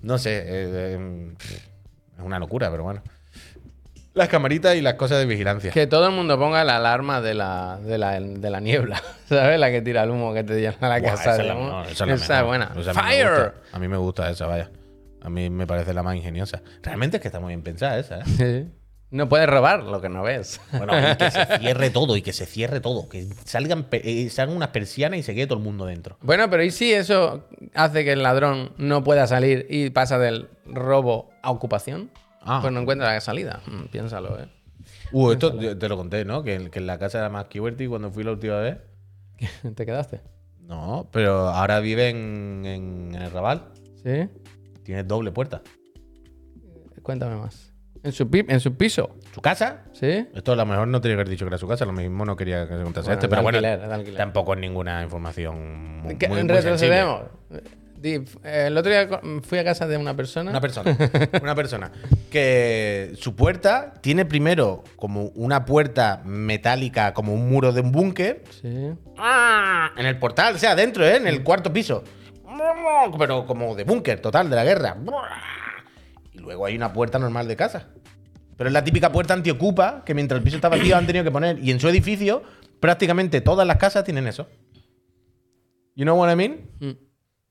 No 0.02 0.18
sé. 0.18 0.38
eh, 0.38 0.44
eh, 0.48 1.32
es 2.18 2.24
una 2.24 2.38
locura, 2.38 2.70
pero 2.70 2.82
bueno. 2.84 3.02
Las 4.14 4.28
camaritas 4.28 4.74
y 4.74 4.80
las 4.80 4.94
cosas 4.94 5.18
de 5.18 5.26
vigilancia. 5.26 5.70
Que 5.70 5.86
todo 5.86 6.08
el 6.08 6.12
mundo 6.14 6.36
ponga 6.38 6.64
la 6.64 6.76
alarma 6.76 7.20
de 7.20 7.34
la, 7.34 7.78
de 7.80 7.98
la, 7.98 8.18
de 8.18 8.50
la 8.50 8.58
niebla, 8.58 9.00
¿sabes? 9.28 9.60
La 9.60 9.70
que 9.70 9.80
tira 9.82 10.02
el 10.02 10.10
humo 10.10 10.34
que 10.34 10.42
te 10.42 10.60
llena 10.60 10.76
la 10.88 10.98
Buah, 10.98 11.10
casa. 11.10 11.32
esa 11.34 11.42
es 11.42 11.46
la 11.46 11.54
mejor, 11.54 11.86
esa 11.86 12.04
es 12.12 12.28
la 12.28 12.38
es 12.40 12.44
buena. 12.46 12.72
Esa 12.76 12.90
a 12.90 12.94
mí 12.94 13.00
me 13.00 13.02
¡Fire! 13.02 13.28
gusta. 13.30 13.54
A 13.72 13.78
mí 13.78 13.88
me 13.88 13.96
gusta 13.96 14.30
esa, 14.30 14.46
vaya. 14.46 14.70
A 15.22 15.30
mí 15.30 15.50
me 15.50 15.66
parece 15.66 15.94
la 15.94 16.02
más 16.02 16.16
ingeniosa. 16.16 16.62
Realmente 16.82 17.18
es 17.18 17.20
que 17.22 17.28
está 17.28 17.38
muy 17.38 17.50
bien 17.50 17.62
pensada 17.62 17.98
esa, 17.98 18.18
¿eh? 18.20 18.22
Sí. 18.26 18.66
No 19.10 19.26
puedes 19.28 19.48
robar 19.48 19.84
lo 19.84 20.00
que 20.02 20.08
no 20.10 20.22
ves. 20.22 20.60
Bueno, 20.76 20.92
y 20.98 21.16
que 21.16 21.30
se 21.30 21.46
cierre 21.58 21.88
todo, 21.90 22.16
y 22.16 22.22
que 22.22 22.32
se 22.34 22.44
cierre 22.44 22.80
todo. 22.80 23.08
Que 23.08 23.26
salgan, 23.44 23.86
eh, 23.92 24.28
salgan 24.28 24.54
unas 24.56 24.68
persianas 24.68 25.18
y 25.20 25.22
se 25.22 25.34
quede 25.34 25.46
todo 25.46 25.58
el 25.58 25.64
mundo 25.64 25.86
dentro. 25.86 26.18
Bueno, 26.20 26.50
pero 26.50 26.62
¿y 26.62 26.70
si 26.70 26.92
eso 26.92 27.48
hace 27.74 28.04
que 28.04 28.12
el 28.12 28.22
ladrón 28.22 28.72
no 28.76 29.02
pueda 29.04 29.26
salir 29.26 29.66
y 29.70 29.88
pasa 29.90 30.18
del 30.18 30.48
robo 30.66 31.30
a 31.42 31.50
ocupación? 31.50 32.10
Ah. 32.42 32.58
Pues 32.60 32.72
no 32.72 32.80
encuentra 32.80 33.12
la 33.14 33.20
salida. 33.22 33.62
Mm, 33.66 33.84
piénsalo, 33.86 34.38
¿eh? 34.40 34.48
Uh, 35.12 35.32
esto 35.32 35.54
te 35.56 35.74
te 35.74 35.88
lo 35.88 35.96
conté, 35.96 36.24
¿no? 36.26 36.42
Que, 36.42 36.54
en- 36.54 36.70
que 36.70 36.78
en 36.78 36.86
la 36.86 36.98
casa 36.98 37.28
más 37.30 37.46
Kiwerty 37.46 37.86
cuando 37.86 38.10
fui 38.10 38.24
la 38.24 38.32
última 38.32 38.58
vez. 38.60 38.76
¿Te 39.74 39.86
quedaste? 39.86 40.20
No, 40.60 41.08
pero 41.12 41.48
ahora 41.48 41.80
vive 41.80 42.10
en, 42.10 42.62
en- 42.66 43.14
en 43.14 43.22
el 43.22 43.30
Raval. 43.30 43.68
¿Sí? 44.02 44.28
Tiene 44.82 45.02
doble 45.04 45.32
puerta. 45.32 45.62
Cuéntame 47.02 47.36
más. 47.36 47.67
En 48.02 48.12
su, 48.12 48.28
en 48.32 48.60
su 48.60 48.76
piso, 48.76 49.16
Su 49.34 49.40
casa. 49.40 49.82
¿sí? 49.92 50.26
Esto 50.34 50.52
a 50.52 50.56
lo 50.56 50.64
mejor 50.66 50.86
no 50.88 51.00
tenía 51.00 51.16
que 51.16 51.20
haber 51.22 51.28
dicho 51.30 51.44
que 51.44 51.48
era 51.48 51.58
su 51.58 51.66
casa, 51.68 51.84
lo 51.84 51.92
mismo 51.92 52.24
no 52.24 52.36
quería 52.36 52.66
que 52.68 52.76
se 52.76 52.82
contase 52.82 53.06
Bueno, 53.06 53.14
este, 53.18 53.28
pero 53.28 53.42
bueno, 53.42 53.58
alquiler, 53.58 53.80
de 53.88 53.94
alquiler. 53.94 54.16
tampoco 54.16 54.54
es 54.54 54.60
ninguna 54.60 55.02
información 55.02 56.00
muy, 56.02 56.14
muy- 56.14 56.28
muy 56.28 56.42
retrocedemos. 56.42 57.22
Eh, 58.00 58.22
El 58.44 58.78
otro 58.78 58.92
día 58.92 59.08
fui 59.42 59.58
a 59.58 59.64
casa 59.64 59.88
de 59.88 59.96
una 59.96 60.14
persona. 60.14 60.50
Una 60.52 60.60
persona. 60.60 60.96
Una 61.42 61.54
persona. 61.56 61.90
Que 62.30 63.12
su 63.18 63.34
puerta 63.34 63.94
tiene 64.00 64.24
primero 64.24 64.84
como 64.94 65.24
una 65.34 65.64
puerta 65.64 66.22
metálica, 66.24 67.12
como 67.12 67.34
un 67.34 67.48
muro 67.48 67.72
de 67.72 67.80
un 67.80 67.90
búnker. 67.90 68.44
Sí. 68.62 68.68
En 69.96 70.06
el 70.06 70.16
portal, 70.20 70.54
o 70.54 70.58
sea, 70.58 70.76
dentro, 70.76 71.04
¿eh? 71.04 71.16
En 71.16 71.26
el 71.26 71.42
cuarto 71.42 71.72
piso. 71.72 72.04
Pero 73.18 73.46
como 73.46 73.74
de 73.74 73.82
búnker, 73.84 74.20
total, 74.20 74.48
de 74.48 74.54
la 74.56 74.64
guerra. 74.64 74.96
Luego 76.48 76.64
hay 76.64 76.76
una 76.76 76.94
puerta 76.94 77.18
normal 77.18 77.46
de 77.46 77.56
casa. 77.56 77.88
Pero 78.56 78.68
es 78.68 78.72
la 78.72 78.82
típica 78.82 79.12
puerta 79.12 79.34
antiocupa 79.34 80.02
que 80.06 80.14
mientras 80.14 80.38
el 80.38 80.44
piso 80.44 80.56
está 80.56 80.70
vacío 80.70 80.96
han 80.96 81.06
tenido 81.06 81.22
que 81.22 81.30
poner. 81.30 81.58
Y 81.58 81.70
en 81.70 81.78
su 81.78 81.90
edificio, 81.90 82.42
prácticamente 82.80 83.42
todas 83.42 83.66
las 83.66 83.76
casas 83.76 84.02
tienen 84.02 84.26
eso. 84.26 84.48
You 85.94 86.04
know 86.04 86.18
what 86.18 86.32
I 86.32 86.36
mean? 86.36 86.70
Mm. 86.80 86.92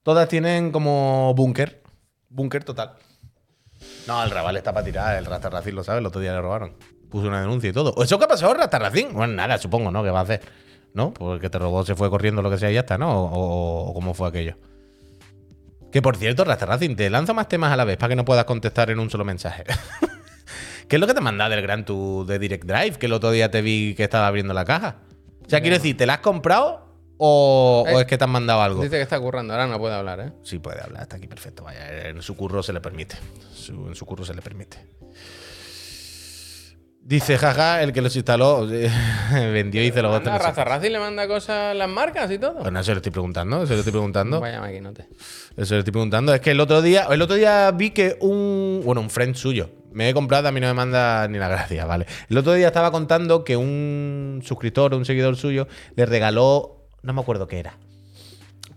Todas 0.02 0.28
tienen 0.28 0.72
como 0.72 1.36
búnker. 1.36 1.84
Búnker 2.30 2.64
total. 2.64 2.94
No, 4.08 4.24
el 4.24 4.32
Raval 4.32 4.58
está 4.58 4.74
para 4.74 4.84
tirar. 4.84 5.16
El 5.16 5.26
Rastarracín 5.26 5.76
lo 5.76 5.84
sabe. 5.84 6.00
El 6.00 6.08
otro 6.08 6.20
día 6.20 6.34
le 6.34 6.42
robaron. 6.42 6.74
Puso 7.12 7.28
una 7.28 7.40
denuncia 7.40 7.70
y 7.70 7.74
todo. 7.74 7.94
¿O 7.96 8.04
¿Eso 8.04 8.18
qué 8.18 8.26
pasó, 8.26 8.52
Rastarracín? 8.52 9.14
Bueno, 9.14 9.34
nada, 9.34 9.60
supongo, 9.60 9.92
¿no? 9.92 10.04
¿Qué 10.04 10.10
va 10.10 10.22
a 10.22 10.24
hacer? 10.24 10.42
¿No? 10.96 11.14
Porque 11.14 11.52
te 11.52 11.60
robó, 11.60 11.86
se 11.86 11.94
fue 11.94 12.10
corriendo 12.10 12.42
lo 12.42 12.50
que 12.50 12.58
sea 12.58 12.72
y 12.72 12.74
ya 12.74 12.80
está, 12.80 12.98
¿no? 12.98 13.30
O 13.32 13.94
cómo 13.94 14.16
fue 14.16 14.28
aquello. 14.28 14.58
Que 15.98 16.02
por 16.04 16.16
cierto, 16.16 16.44
Rastarracín, 16.44 16.96
te 16.96 17.10
lanzo 17.10 17.34
más 17.34 17.48
temas 17.50 17.72
a 17.74 17.76
la 17.76 17.84
vez 17.84 17.98
para 17.98 18.10
que 18.10 18.16
no 18.16 18.24
puedas 18.24 18.46
contestar 18.46 18.92
en 18.92 19.00
un 19.00 19.10
solo 19.10 19.26
mensaje. 19.26 19.64
¿Qué 20.88 20.98
es 20.98 21.00
lo 21.00 21.08
que 21.08 21.16
te 21.16 21.22
manda 21.22 21.50
del 21.50 21.60
Gran 21.64 21.86
Tu 21.86 22.24
de 22.24 22.38
Direct 22.38 22.66
Drive? 22.66 23.00
Que 23.00 23.08
el 23.08 23.14
otro 23.14 23.32
día 23.32 23.50
te 23.50 23.64
vi 23.64 23.96
que 23.96 24.04
estaba 24.04 24.28
abriendo 24.28 24.54
la 24.54 24.64
caja. 24.64 24.98
O 25.44 25.50
sea, 25.50 25.60
quiero 25.60 25.76
decir, 25.76 25.98
¿te 25.98 26.06
la 26.06 26.14
has 26.14 26.20
comprado 26.20 26.86
o, 27.18 27.84
o 27.84 27.90
Eh, 27.90 28.02
es 28.02 28.06
que 28.06 28.16
te 28.16 28.24
han 28.26 28.30
mandado 28.30 28.62
algo? 28.62 28.84
Dice 28.84 28.96
que 28.98 29.02
está 29.02 29.20
currando, 29.20 29.54
ahora 29.54 29.66
no 29.66 29.80
puede 29.80 29.96
hablar, 29.96 30.20
¿eh? 30.20 30.34
Sí, 30.44 30.60
puede 30.60 30.80
hablar, 30.84 31.02
está 31.02 31.16
aquí 31.16 31.26
perfecto. 31.26 31.64
Vaya, 31.64 32.10
en 32.10 32.22
su 32.22 32.36
curro 32.38 32.62
se 32.62 32.74
le 32.74 32.80
permite. 32.80 33.16
Su- 33.52 33.88
en 33.88 33.96
su 33.96 34.06
curro 34.06 34.24
se 34.24 34.36
le 34.36 34.44
permite. 34.44 34.78
Dice, 37.08 37.38
jaja, 37.38 37.84
el 37.84 37.94
que 37.94 38.02
los 38.02 38.14
instaló 38.18 38.70
eh, 38.70 38.92
vendió 39.32 39.82
y 39.82 39.88
los 39.92 39.98
Anda, 39.98 40.10
botes. 40.10 40.42
Razarrazi 40.44 40.90
le 40.90 41.00
manda 41.00 41.26
cosas 41.26 41.74
las 41.74 41.88
marcas 41.88 42.30
y 42.30 42.38
todo. 42.38 42.60
Pues 42.60 42.74
no, 42.74 42.84
se 42.84 42.92
lo 42.92 42.98
estoy 42.98 43.14
preguntando, 43.14 43.66
se 43.66 43.72
lo 43.76 43.80
estoy 43.80 43.94
preguntando. 43.94 44.42
Vaya 44.42 44.60
maquinote. 44.60 45.08
Eso 45.56 45.76
lo 45.76 45.80
estoy 45.80 45.94
preguntando. 45.94 46.34
Es 46.34 46.42
que 46.42 46.52
el 46.52 46.60
otro 46.60 46.82
día, 46.82 47.08
el 47.10 47.22
otro 47.22 47.38
día 47.38 47.72
vi 47.72 47.92
que 47.92 48.18
un. 48.20 48.82
Bueno, 48.84 49.00
un 49.00 49.10
friend 49.10 49.36
suyo. 49.36 49.70
Me 49.94 50.10
he 50.10 50.14
comprado, 50.14 50.50
a 50.50 50.52
mí 50.52 50.60
no 50.60 50.68
me 50.68 50.74
manda 50.74 51.26
ni 51.30 51.38
la 51.38 51.48
gracia, 51.48 51.86
¿vale? 51.86 52.08
El 52.30 52.40
otro 52.40 52.54
día 52.54 52.68
estaba 52.68 52.92
contando 52.92 53.46
que 53.46 53.56
un 53.56 54.42
suscriptor, 54.44 54.94
un 54.94 55.06
seguidor 55.06 55.38
suyo, 55.38 55.70
le 55.96 56.06
regaló. 56.06 56.90
No 57.04 57.14
me 57.14 57.22
acuerdo 57.22 57.48
qué 57.48 57.60
era. 57.60 57.78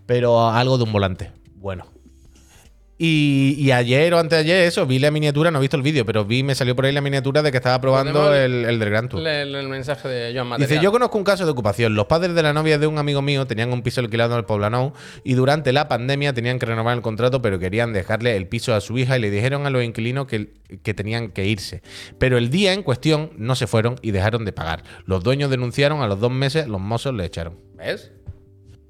Pero 0.05 0.49
algo 0.49 0.77
de 0.77 0.85
un 0.85 0.93
volante. 0.93 1.33
Bueno. 1.55 1.90
Y, 3.03 3.55
y 3.57 3.71
ayer 3.71 4.13
o 4.13 4.19
antes 4.19 4.37
de 4.37 4.41
ayer, 4.41 4.67
eso, 4.67 4.85
vi 4.85 4.99
la 4.99 5.09
miniatura, 5.09 5.49
no 5.49 5.57
he 5.57 5.61
visto 5.61 5.75
el 5.75 5.81
vídeo, 5.81 6.05
pero 6.05 6.23
vi, 6.23 6.43
me 6.43 6.53
salió 6.53 6.75
por 6.75 6.85
ahí 6.85 6.91
la 6.91 7.01
miniatura 7.01 7.41
de 7.41 7.49
que 7.49 7.57
estaba 7.57 7.81
probando 7.81 8.31
el, 8.31 8.63
el 8.63 8.77
del 8.77 8.89
Gran 8.91 9.09
Tour. 9.09 9.27
El 9.27 9.67
mensaje 9.69 10.07
de 10.07 10.33
Joan 10.35 10.49
Material. 10.49 10.69
Dice, 10.69 10.83
yo 10.83 10.91
conozco 10.91 11.17
un 11.17 11.23
caso 11.23 11.43
de 11.43 11.49
ocupación. 11.49 11.95
Los 11.95 12.05
padres 12.05 12.35
de 12.35 12.43
la 12.43 12.53
novia 12.53 12.77
de 12.77 12.85
un 12.85 12.99
amigo 12.99 13.23
mío 13.23 13.47
tenían 13.47 13.73
un 13.73 13.81
piso 13.81 14.01
alquilado 14.01 14.33
en 14.33 14.37
el 14.37 14.45
Poblenou 14.45 14.93
y 15.23 15.33
durante 15.33 15.73
la 15.73 15.87
pandemia 15.87 16.33
tenían 16.33 16.59
que 16.59 16.67
renovar 16.67 16.95
el 16.95 17.01
contrato, 17.01 17.41
pero 17.41 17.57
querían 17.57 17.91
dejarle 17.91 18.37
el 18.37 18.47
piso 18.47 18.75
a 18.75 18.81
su 18.81 18.95
hija 18.99 19.17
y 19.17 19.21
le 19.21 19.31
dijeron 19.31 19.65
a 19.65 19.71
los 19.71 19.83
inquilinos 19.83 20.27
que, 20.27 20.53
que 20.83 20.93
tenían 20.93 21.31
que 21.31 21.47
irse. 21.47 21.81
Pero 22.19 22.37
el 22.37 22.51
día 22.51 22.71
en 22.73 22.83
cuestión 22.83 23.31
no 23.35 23.55
se 23.55 23.65
fueron 23.65 23.95
y 24.03 24.11
dejaron 24.11 24.45
de 24.45 24.53
pagar. 24.53 24.83
Los 25.07 25.23
dueños 25.23 25.49
denunciaron, 25.49 26.03
a 26.03 26.07
los 26.07 26.19
dos 26.19 26.31
meses 26.31 26.67
los 26.67 26.79
mozos 26.79 27.15
le 27.15 27.25
echaron. 27.25 27.57
¿Ves? 27.75 28.11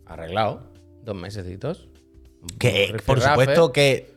Arreglado. 0.06 0.70
Dos 1.06 1.16
mesecitos. 1.16 1.88
Que, 2.58 2.96
por 3.06 3.22
supuesto 3.22 3.72
que 3.72 4.14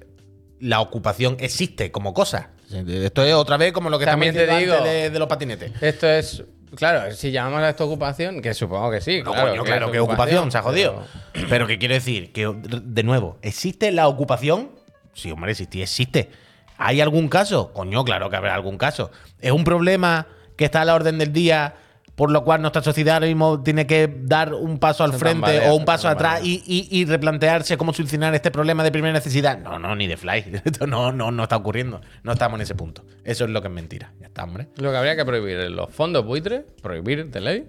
la 0.61 0.81
ocupación 0.81 1.37
existe 1.41 1.91
como 1.91 2.15
cosa. 2.15 2.51
Esto 2.71 3.23
es 3.25 3.35
otra 3.35 3.57
vez 3.57 3.73
como 3.73 3.91
lo 3.91 3.99
que 3.99 4.05
También 4.07 4.35
te 4.35 4.47
digo- 4.47 4.81
de, 4.83 5.11
de 5.11 5.19
los 5.19 5.29
patinetes. 5.29 5.71
Esto 5.83 6.09
es. 6.09 6.43
Claro, 6.75 7.13
si 7.15 7.31
llamamos 7.31 7.61
a 7.63 7.69
esto 7.71 7.85
ocupación, 7.87 8.43
que 8.43 8.53
supongo 8.53 8.91
que 8.91 9.01
sí. 9.01 9.23
No, 9.23 9.33
claro, 9.33 9.51
coño, 9.51 9.63
que 9.63 9.71
claro 9.71 9.93
que 9.93 10.01
ocupación, 10.01 10.51
se 10.51 10.59
ha 10.59 10.63
jodido. 10.63 11.05
pero- 11.33 11.47
Pero, 11.49 11.67
que 11.69 11.79
quiero 11.79 11.95
decir, 11.95 12.33
que 12.33 12.53
de 12.53 13.03
nuevo, 13.05 13.39
¿existe 13.43 13.93
la 13.93 14.09
ocupación? 14.09 14.71
Sí, 15.13 15.31
hombre, 15.31 15.53
existe, 15.53 15.81
existe. 15.83 16.31
¿Hay 16.77 17.01
algún 17.01 17.29
caso? 17.29 17.73
Coño, 17.73 18.05
claro 18.05 18.29
que 18.29 18.35
habrá 18.37 18.55
algún 18.57 18.77
caso. 18.77 19.13
¿Es 19.41 19.53
un 19.53 19.63
problema 19.63 20.27
que 20.57 20.65
está 20.65 20.81
a 20.81 20.85
la 20.85 20.95
orden 20.97 21.19
del 21.19 21.33
día, 21.33 21.75
por 22.15 22.31
lo 22.31 22.45
cual 22.45 22.61
nuestra 22.63 22.83
sociedad 22.83 23.15
ahora 23.17 23.27
mismo 23.27 23.63
tiene 23.63 23.87
que 23.87 24.13
dar 24.23 24.55
un 24.55 24.79
paso 24.79 25.03
al 25.05 25.13
Se 25.13 25.19
frente 25.19 25.41
tambalea, 25.47 25.73
o 25.73 25.77
un 25.77 25.85
paso 25.85 26.09
atrás 26.09 26.41
y, 26.45 26.63
y- 26.67 26.89
y 26.91 27.05
replantearse 27.05 27.77
cómo 27.77 27.93
solucionar 27.93 28.35
este 28.35 28.51
problema 28.51 28.85
de 28.85 28.93
primera 28.93 29.13
necesidad? 29.13 29.59
No, 29.59 29.79
no, 29.79 29.97
ni 29.97 30.07
de 30.07 30.17
fly. 30.17 30.61
Esto 30.65 30.87
no, 30.87 31.13
no, 31.13 31.31
no 31.31 31.43
está 31.43 31.57
ocurriendo. 31.57 32.01
No 32.23 32.33
estamos 32.33 32.57
en 32.59 32.63
ese 32.63 32.75
punto. 32.75 33.05
Eso 33.25 33.45
es 33.45 33.51
lo 33.51 33.61
que 33.63 33.69
es 33.69 33.75
mentira. 33.75 34.13
Ya 34.21 34.27
está, 34.27 34.45
hombre. 34.45 34.69
Lo 34.77 34.91
que 34.91 34.97
habría 34.97 35.17
que 35.17 35.25
prohibir 35.25 35.59
es 35.59 35.71
los 35.71 35.91
fondos 35.91 36.25
buitres, 36.25 36.63
prohibir 36.83 37.31
de 37.31 37.41
ley. 37.41 37.65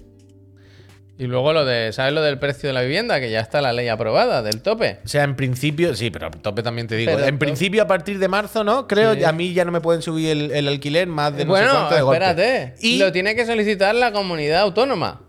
Y 1.18 1.28
luego 1.28 1.54
lo 1.54 1.64
de, 1.64 1.94
¿sabes 1.94 2.12
lo 2.14 2.22
del 2.22 2.40
precio 2.40 2.68
de 2.68 2.74
la 2.74 2.82
vivienda? 2.82 3.20
Que 3.22 3.30
ya 3.32 3.40
está 3.40 3.62
la 3.62 3.72
ley 3.72 3.88
aprobada, 3.88 4.42
del 4.42 4.62
tope. 4.62 5.00
O 5.06 5.08
sea, 5.08 5.24
en 5.24 5.36
principio, 5.38 5.96
sí, 5.96 6.10
pero 6.12 6.30
tope 6.30 6.62
también 6.62 6.88
te 6.88 6.96
digo. 6.98 7.12
Pero 7.16 7.26
en 7.26 7.40
principio, 7.40 7.84
a 7.84 7.88
partir 7.88 8.20
de 8.20 8.28
marzo, 8.28 8.64
¿no? 8.66 8.86
Creo, 8.88 9.14
Sí. 9.16 9.24
a 9.24 9.32
mí 9.32 9.54
ya 9.54 9.64
no 9.64 9.72
me 9.72 9.80
pueden 9.80 10.02
subir 10.02 10.30
el, 10.32 10.52
el 10.52 10.68
alquiler 10.68 11.08
más 11.08 11.32
de 11.36 11.46
no 11.46 11.56
sé 11.56 11.62
bueno, 11.62 11.72
cuánto 11.74 11.96
de 11.96 12.02
golpe. 12.02 12.24
espérate. 12.26 12.74
Y 12.82 12.98
Lo 12.98 13.12
tiene 13.14 13.34
que 13.36 13.46
solicitar 13.46 13.96
la 13.96 14.12
comunidad 14.12 14.62
autónoma. 14.62 15.22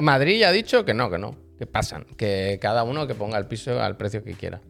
Madrid 0.00 0.40
ya 0.40 0.48
ha 0.48 0.52
dicho 0.52 0.84
que 0.84 0.92
no, 0.94 1.08
que 1.10 1.18
no. 1.18 1.36
Que 1.58 1.66
pasan. 1.66 2.04
Que 2.16 2.58
cada 2.60 2.82
uno 2.82 3.06
que 3.06 3.14
ponga 3.14 3.38
el 3.38 3.46
piso 3.46 3.80
al 3.80 3.96
precio 3.96 4.24
que 4.24 4.34
quiera. 4.34 4.60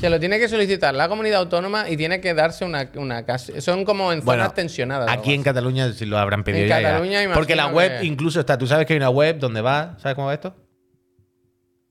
Se 0.00 0.08
lo 0.10 0.18
tiene 0.20 0.38
que 0.38 0.48
solicitar 0.48 0.94
la 0.94 1.08
comunidad 1.08 1.40
autónoma 1.40 1.88
y 1.88 1.96
tiene 1.96 2.20
que 2.20 2.34
darse 2.34 2.64
una, 2.64 2.90
una 2.96 3.24
casa. 3.24 3.60
Son 3.60 3.84
como 3.84 4.12
en 4.12 4.18
zonas 4.20 4.24
bueno, 4.24 4.50
tensionadas. 4.50 5.10
aquí 5.10 5.32
en 5.34 5.42
Cataluña 5.42 5.92
sí 5.92 6.06
lo 6.06 6.18
habrán 6.18 6.44
pedido 6.44 6.62
En 6.64 6.68
ya, 6.68 6.80
ya. 6.80 6.88
Cataluña 6.88 7.18
imagino 7.22 7.34
Porque 7.34 7.54
la 7.56 7.66
web 7.68 8.00
que- 8.00 8.06
incluso 8.06 8.40
está. 8.40 8.56
Tú 8.58 8.66
sabes 8.66 8.86
que 8.86 8.94
hay 8.94 8.98
una 8.98 9.10
web 9.10 9.38
donde 9.38 9.60
va. 9.60 9.96
¿Sabes 9.98 10.14
cómo 10.14 10.26
va 10.28 10.34
esto? 10.34 10.54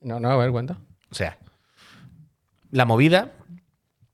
No, 0.00 0.20
no, 0.20 0.30
a 0.30 0.36
ver, 0.36 0.50
cuenta. 0.50 0.78
O 1.10 1.14
sea, 1.14 1.38
la 2.70 2.84
movida, 2.84 3.32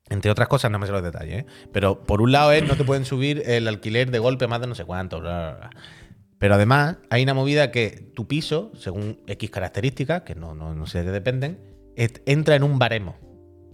entre 0.09 0.31
otras 0.31 0.47
cosas, 0.47 0.71
no 0.71 0.79
me 0.79 0.85
sé 0.85 0.91
los 0.91 1.03
detalles, 1.03 1.39
¿eh? 1.41 1.45
pero 1.73 2.03
por 2.03 2.21
un 2.21 2.31
lado 2.31 2.51
es 2.51 2.63
no 2.67 2.75
te 2.75 2.83
pueden 2.83 3.05
subir 3.05 3.43
el 3.45 3.67
alquiler 3.67 4.11
de 4.11 4.19
golpe 4.19 4.47
más 4.47 4.61
de 4.61 4.67
no 4.67 4.75
sé 4.75 4.85
cuánto, 4.85 5.19
bla, 5.19 5.39
bla, 5.39 5.57
bla. 5.57 5.69
Pero 6.37 6.55
además 6.55 6.97
hay 7.09 7.23
una 7.23 7.33
movida 7.33 7.71
que 7.71 8.11
tu 8.15 8.27
piso, 8.27 8.71
según 8.75 9.19
X 9.27 9.49
características, 9.51 10.21
que 10.21 10.33
no, 10.35 10.55
no, 10.55 10.73
no 10.73 10.85
sé 10.87 10.99
de 10.99 11.05
qué 11.05 11.11
dependen, 11.11 11.59
entra 11.95 12.55
en 12.55 12.63
un 12.63 12.79
baremo. 12.79 13.17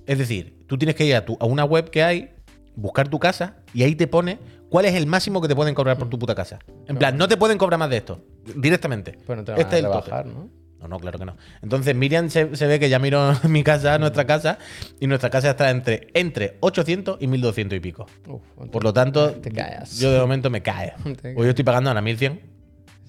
Es 0.07 0.17
decir, 0.17 0.63
tú 0.67 0.77
tienes 0.77 0.95
que 0.95 1.05
ir 1.05 1.15
a, 1.15 1.23
tu- 1.25 1.37
a 1.39 1.45
una 1.45 1.63
web 1.65 1.89
que 1.91 2.01
hay, 2.01 2.31
buscar 2.75 3.07
tu 3.09 3.19
casa 3.19 3.57
y 3.73 3.83
ahí 3.83 3.93
te 3.95 4.07
pone 4.07 4.39
cuál 4.69 4.85
es 4.85 4.95
el 4.95 5.05
máximo 5.05 5.41
que 5.41 5.47
te 5.47 5.55
pueden 5.55 5.75
cobrar 5.75 5.97
por 5.97 6.09
tu 6.09 6.17
puta 6.17 6.33
casa. 6.33 6.59
En 6.87 6.97
plan, 6.97 7.17
no 7.17 7.27
te 7.27 7.37
pueden 7.37 7.57
cobrar 7.57 7.77
más 7.79 7.89
de 7.89 7.97
esto, 7.97 8.21
directamente. 8.55 9.17
Pues 9.25 9.37
no 9.37 9.43
te 9.43 9.51
van 9.51 9.61
este 9.61 9.75
a 9.75 9.79
es 9.79 9.85
el 9.85 9.91
tope. 9.91 10.11
¿no? 10.29 10.49
No, 10.79 10.87
no, 10.87 10.99
claro 10.99 11.17
que 11.17 11.25
no. 11.25 11.35
Entonces 11.63 11.95
Miriam 11.95 12.29
se, 12.29 12.55
se 12.55 12.67
ve 12.67 12.79
que 12.79 12.87
ya 12.87 12.99
miró 12.99 13.33
mi 13.49 13.63
casa, 13.63 13.97
nuestra 13.97 14.25
casa, 14.25 14.59
y 14.99 15.07
nuestra 15.07 15.29
casa 15.29 15.49
está 15.51 15.71
entre, 15.71 16.07
entre 16.13 16.57
800 16.59 17.17
y 17.19 17.27
1200 17.27 17.75
y 17.77 17.79
pico. 17.79 18.05
Uf, 18.27 18.41
Por 18.71 18.83
lo 18.83 18.93
tanto, 18.93 19.31
Te 19.31 19.51
callas. 19.51 19.99
yo 19.99 20.11
de 20.11 20.19
momento 20.19 20.49
me 20.49 20.61
cae. 20.61 20.93
Te 21.21 21.29
Hoy 21.29 21.43
yo 21.45 21.49
estoy 21.49 21.65
pagando 21.65 21.89
ahora 21.89 22.01
1100. 22.01 22.56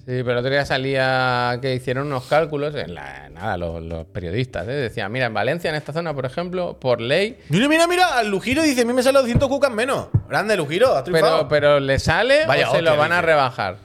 Sí, 0.05 0.23
pero 0.23 0.31
el 0.31 0.37
otro 0.37 0.49
día 0.49 0.65
salía 0.65 1.59
que 1.61 1.75
hicieron 1.75 2.07
unos 2.07 2.25
cálculos, 2.25 2.73
en 2.73 2.95
la, 2.95 3.29
nada, 3.29 3.57
los, 3.57 3.83
los 3.83 4.05
periodistas, 4.07 4.67
¿eh? 4.67 4.71
decían, 4.71 5.11
mira, 5.11 5.27
en 5.27 5.33
Valencia, 5.35 5.69
en 5.69 5.75
esta 5.75 5.93
zona, 5.93 6.13
por 6.15 6.25
ejemplo, 6.25 6.79
por 6.79 6.99
ley, 6.99 7.37
Mira, 7.49 7.67
mira, 7.67 7.85
mira, 7.87 8.23
Lujiro 8.23 8.63
dice, 8.63 8.81
a 8.81 8.85
mí 8.85 8.93
me 8.93 9.03
sale 9.03 9.19
200 9.19 9.47
cucas 9.47 9.71
menos. 9.71 10.07
Grande, 10.27 10.57
Lujiro, 10.57 10.95
has 10.95 11.03
pero, 11.03 11.47
pero 11.47 11.79
le 11.79 11.99
sale 11.99 12.45
Vaya 12.47 12.69
o 12.71 12.75
se 12.75 12.81
lo 12.81 12.97
van 12.97 13.11
a 13.11 13.21
rebajar. 13.21 13.77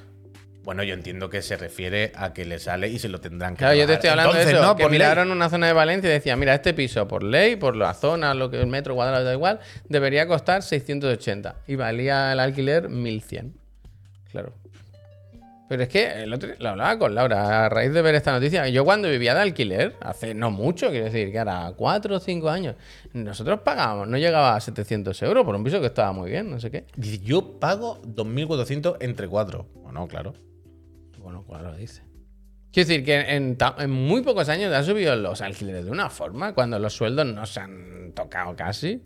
Bueno, 0.63 0.83
yo 0.83 0.95
entiendo 0.95 1.29
que 1.29 1.43
se 1.43 1.59
refiere 1.59 2.11
a 2.17 2.33
que 2.33 2.47
le 2.47 2.59
sale 2.59 2.89
y 2.89 2.99
se 2.99 3.11
lo 3.11 3.21
tendrán 3.21 3.53
que 3.53 3.59
Claro, 3.59 3.75
yo 3.75 3.87
te 3.87 3.93
estoy 3.95 4.09
hablando 4.09 4.31
Entonces, 4.31 4.51
de 4.51 4.59
eso, 4.59 4.67
¿no? 4.67 4.77
que 4.77 4.85
Por 4.85 4.93
ley. 4.93 4.99
miraron 4.99 5.31
una 5.31 5.51
zona 5.51 5.67
de 5.67 5.75
Valencia 5.75 6.09
y 6.09 6.13
decían, 6.15 6.39
mira, 6.39 6.55
este 6.55 6.73
piso 6.73 7.07
por 7.07 7.23
ley, 7.23 7.57
por 7.57 7.77
la 7.77 7.93
zona, 7.93 8.33
lo 8.33 8.51
que 8.51 8.59
el 8.59 8.67
metro 8.67 8.95
cuadrado 8.95 9.25
da 9.25 9.35
igual, 9.35 9.61
debería 9.91 10.27
costar 10.27 10.63
680 10.63 11.57
y 11.67 11.77
valía 11.77 12.33
el 12.33 12.41
alquiler 12.41 12.89
1100. 12.89 13.53
Claro. 14.33 14.55
Pero 15.75 15.83
es 15.83 15.89
que 15.89 16.23
el 16.23 16.33
otro 16.33 16.51
lo 16.57 16.69
hablaba 16.69 16.97
con 17.01 17.17
Laura 17.17 17.67
a 17.67 17.69
raíz 17.69 17.93
de 17.93 18.01
ver 18.01 18.15
esta 18.15 18.31
noticia. 18.31 18.69
Yo 18.69 18.85
cuando 18.85 19.11
vivía 19.11 19.35
de 19.35 19.41
alquiler, 19.41 19.97
hace 20.01 20.33
no 20.33 20.53
mucho, 20.53 20.91
quiero 20.91 21.07
decir, 21.07 21.33
que 21.33 21.39
era 21.39 21.73
4 21.77 22.15
o 22.15 22.21
5 22.21 22.49
años, 22.49 22.77
nosotros 23.13 23.59
pagábamos, 23.65 24.07
no 24.07 24.17
llegaba 24.17 24.55
a 24.55 24.61
700 24.61 25.21
euros 25.23 25.45
por 25.45 25.57
un 25.57 25.65
piso 25.65 25.81
que 25.81 25.87
estaba 25.87 26.13
muy 26.13 26.31
bien, 26.31 26.49
no 26.49 26.61
sé 26.61 26.71
qué. 26.71 26.85
Dice, 26.95 27.19
yo 27.25 27.59
pago 27.59 28.01
2.400 28.03 28.99
entre 29.01 29.27
4. 29.27 29.67
Bueno, 29.83 30.07
claro. 30.07 30.35
Bueno, 31.19 31.45
claro, 31.45 31.75
dice. 31.75 32.03
Quiero 32.73 32.89
decir 32.89 33.05
que 33.05 33.35
en 33.35 33.91
muy 33.91 34.23
pocos 34.23 34.49
años 34.49 34.73
han 34.73 34.85
subido 34.85 35.17
los 35.17 35.41
alquileres 35.41 35.87
de 35.87 35.91
una 35.91 36.09
forma 36.09 36.55
cuando 36.55 36.79
los 36.79 36.93
sueldos 36.93 37.27
no 37.27 37.45
se 37.47 37.59
han 37.59 38.13
tocado 38.15 38.55
casi. 38.55 39.03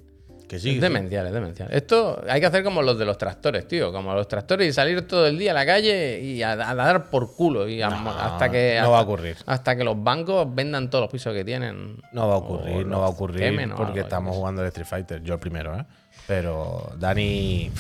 Que 0.49 0.59
sí. 0.59 0.71
es 0.71 0.75
que 0.75 0.81
sí. 0.81 0.81
demencial, 0.81 1.27
es 1.27 1.33
demencial. 1.33 1.69
Esto 1.71 2.23
hay 2.29 2.41
que 2.41 2.47
hacer 2.47 2.65
como 2.65 2.81
los 2.83 2.99
de 2.99 3.05
los 3.05 3.19
tractores, 3.19 3.69
tío. 3.69 3.93
Como 3.93 4.15
los 4.15 4.27
tractores 4.27 4.67
y 4.69 4.73
salir 4.73 5.07
todo 5.07 5.27
el 5.27 5.39
día 5.39 5.51
a 5.51 5.55
la 5.55 5.67
calle 5.67 6.21
y 6.21 6.43
a, 6.43 6.53
a 6.53 6.75
dar 6.75 7.11
por 7.11 7.35
culo. 7.37 7.69
Y 7.69 7.83
a- 7.83 7.91
No, 7.91 8.11
hasta 8.11 8.51
que. 8.51 8.75
no 8.77 8.81
hasta- 8.81 8.91
va 8.91 8.99
a 8.99 9.03
ocurrir. 9.03 9.37
Hasta 9.47 9.77
que 9.77 9.85
los 9.85 10.03
bancos 10.03 10.53
vendan 10.55 10.89
todos 10.91 11.03
los 11.03 11.13
pisos 11.13 11.33
que 11.35 11.45
tienen. 11.45 11.99
No 12.13 12.27
va 12.29 12.35
a 12.35 12.39
ocurrir, 12.39 12.87
no 12.87 13.01
va 13.01 13.07
a 13.07 13.11
ocurrir 13.11 13.73
porque 13.77 14.01
estamos 14.01 14.35
jugando 14.35 14.63
al 14.63 14.69
Street 14.69 14.87
Fighter. 14.89 15.23
Yo 15.23 15.35
el 15.35 15.41
primero, 15.41 15.79
¿eh? 15.79 15.85
Pero 16.27 16.93
Dani, 16.99 17.71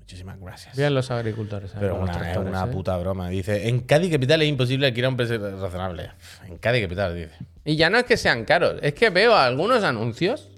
muchísimas 0.00 0.38
gracias. 0.40 0.76
Bien 0.76 0.94
los 0.94 1.10
agricultores. 1.10 1.70
¿eh? 1.72 1.76
Pero 1.80 1.98
los 1.98 2.08
una, 2.10 2.30
es 2.32 2.36
una 2.36 2.64
¿eh? 2.64 2.66
puta 2.68 2.96
broma. 2.96 3.28
Dice, 3.28 3.68
en 3.68 3.80
Cádiz 3.80 4.10
Capital 4.12 4.42
es 4.42 4.48
imposible 4.48 4.86
alquilar 4.86 5.10
un 5.10 5.16
precio 5.16 5.38
razonable. 5.60 6.10
En 6.46 6.56
Cádiz 6.58 6.82
Capital, 6.82 7.14
dice. 7.14 7.32
Y 7.64 7.76
ya 7.76 7.90
no 7.90 7.98
es 7.98 8.04
que 8.04 8.16
sean 8.16 8.44
caros, 8.44 8.76
es 8.82 8.94
que 8.94 9.10
veo 9.10 9.34
algunos 9.36 9.82
anuncios. 9.84 10.50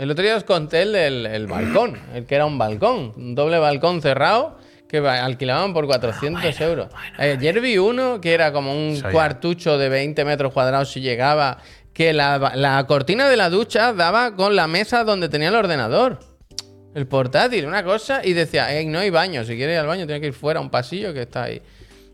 El 0.00 0.10
otro 0.10 0.24
día 0.24 0.34
os 0.34 0.44
conté 0.44 0.80
el 0.80 0.92
del 0.94 1.26
el 1.26 1.46
balcón, 1.46 2.00
el 2.14 2.24
que 2.24 2.34
era 2.34 2.46
un 2.46 2.56
balcón, 2.56 3.12
un 3.16 3.34
doble 3.34 3.58
balcón 3.58 4.00
cerrado 4.00 4.56
que 4.88 4.96
alquilaban 5.06 5.74
por 5.74 5.84
400 5.84 6.58
euros. 6.62 6.88
Ayer 7.18 7.60
vi 7.60 7.76
uno 7.76 8.18
que 8.18 8.32
era 8.32 8.50
como 8.50 8.72
un 8.72 8.98
cuartucho 9.12 9.76
de 9.76 9.90
20 9.90 10.24
metros 10.24 10.54
cuadrados 10.54 10.90
si 10.90 11.02
llegaba, 11.02 11.58
que 11.92 12.14
la, 12.14 12.52
la 12.54 12.82
cortina 12.86 13.28
de 13.28 13.36
la 13.36 13.50
ducha 13.50 13.92
daba 13.92 14.34
con 14.36 14.56
la 14.56 14.66
mesa 14.66 15.04
donde 15.04 15.28
tenía 15.28 15.50
el 15.50 15.54
ordenador. 15.54 16.18
El 16.94 17.06
portátil, 17.06 17.66
una 17.66 17.84
cosa, 17.84 18.22
y 18.24 18.32
decía, 18.32 18.74
"Ey, 18.74 18.86
no 18.86 19.00
hay 19.00 19.10
baño, 19.10 19.44
si 19.44 19.54
quieres 19.54 19.74
ir 19.74 19.80
al 19.80 19.86
baño 19.86 20.06
tienes 20.06 20.22
que 20.22 20.28
ir 20.28 20.32
fuera 20.32 20.60
a 20.60 20.62
un 20.62 20.70
pasillo 20.70 21.12
que 21.12 21.20
está 21.20 21.42
ahí. 21.42 21.60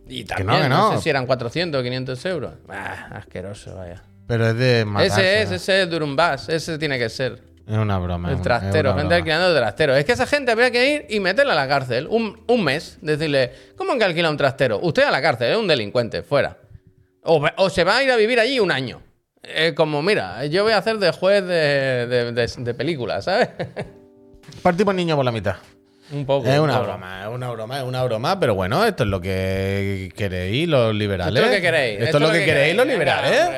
Y 0.09 0.25
también, 0.25 0.63
que 0.63 0.69
no, 0.69 0.91
no. 0.91 0.97
sé 0.97 1.05
si 1.05 1.11
eran 1.11 1.25
400 1.25 1.81
o 1.81 1.85
500 1.85 2.27
euros. 2.27 2.53
Asqueroso, 3.13 3.77
vaya. 3.77 4.03
Pero 4.27 4.49
es 4.49 4.57
de 4.57 4.85
matarse, 4.85 5.21
Ese 5.21 5.43
es, 5.43 5.51
¿no? 5.51 5.57
ese 5.57 5.83
es 5.83 5.91
Durumbás, 5.91 6.49
ese 6.49 6.79
tiene 6.79 6.99
que 6.99 7.09
ser. 7.09 7.46
Es 7.67 7.77
una 7.77 7.99
broma. 7.99 8.31
El 8.31 8.41
trastero, 8.43 8.95
gente 8.95 9.15
alquilando 9.17 9.49
el 9.49 9.57
trastero. 9.57 9.97
Es 9.97 10.05
que 10.05 10.13
esa 10.13 10.27
gente 10.27 10.53
habría 10.53 10.71
que 10.71 10.89
ir 10.95 11.07
y 11.09 11.19
meterla 11.21 11.53
a 11.53 11.57
la 11.57 11.67
cárcel 11.69 12.07
un, 12.09 12.45
un 12.47 12.63
mes. 12.65 12.99
Decirle, 13.03 13.53
¿cómo 13.77 13.99
que 13.99 14.05
alquila 14.05 14.31
un 14.31 14.37
trastero? 14.37 14.79
Usted 14.81 15.03
a 15.03 15.11
la 15.11 15.21
cárcel, 15.21 15.51
es 15.53 15.57
un 15.57 15.67
delincuente, 15.67 16.23
fuera. 16.23 16.59
O, 17.23 17.45
o 17.57 17.71
se 17.71 17.83
va 17.83 17.97
a 17.97 18.03
ir 18.05 18.11
a 18.13 18.17
vivir 18.17 18.39
allí 18.39 18.61
un 18.61 18.71
año. 18.71 19.03
Eh, 19.43 19.75
como, 19.77 20.01
mira, 20.03 20.45
yo 20.47 20.63
voy 20.63 20.73
a 20.73 20.79
hacer 20.79 20.99
de 20.99 21.11
juez 21.11 21.43
de, 21.45 22.07
de, 22.07 22.33
de- 22.33 22.47
de 22.59 22.75
película, 22.75 23.21
¿sabes? 23.23 23.49
Partimos 24.63 24.95
niño 24.95 25.17
por 25.17 25.25
la 25.25 25.33
mitad. 25.33 25.57
Un 26.13 26.27
poco. 26.27 26.47
Es 26.47 26.59
un 26.59 26.65
una 26.65 26.75
poco. 26.75 26.87
broma, 26.87 27.23
es 27.23 27.29
una 27.29 27.51
broma, 27.51 27.79
es 27.79 27.85
una 27.85 28.05
broma, 28.05 28.41
pero 28.41 28.55
bueno, 28.55 28.85
esto 28.85 29.03
es 29.05 29.09
lo 29.09 29.21
que 29.21 30.13
queréis 30.17 30.69
los 30.69 30.95
liberales. 30.95 31.35
Esto 31.35 31.47
es 31.47 31.51
lo 31.51 31.57
que 31.57 31.63
queréis, 31.63 32.01
Esto 32.01 32.17
es 32.17 32.23
lo 32.23 32.33
que 32.33 32.45
queréis 32.45 32.77
los 32.77 32.87
liberales. 32.87 33.49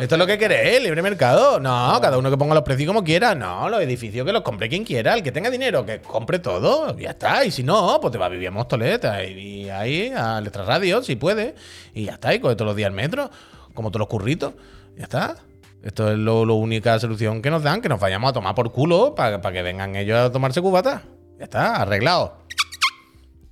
Esto 0.00 0.14
es 0.14 0.18
lo 0.18 0.26
que 0.26 0.38
queréis, 0.38 0.82
libre 0.82 1.00
mercado. 1.02 1.58
No, 1.58 1.98
cada 2.02 2.18
uno 2.18 2.30
que 2.30 2.36
ponga 2.36 2.54
los 2.54 2.64
precios 2.64 2.86
como 2.86 3.02
quiera. 3.02 3.34
No, 3.34 3.68
los 3.68 3.80
edificios 3.80 4.26
que 4.26 4.32
los 4.32 4.42
compre 4.42 4.68
quien 4.68 4.84
quiera. 4.84 5.14
El 5.14 5.22
que 5.22 5.32
tenga 5.32 5.50
dinero, 5.50 5.86
que 5.86 6.00
compre 6.00 6.38
todo. 6.38 6.96
Ya 6.98 7.10
está. 7.10 7.44
Y 7.44 7.50
si 7.50 7.62
no, 7.62 7.98
pues 8.00 8.12
te 8.12 8.18
va 8.18 8.26
a 8.26 8.28
vivir 8.28 8.48
a 8.48 8.50
Móstoles 8.50 9.00
y 9.34 9.68
ahí 9.70 10.12
a 10.14 10.40
Letra 10.40 10.64
Radio, 10.64 11.02
si 11.02 11.16
puede. 11.16 11.54
Y 11.94 12.04
ya 12.04 12.12
está. 12.12 12.34
Y 12.34 12.40
coge 12.40 12.56
todos 12.56 12.66
los 12.66 12.76
días 12.76 12.88
el 12.88 12.94
metro, 12.94 13.30
como 13.74 13.90
todos 13.90 14.00
los 14.00 14.08
curritos. 14.08 14.52
Ya 14.96 15.04
está. 15.04 15.36
Esto 15.82 16.10
es 16.10 16.18
lo, 16.18 16.44
lo 16.44 16.56
única 16.56 16.98
solución 16.98 17.40
que 17.40 17.50
nos 17.50 17.62
dan, 17.62 17.80
que 17.80 17.88
nos 17.88 18.00
vayamos 18.00 18.30
a 18.30 18.32
tomar 18.32 18.54
por 18.54 18.72
culo 18.72 19.14
para 19.14 19.40
que 19.40 19.62
vengan 19.62 19.96
ellos 19.96 20.18
a 20.18 20.30
tomarse 20.30 20.60
cubata. 20.60 21.02
Ya 21.38 21.44
está, 21.44 21.82
arreglado. 21.82 22.46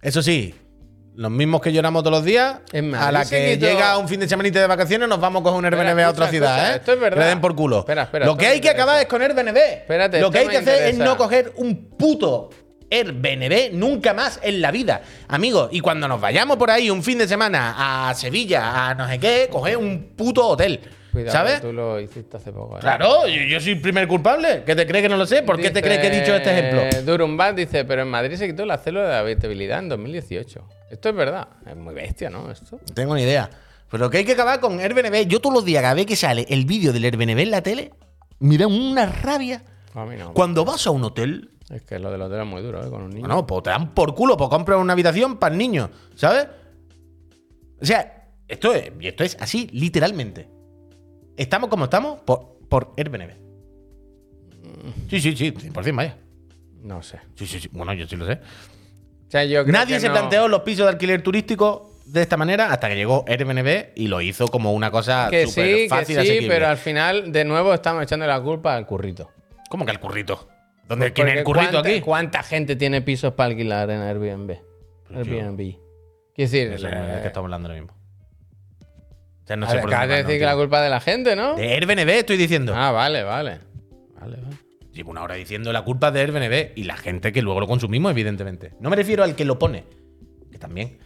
Eso 0.01 0.23
sí, 0.23 0.55
los 1.15 1.31
mismos 1.31 1.61
que 1.61 1.73
lloramos 1.73 2.03
todos 2.03 2.19
los 2.19 2.25
días, 2.25 2.61
a 2.99 3.13
la 3.13 3.25
que 3.25 3.57
llega 3.59 3.97
un 3.99 4.09
fin 4.09 4.21
de 4.21 4.29
semanita 4.29 4.61
de 4.61 4.67
vacaciones, 4.67 5.09
nos 5.09 5.21
vamos 5.21 5.41
a 5.41 5.45
coger 5.45 5.59
un 5.59 5.65
Espera, 5.65 5.83
Airbnb 5.83 6.05
a 6.05 6.11
otra 6.11 6.25
escucha, 6.27 6.31
ciudad, 6.31 6.57
escucha, 6.57 6.73
¿eh? 6.73 6.77
esto 6.79 6.93
es 6.93 7.01
verdad. 7.01 7.23
Le 7.23 7.29
den 7.29 7.41
por 7.41 7.55
culo. 7.55 7.79
Espera, 7.81 8.03
espera, 8.03 8.27
Lo 8.27 8.37
que 8.37 8.47
hay 8.47 8.61
que 8.61 8.71
acabar 8.71 9.01
es 9.01 9.07
con 9.07 9.23
Airbnb. 9.23 9.57
Espérate, 9.57 10.21
Lo 10.21 10.31
que 10.31 10.39
hay 10.39 10.49
que 10.49 10.59
hacer 10.59 10.89
es 10.89 10.99
no 10.99 11.17
coger 11.17 11.53
un 11.57 11.91
puto 11.91 12.51
Airbnb 12.91 13.73
nunca 13.73 14.15
más 14.15 14.41
en 14.43 14.61
la 14.61 14.71
vida. 14.71 15.03
Amigos, 15.29 15.69
y 15.73 15.81
cuando 15.81 16.09
nos 16.09 16.21
vayamos 16.21 16.57
por 16.57 16.71
ahí 16.71 16.91
un 16.91 17.03
fin 17.03 17.19
de 17.19 17.29
semana 17.29 18.09
a 18.09 18.15
Sevilla, 18.15 18.89
a 18.89 18.95
no 18.95 19.09
sé 19.09 19.19
qué, 19.19 19.49
coger 19.51 19.77
un 19.77 20.15
puto 20.17 20.47
hotel. 20.47 20.81
Cuidado, 21.15 21.33
¿Sabes? 21.33 21.61
tú 21.61 21.73
lo 21.73 22.01
hiciste 22.01 22.37
hace 22.37 22.53
poco. 22.53 22.77
¿eh? 22.77 22.81
Claro, 22.81 23.27
yo, 23.29 23.41
yo 23.43 23.61
soy 23.61 23.73
el 23.73 23.81
primer 23.81 24.09
culpable. 24.09 24.65
¿Qué 24.67 24.75
te 24.75 24.85
crees 24.85 25.05
que 25.05 25.09
no 25.09 25.17
lo 25.17 25.27
sé? 25.27 25.45
¿Por 25.45 25.61
qué 25.61 25.71
te 25.71 25.81
crees 25.81 26.01
que 26.01 26.09
he 26.09 26.21
dicho 26.21 26.35
este 26.35 26.51
ejemplo? 26.59 27.03
Durumbat 27.05 27.55
dice, 27.55 27.85
pero 27.85 28.03
en 28.03 28.09
Madrid 28.09 28.37
se 28.37 28.49
quitó 28.49 28.67
la 28.67 28.79
célula 28.79 29.09
de 29.09 29.15
habitabilidad 29.15 29.79
en 29.79 29.89
2018. 29.91 30.69
Esto 30.91 31.09
es 31.09 31.15
verdad. 31.15 31.47
Es 31.67 31.77
muy 31.77 31.95
bestia, 31.95 32.31
¿no? 32.31 32.51
Esto. 32.51 32.81
No 32.85 32.95
tengo 32.95 33.15
ni 33.15 33.23
idea. 33.23 33.49
Pero 33.89 34.05
lo 34.07 34.11
que 34.11 34.19
hay 34.19 34.25
que 34.25 34.33
acabar 34.33 34.59
con 34.59 34.81
Airbnb. 34.81 35.29
Yo 35.29 35.41
todos 35.41 35.55
los 35.55 35.65
días, 35.65 35.83
cada 35.83 35.95
vez 35.95 36.07
que 36.07 36.17
sale 36.17 36.45
el 36.49 36.65
vídeo 36.65 36.93
del 36.93 37.05
Airbnb 37.05 37.39
en 37.39 37.51
la 37.53 37.63
tele, 37.63 37.93
mira 38.41 38.67
una 38.67 39.07
rabia. 39.07 39.63
A 39.95 40.05
mí 40.05 40.17
no. 40.17 40.35
Cuando 40.35 40.65
vas 40.65 40.85
a 40.89 40.91
un 40.91 41.05
hotel, 41.05 41.51
Es 41.71 41.83
que 41.83 42.01
lo 42.01 42.11
del 42.11 42.23
hotel 42.23 42.41
es 42.41 42.47
muy 42.47 42.61
duro, 42.61 42.85
¿eh? 42.85 42.91
Con 42.91 43.03
un 43.03 43.11
niño. 43.11 43.21
bueno, 43.21 43.47
pues 43.47 43.63
te 43.63 43.71
dan 43.71 43.95
por 43.95 44.17
culo, 44.17 44.37
pues 44.37 44.51
compras 44.51 44.81
una 44.81 44.93
habitación 44.95 45.39
para 45.39 45.53
el 45.53 45.59
niño, 45.59 45.91
¿sabes? 46.17 46.49
O 47.81 47.87
sea, 47.87 48.27
esto 48.49 48.75
es, 48.75 48.91
esto 49.01 49.23
es 49.23 49.37
así, 49.41 49.69
literalmente. 49.73 50.49
Estamos 51.37 51.69
como 51.71 51.85
estamos 51.85 52.21
por, 52.21 52.59
por 52.69 52.93
Airbnb. 52.97 53.31
Sí, 55.09 55.21
sí, 55.21 55.37
sí, 55.37 55.53
100%, 55.53 55.97
vaya. 55.97 56.17
No 56.83 57.03
sé. 57.03 57.19
Sí, 57.37 57.47
sí, 57.47 57.61
sí. 57.61 57.69
Bueno, 57.73 57.93
yo 57.95 58.07
sí 58.07 58.17
lo 58.17 58.27
sé. 58.27 58.35
O 58.35 59.31
sea, 59.31 59.45
yo 59.45 59.63
creo 59.65 59.73
Nadie 59.73 59.95
que 59.97 60.01
se 60.01 60.09
no- 60.09 60.15
planteó 60.15 60.49
los 60.49 60.61
pisos 60.61 60.87
de 60.87 60.93
alquiler 60.93 61.23
turístico 61.23 61.91
de 62.07 62.21
esta 62.23 62.37
manera 62.37 62.71
hasta 62.73 62.89
que 62.89 62.95
llegó 62.97 63.25
Airbnb 63.27 63.93
y 63.97 64.09
lo 64.09 64.21
hizo 64.21 64.47
como 64.49 64.73
una 64.75 64.91
cosa 64.91 65.29
Que 65.31 65.47
súper 65.47 65.67
sí, 65.67 65.73
que 65.85 65.89
fácil 65.89 66.17
sí, 66.17 66.21
asequible. 66.21 66.49
pero 66.49 66.67
al 66.69 66.77
final, 66.77 67.33
de 67.33 67.45
nuevo, 67.45 67.73
estamos 67.73 68.03
echando 68.03 68.27
la 68.27 68.41
culpa 68.41 68.77
al 68.77 68.87
currito. 68.87 69.31
¿Cómo 69.71 69.85
que 69.87 69.93
el 69.93 70.01
currito? 70.01 70.49
¿Dónde 70.87 71.13
¿Quién 71.15 71.29
es 71.29 71.39
el 71.39 71.45
Porque 71.45 71.61
currito 71.61 71.73
¿cuánta, 71.73 71.89
aquí? 71.89 72.01
¿Cuánta 72.03 72.43
gente 72.43 72.77
tiene 72.77 73.01
pisos 73.01 73.33
para 73.33 73.51
alquilar 73.51 73.91
en 73.91 74.01
Airbnb? 74.03 74.51
Airbnb. 75.15 75.57
Quiero 76.35 76.51
decir, 76.51 76.71
No 76.73 76.79
sé 76.79 76.89
de 76.89 76.93
eh, 76.93 77.19
qué 77.23 77.27
estamos 77.29 77.47
hablando 77.47 77.69
ahora 77.69 77.81
mismo. 77.81 77.97
O 79.45 79.47
sea, 79.47 79.57
no 79.57 79.67
a 79.67 79.69
sé 79.69 79.75
ver, 79.77 79.83
por 79.83 79.91
acabas 79.91 80.09
dónde 80.09 80.17
de 80.17 80.23
va, 80.23 80.27
decir 80.29 80.41
que 80.41 80.47
la 80.47 80.57
culpa 80.57 80.79
es 80.79 80.85
de 80.85 80.91
la 80.91 81.01
gente, 81.01 81.37
¿no? 81.37 81.55
De 81.55 81.75
Airbnb 81.75 82.09
estoy 82.09 82.39
diciendo. 82.39 82.73
Ah, 82.75 82.93
vale, 82.93 83.23
vale. 83.23 83.61
Vale, 84.19 84.37
vale. 84.37 84.57
Llevo 84.93 85.11
una 85.11 85.23
hora 85.23 85.35
diciendo 85.35 85.71
la 85.71 85.83
culpa 85.83 86.09
es 86.09 86.15
de 86.15 86.21
Airbnb 86.21 86.73
y 86.77 86.85
la 86.85 86.97
gente 86.97 87.31
que 87.31 87.43
luego 87.43 87.61
lo 87.61 87.67
consumimos, 87.67 88.11
evidentemente. 88.11 88.73
No 88.81 88.89
me 88.89 88.97
refiero 88.97 89.23
al 89.23 89.35
que 89.35 89.45
lo 89.45 89.59
pone, 89.59 89.85
que 90.51 90.57
también, 90.57 90.99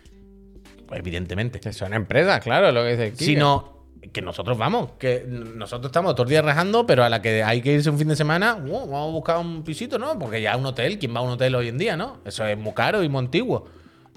pues 0.86 1.00
evidentemente. 1.00 1.58
Que 1.58 1.72
son 1.72 1.94
empresas, 1.94 2.40
claro, 2.40 2.70
lo 2.70 2.84
que 2.84 2.90
dice 2.90 3.04
aquí. 3.06 3.24
Sino 3.24 3.76
que 4.12 4.22
nosotros 4.22 4.56
vamos, 4.56 4.92
que 4.98 5.24
nosotros 5.26 5.90
estamos 5.90 6.14
todos 6.14 6.26
los 6.26 6.30
días 6.30 6.44
rajando, 6.44 6.86
pero 6.86 7.02
a 7.02 7.08
la 7.08 7.20
que 7.20 7.42
hay 7.42 7.60
que 7.60 7.72
irse 7.72 7.90
un 7.90 7.98
fin 7.98 8.06
de 8.06 8.14
semana, 8.14 8.54
uh, 8.54 8.68
vamos 8.68 9.08
a 9.08 9.12
buscar 9.12 9.38
un 9.38 9.64
pisito, 9.64 9.98
¿no? 9.98 10.16
Porque 10.16 10.40
ya 10.40 10.56
un 10.56 10.64
hotel, 10.64 10.98
¿quién 11.00 11.12
va 11.14 11.18
a 11.18 11.22
un 11.22 11.30
hotel 11.30 11.56
hoy 11.56 11.68
en 11.68 11.78
día, 11.78 11.96
no? 11.96 12.18
Eso 12.24 12.46
es 12.46 12.56
muy 12.56 12.72
caro 12.72 13.02
y 13.02 13.08
muy 13.08 13.18
antiguo. 13.18 13.68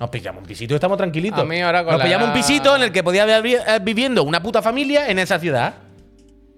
Nos 0.02 0.10
pillamos 0.10 0.42
un 0.42 0.48
pisito 0.48 0.74
y 0.74 0.76
estamos 0.78 0.98
tranquilitos. 0.98 1.40
A 1.40 1.46
mí 1.46 1.62
ahora 1.62 1.84
con 1.84 1.92
Nos 1.92 2.00
la 2.00 2.06
pillamos 2.06 2.28
un 2.30 2.34
pisito 2.34 2.76
en 2.76 2.82
el 2.82 2.92
que 2.92 3.04
podía 3.04 3.22
haber 3.22 3.44
vi- 3.44 3.54
eh, 3.54 3.80
viviendo 3.84 4.24
una 4.24 4.42
puta 4.42 4.60
familia 4.60 5.08
en 5.12 5.20
esa 5.20 5.38
ciudad. 5.38 5.76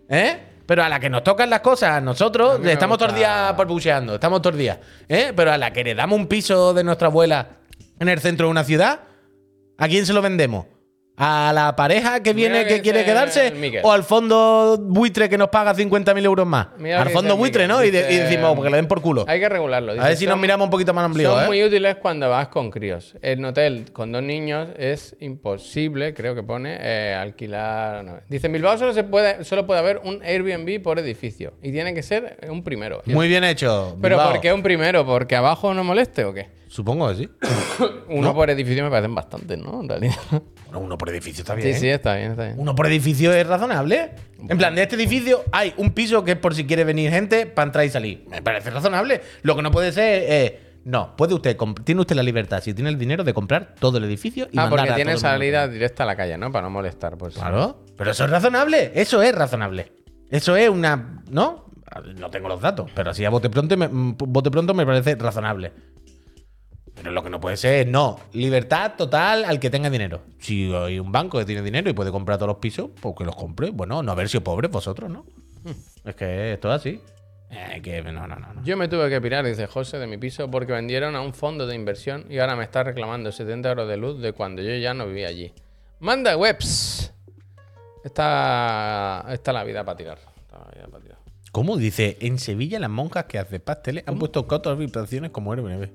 ¿Eh? 0.08 0.40
Pero 0.66 0.82
a 0.82 0.88
la 0.88 0.98
que 0.98 1.10
nos 1.10 1.26
tocan 1.26 1.50
las 1.50 1.60
cosas, 1.60 1.90
A 1.98 2.00
nosotros 2.00 2.58
mí 2.60 2.68
me 2.68 2.72
estamos 2.72 2.98
todos 2.98 3.12
los 3.12 3.18
días 3.20 3.54
estamos 4.14 4.42
todos 4.42 4.54
los 4.54 4.60
días. 4.60 4.78
¿Eh? 5.10 5.34
Pero 5.36 5.52
a 5.52 5.58
la 5.58 5.74
que 5.74 5.84
le 5.84 5.94
damos 5.94 6.18
un 6.18 6.28
piso 6.28 6.74
de 6.74 6.86
nuestra 6.86 7.10
abuela 7.10 7.50
en 8.00 8.08
el 8.08 8.20
centro 8.22 8.48
de 8.48 8.52
una 8.52 8.64
ciudad, 8.64 9.02
¿a 9.78 9.88
quién 9.90 10.06
se 10.06 10.14
lo 10.14 10.22
vendemos? 10.22 10.66
¿A 11.16 11.52
la 11.54 11.76
pareja 11.76 12.24
que 12.24 12.34
viene 12.34 12.64
que 12.66 12.76
que 12.78 12.82
quiere 12.82 13.06
quedarse? 13.06 13.54
¿O 13.84 13.92
al 13.92 14.04
fondo 14.04 14.78
buitre 14.82 15.30
que 15.30 15.38
nos 15.38 15.50
paga 15.50 15.76
50.000 15.76 16.26
euros 16.26 16.48
más? 16.48 16.70
Mira 16.80 17.04
al 17.04 17.10
fondo 17.10 17.38
buitre, 17.38 17.68
Miquel, 17.68 17.78
¿no? 17.78 17.84
Y, 17.86 17.92
de- 17.92 18.00
y 18.00 18.04
dice- 18.14 18.24
decimos, 18.24 18.56
porque 18.56 18.72
le 18.72 18.78
den 18.78 18.88
por 18.88 19.00
culo. 19.00 19.24
Hay 19.28 19.40
que 19.40 19.48
regularlo. 19.48 19.92
A 19.92 20.08
ver 20.08 20.18
si 20.18 20.26
nos 20.26 20.40
miramos 20.40 20.66
un 20.66 20.72
poquito 20.72 20.92
más 20.92 21.06
ombligo, 21.06 21.32
Son 21.36 21.44
¿eh? 21.44 21.48
muy 21.48 21.64
útiles 21.64 21.98
cuando 21.98 22.30
vas 22.32 22.48
con 22.48 22.72
críos. 22.72 23.16
En 23.22 23.46
hotel 23.46 23.92
con 23.94 24.12
dos 24.12 24.24
niños 24.24 24.70
es 24.76 25.16
imposible, 25.20 26.16
creo 26.16 26.34
que 26.34 26.42
pone, 26.42 26.78
eh, 26.82 27.14
alquilar. 27.14 28.04
no. 28.04 28.18
Dice, 28.28 28.48
en 28.48 28.54
Bilbao 28.54 28.78
solo, 28.80 28.92
se 28.94 29.04
puede, 29.04 29.44
solo 29.44 29.68
puede 29.68 29.82
haber 29.82 30.00
un 30.04 30.20
Airbnb 30.24 30.82
por 30.82 30.98
edificio. 30.98 31.54
Y 31.62 31.72
tiene 31.72 31.94
que 31.94 32.02
ser 32.02 32.38
un 32.50 32.64
primero. 32.64 33.04
Muy 33.06 33.28
bien 33.28 33.44
hecho. 33.44 33.96
¿Pero 34.02 34.18
por 34.18 34.42
qué 34.42 34.52
un 34.52 34.64
primero? 34.64 35.06
¿Porque 35.06 35.36
abajo 35.36 35.76
no 35.76 35.84
moleste 35.84 36.26
o 36.26 36.34
qué? 36.34 36.48
Supongo 36.74 37.08
que 37.10 37.16
sí. 37.16 37.30
Uno 38.10 38.34
por 38.34 38.50
edificio 38.50 38.84
me 38.84 38.90
parecen 38.90 39.14
bastantes, 39.14 39.60
¿no? 39.60 39.82
En 39.82 39.90
realidad. 39.90 40.16
Bueno, 40.74 40.88
uno 40.88 40.98
por 40.98 41.08
edificio 41.12 41.44
está 41.44 41.54
bien. 41.54 41.72
Sí, 41.76 41.82
sí, 41.82 41.88
está 41.88 42.16
bien, 42.16 42.32
está 42.32 42.46
bien. 42.46 42.56
Uno 42.58 42.74
por 42.74 42.88
edificio 42.88 43.32
es 43.32 43.46
razonable. 43.46 44.10
En 44.50 44.58
plan, 44.58 44.74
de 44.74 44.82
este 44.82 44.96
edificio 44.96 45.44
hay 45.52 45.72
un 45.78 45.92
piso 45.92 46.24
que 46.24 46.32
es 46.32 46.38
por 46.38 46.56
si 46.56 46.66
quiere 46.66 46.84
venir 46.84 47.12
gente 47.12 47.46
para 47.46 47.68
entrar 47.68 47.86
y 47.86 47.90
salir. 47.92 48.26
Me 48.28 48.42
parece 48.42 48.72
razonable. 48.72 49.22
Lo 49.44 49.56
que 49.56 49.62
no 49.62 49.70
puede 49.70 49.92
ser 49.92 50.24
es. 50.32 50.54
no, 50.86 51.16
puede 51.16 51.36
usted, 51.36 51.56
tiene 51.84 52.02
usted 52.02 52.16
la 52.16 52.24
libertad, 52.24 52.60
si 52.60 52.74
tiene 52.74 52.90
el 52.90 52.98
dinero, 52.98 53.24
de 53.24 53.36
comprar 53.36 53.76
todo 53.80 54.00
el 54.00 54.06
edificio 54.06 54.48
y 54.52 54.58
Ah, 54.58 54.62
mandar 54.62 54.70
porque 54.80 54.92
a 54.94 54.96
tiene 54.96 55.12
todo 55.12 55.20
el 55.20 55.24
mundo. 55.26 55.38
salida 55.46 55.68
directa 55.68 56.02
a 56.02 56.06
la 56.08 56.16
calle, 56.16 56.40
¿no? 56.40 56.52
Para 56.52 56.64
no 56.64 56.72
molestar, 56.72 57.20
pues. 57.20 57.36
Claro, 57.36 57.84
pero 57.96 58.10
eso 58.10 58.24
es 58.26 58.32
razonable. 58.32 58.94
Eso 58.96 59.22
es 59.22 59.36
razonable. 59.36 59.92
Eso 60.32 60.56
es 60.56 60.70
una. 60.70 61.22
¿No? 61.30 61.66
No 62.18 62.32
tengo 62.32 62.48
los 62.48 62.60
datos, 62.62 62.90
pero 62.96 63.12
así 63.12 63.24
a 63.24 63.30
bote 63.30 63.52
pronto 63.52 63.78
me, 63.78 63.88
mm, 63.88 64.16
bote 64.18 64.50
pronto 64.50 64.74
me 64.74 64.88
parece 64.88 65.14
razonable. 65.14 65.72
Pero 67.04 67.12
lo 67.12 67.22
que 67.22 67.30
no 67.30 67.42
puede 67.42 67.58
ser 67.58 67.82
es 67.82 67.88
no. 67.88 68.18
Libertad 68.32 68.94
total 68.98 69.44
al 69.44 69.60
que 69.60 69.70
tenga 69.70 69.90
dinero. 69.90 70.22
Si 70.40 70.74
hay 70.74 71.00
un 71.00 71.12
banco 71.12 71.38
que 71.38 71.44
tiene 71.44 71.62
dinero 71.62 71.90
y 71.90 71.94
puede 71.94 72.12
comprar 72.12 72.38
todos 72.38 72.48
los 72.48 72.58
pisos, 72.58 72.92
pues 73.02 73.14
que 73.18 73.26
los 73.26 73.36
compre. 73.36 73.72
Bueno, 73.72 74.02
no 74.02 74.12
haber 74.14 74.30
sido 74.30 74.42
pobres 74.42 74.72
vosotros, 74.72 75.12
¿no? 75.12 75.26
Es 76.06 76.16
que 76.16 76.54
esto 76.54 76.70
es 76.70 76.76
así. 76.80 77.02
Eh, 77.50 77.82
que 77.84 78.02
no, 78.02 78.26
no, 78.26 78.28
no. 78.28 78.54
no. 78.54 78.64
Yo 78.64 78.78
me 78.78 78.88
tuve 78.88 79.10
que 79.10 79.20
pirar, 79.20 79.46
dice 79.46 79.68
José, 79.68 80.00
de 80.00 80.08
mi 80.08 80.18
piso 80.18 80.50
porque 80.50 80.72
vendieron 80.72 81.16
a 81.18 81.22
un 81.22 81.34
fondo 81.34 81.68
de 81.68 81.76
inversión 81.76 82.26
y 82.30 82.40
ahora 82.40 82.56
me 82.56 82.64
está 82.64 82.84
reclamando 82.84 83.34
70 83.34 83.70
euros 83.70 83.90
de 83.90 83.98
luz 83.98 84.22
de 84.22 84.32
cuando 84.32 84.62
yo 84.62 84.74
ya 84.78 84.94
no 84.94 85.06
vivía 85.06 85.28
allí. 85.28 85.52
Manda 86.00 86.38
webs. 86.38 87.14
Está, 88.06 89.26
está 89.30 89.52
la 89.52 89.66
vida 89.66 89.84
para 89.84 89.98
tirar. 89.98 90.20
Está 90.38 90.60
la 90.60 90.72
vida 90.72 90.88
para 90.88 91.04
tirar. 91.04 91.18
¿Cómo? 91.52 91.76
Dice, 91.76 92.18
en 92.22 92.40
Sevilla 92.40 92.80
las 92.80 92.90
monjas 92.90 93.26
que 93.26 93.40
hacen 93.40 93.62
pasteles 93.62 94.06
han 94.08 94.18
puesto 94.18 94.48
cuatro 94.48 94.72
habitaciones 94.72 95.32
como 95.32 95.52
Airbnb. 95.52 95.90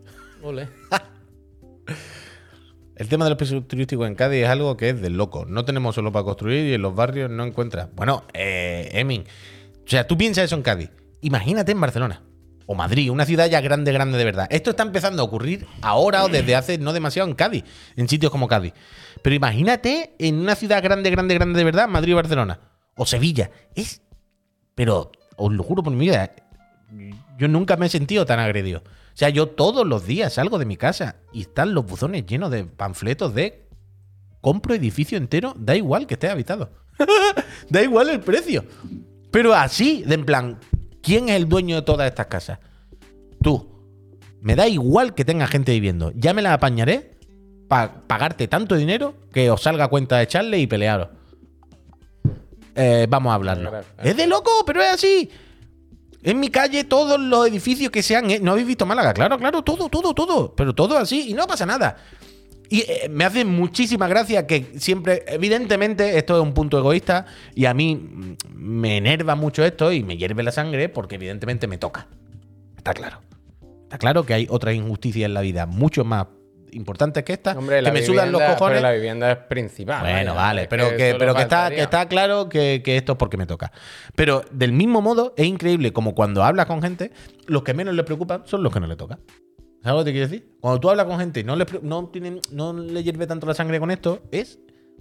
El 2.96 3.08
tema 3.08 3.24
de 3.24 3.30
los 3.30 3.38
pisos 3.38 3.66
turísticos 3.68 4.08
en 4.08 4.16
Cádiz 4.16 4.42
es 4.42 4.48
algo 4.48 4.76
que 4.76 4.90
es 4.90 5.00
del 5.00 5.16
loco. 5.16 5.46
No 5.46 5.64
tenemos 5.64 5.94
solo 5.94 6.10
para 6.10 6.24
construir 6.24 6.66
y 6.66 6.74
en 6.74 6.82
los 6.82 6.94
barrios 6.94 7.30
no 7.30 7.44
encuentras. 7.44 7.88
Bueno, 7.94 8.24
eh, 8.34 8.90
Emin, 8.92 9.22
o 9.22 9.88
sea, 9.88 10.06
tú 10.06 10.18
piensas 10.18 10.44
eso 10.44 10.56
en 10.56 10.62
Cádiz. 10.62 10.90
Imagínate 11.20 11.72
en 11.72 11.80
Barcelona 11.80 12.22
o 12.70 12.74
Madrid, 12.74 13.10
una 13.10 13.24
ciudad 13.24 13.48
ya 13.48 13.62
grande, 13.62 13.92
grande 13.92 14.18
de 14.18 14.24
verdad. 14.26 14.46
Esto 14.50 14.70
está 14.70 14.82
empezando 14.82 15.22
a 15.22 15.24
ocurrir 15.24 15.66
ahora 15.80 16.24
o 16.24 16.28
desde 16.28 16.54
hace 16.54 16.76
no 16.76 16.92
demasiado 16.92 17.26
en 17.26 17.34
Cádiz, 17.34 17.64
en 17.96 18.08
sitios 18.08 18.30
como 18.30 18.46
Cádiz. 18.46 18.74
Pero 19.22 19.34
imagínate 19.34 20.14
en 20.18 20.34
una 20.34 20.54
ciudad 20.54 20.82
grande, 20.82 21.10
grande, 21.10 21.34
grande 21.34 21.58
de 21.58 21.64
verdad, 21.64 21.88
Madrid 21.88 22.12
o 22.12 22.16
Barcelona. 22.16 22.60
O 22.94 23.06
Sevilla. 23.06 23.50
Es. 23.74 24.02
Pero, 24.74 25.12
os 25.36 25.50
lo 25.50 25.62
juro 25.62 25.82
por 25.82 25.94
mi 25.94 26.00
vida, 26.00 26.30
yo 27.38 27.48
nunca 27.48 27.76
me 27.76 27.86
he 27.86 27.88
sentido 27.88 28.26
tan 28.26 28.38
agredido. 28.38 28.82
O 29.18 29.20
sea, 29.20 29.30
yo 29.30 29.48
todos 29.48 29.84
los 29.84 30.06
días 30.06 30.34
salgo 30.34 30.60
de 30.60 30.64
mi 30.64 30.76
casa 30.76 31.16
y 31.32 31.40
están 31.40 31.74
los 31.74 31.84
buzones 31.84 32.24
llenos 32.24 32.52
de 32.52 32.62
panfletos 32.62 33.34
de 33.34 33.66
compro 34.40 34.76
edificio 34.76 35.18
entero, 35.18 35.54
da 35.58 35.74
igual 35.74 36.06
que 36.06 36.14
esté 36.14 36.28
habitado. 36.28 36.70
da 37.68 37.82
igual 37.82 38.10
el 38.10 38.20
precio. 38.20 38.64
Pero 39.32 39.54
así, 39.54 40.04
de 40.06 40.14
en 40.14 40.24
plan, 40.24 40.60
¿quién 41.02 41.28
es 41.30 41.34
el 41.34 41.48
dueño 41.48 41.74
de 41.74 41.82
todas 41.82 42.08
estas 42.08 42.28
casas? 42.28 42.60
Tú. 43.42 43.68
Me 44.40 44.54
da 44.54 44.68
igual 44.68 45.16
que 45.16 45.24
tenga 45.24 45.48
gente 45.48 45.72
viviendo. 45.72 46.12
Ya 46.14 46.32
me 46.32 46.40
la 46.40 46.52
apañaré 46.54 47.18
para 47.66 48.02
pagarte 48.06 48.46
tanto 48.46 48.76
dinero 48.76 49.16
que 49.32 49.50
os 49.50 49.60
salga 49.60 49.88
cuenta 49.88 50.18
de 50.18 50.22
echarle 50.22 50.60
y 50.60 50.68
pelearos. 50.68 51.08
Eh, 52.76 53.08
vamos 53.10 53.32
a 53.32 53.34
hablarlo. 53.34 53.72
Es 54.00 54.16
de 54.16 54.28
loco, 54.28 54.62
pero 54.64 54.80
es 54.80 54.94
así. 54.94 55.28
En 56.22 56.40
mi 56.40 56.48
calle, 56.48 56.84
todos 56.84 57.20
los 57.20 57.46
edificios 57.46 57.90
que 57.90 58.02
sean. 58.02 58.26
¿No 58.42 58.52
habéis 58.52 58.66
visto 58.66 58.86
Málaga? 58.86 59.14
Claro, 59.14 59.38
claro, 59.38 59.62
todo, 59.62 59.88
todo, 59.88 60.14
todo. 60.14 60.54
Pero 60.54 60.74
todo 60.74 60.98
así 60.98 61.30
y 61.30 61.34
no 61.34 61.46
pasa 61.46 61.64
nada. 61.64 61.96
Y 62.70 62.80
eh, 62.80 63.08
me 63.08 63.24
hace 63.24 63.44
muchísima 63.44 64.08
gracia 64.08 64.46
que 64.46 64.72
siempre, 64.78 65.24
evidentemente, 65.26 66.18
esto 66.18 66.36
es 66.36 66.42
un 66.42 66.52
punto 66.52 66.78
egoísta 66.78 67.26
y 67.54 67.64
a 67.64 67.72
mí 67.72 67.96
mm, 67.96 68.36
me 68.54 68.96
enerva 68.98 69.36
mucho 69.36 69.64
esto 69.64 69.92
y 69.92 70.02
me 70.02 70.16
hierve 70.16 70.42
la 70.42 70.52
sangre 70.52 70.88
porque 70.88 71.14
evidentemente 71.14 71.66
me 71.66 71.78
toca. 71.78 72.08
Está 72.76 72.92
claro. 72.92 73.20
Está 73.84 73.96
claro 73.96 74.26
que 74.26 74.34
hay 74.34 74.46
otras 74.50 74.74
injusticias 74.74 75.26
en 75.26 75.34
la 75.34 75.40
vida 75.40 75.64
mucho 75.64 76.04
más 76.04 76.26
importantes 76.72 77.24
que 77.24 77.32
esta, 77.32 77.52
Hombre, 77.52 77.82
que 77.82 77.92
me 77.92 78.02
sudan 78.02 78.32
los 78.32 78.40
cojones. 78.40 78.78
pero 78.78 78.80
la 78.80 78.92
vivienda 78.92 79.30
es 79.30 79.38
principal. 79.38 80.00
Bueno, 80.00 80.34
vaya, 80.34 80.46
vale, 80.46 80.66
pero 80.68 80.96
que, 80.96 81.16
pero 81.18 81.34
que, 81.34 81.42
está, 81.42 81.70
que 81.70 81.80
está 81.80 82.06
claro 82.08 82.48
que, 82.48 82.82
que 82.84 82.96
esto 82.96 83.12
es 83.12 83.18
porque 83.18 83.36
me 83.36 83.46
toca. 83.46 83.72
Pero 84.14 84.42
del 84.50 84.72
mismo 84.72 85.02
modo, 85.02 85.34
es 85.36 85.46
increíble 85.46 85.92
como 85.92 86.14
cuando 86.14 86.42
hablas 86.44 86.66
con 86.66 86.82
gente, 86.82 87.12
los 87.46 87.62
que 87.62 87.74
menos 87.74 87.94
le 87.94 88.04
preocupan 88.04 88.42
son 88.46 88.62
los 88.62 88.72
que 88.72 88.80
no 88.80 88.86
le 88.86 88.96
toca. 88.96 89.18
¿Sabes 89.82 90.00
lo 90.00 90.04
que 90.04 90.10
te 90.10 90.12
quiero 90.12 90.28
decir? 90.28 90.56
Cuando 90.60 90.80
tú 90.80 90.90
hablas 90.90 91.06
con 91.06 91.18
gente 91.18 91.40
y 91.40 91.44
no 91.44 91.54
le, 91.54 91.64
no, 91.82 92.08
tienen, 92.08 92.40
no 92.52 92.72
le 92.72 93.02
hierve 93.02 93.26
tanto 93.26 93.46
la 93.46 93.54
sangre 93.54 93.78
con 93.78 93.90
esto, 93.90 94.22
es 94.32 94.58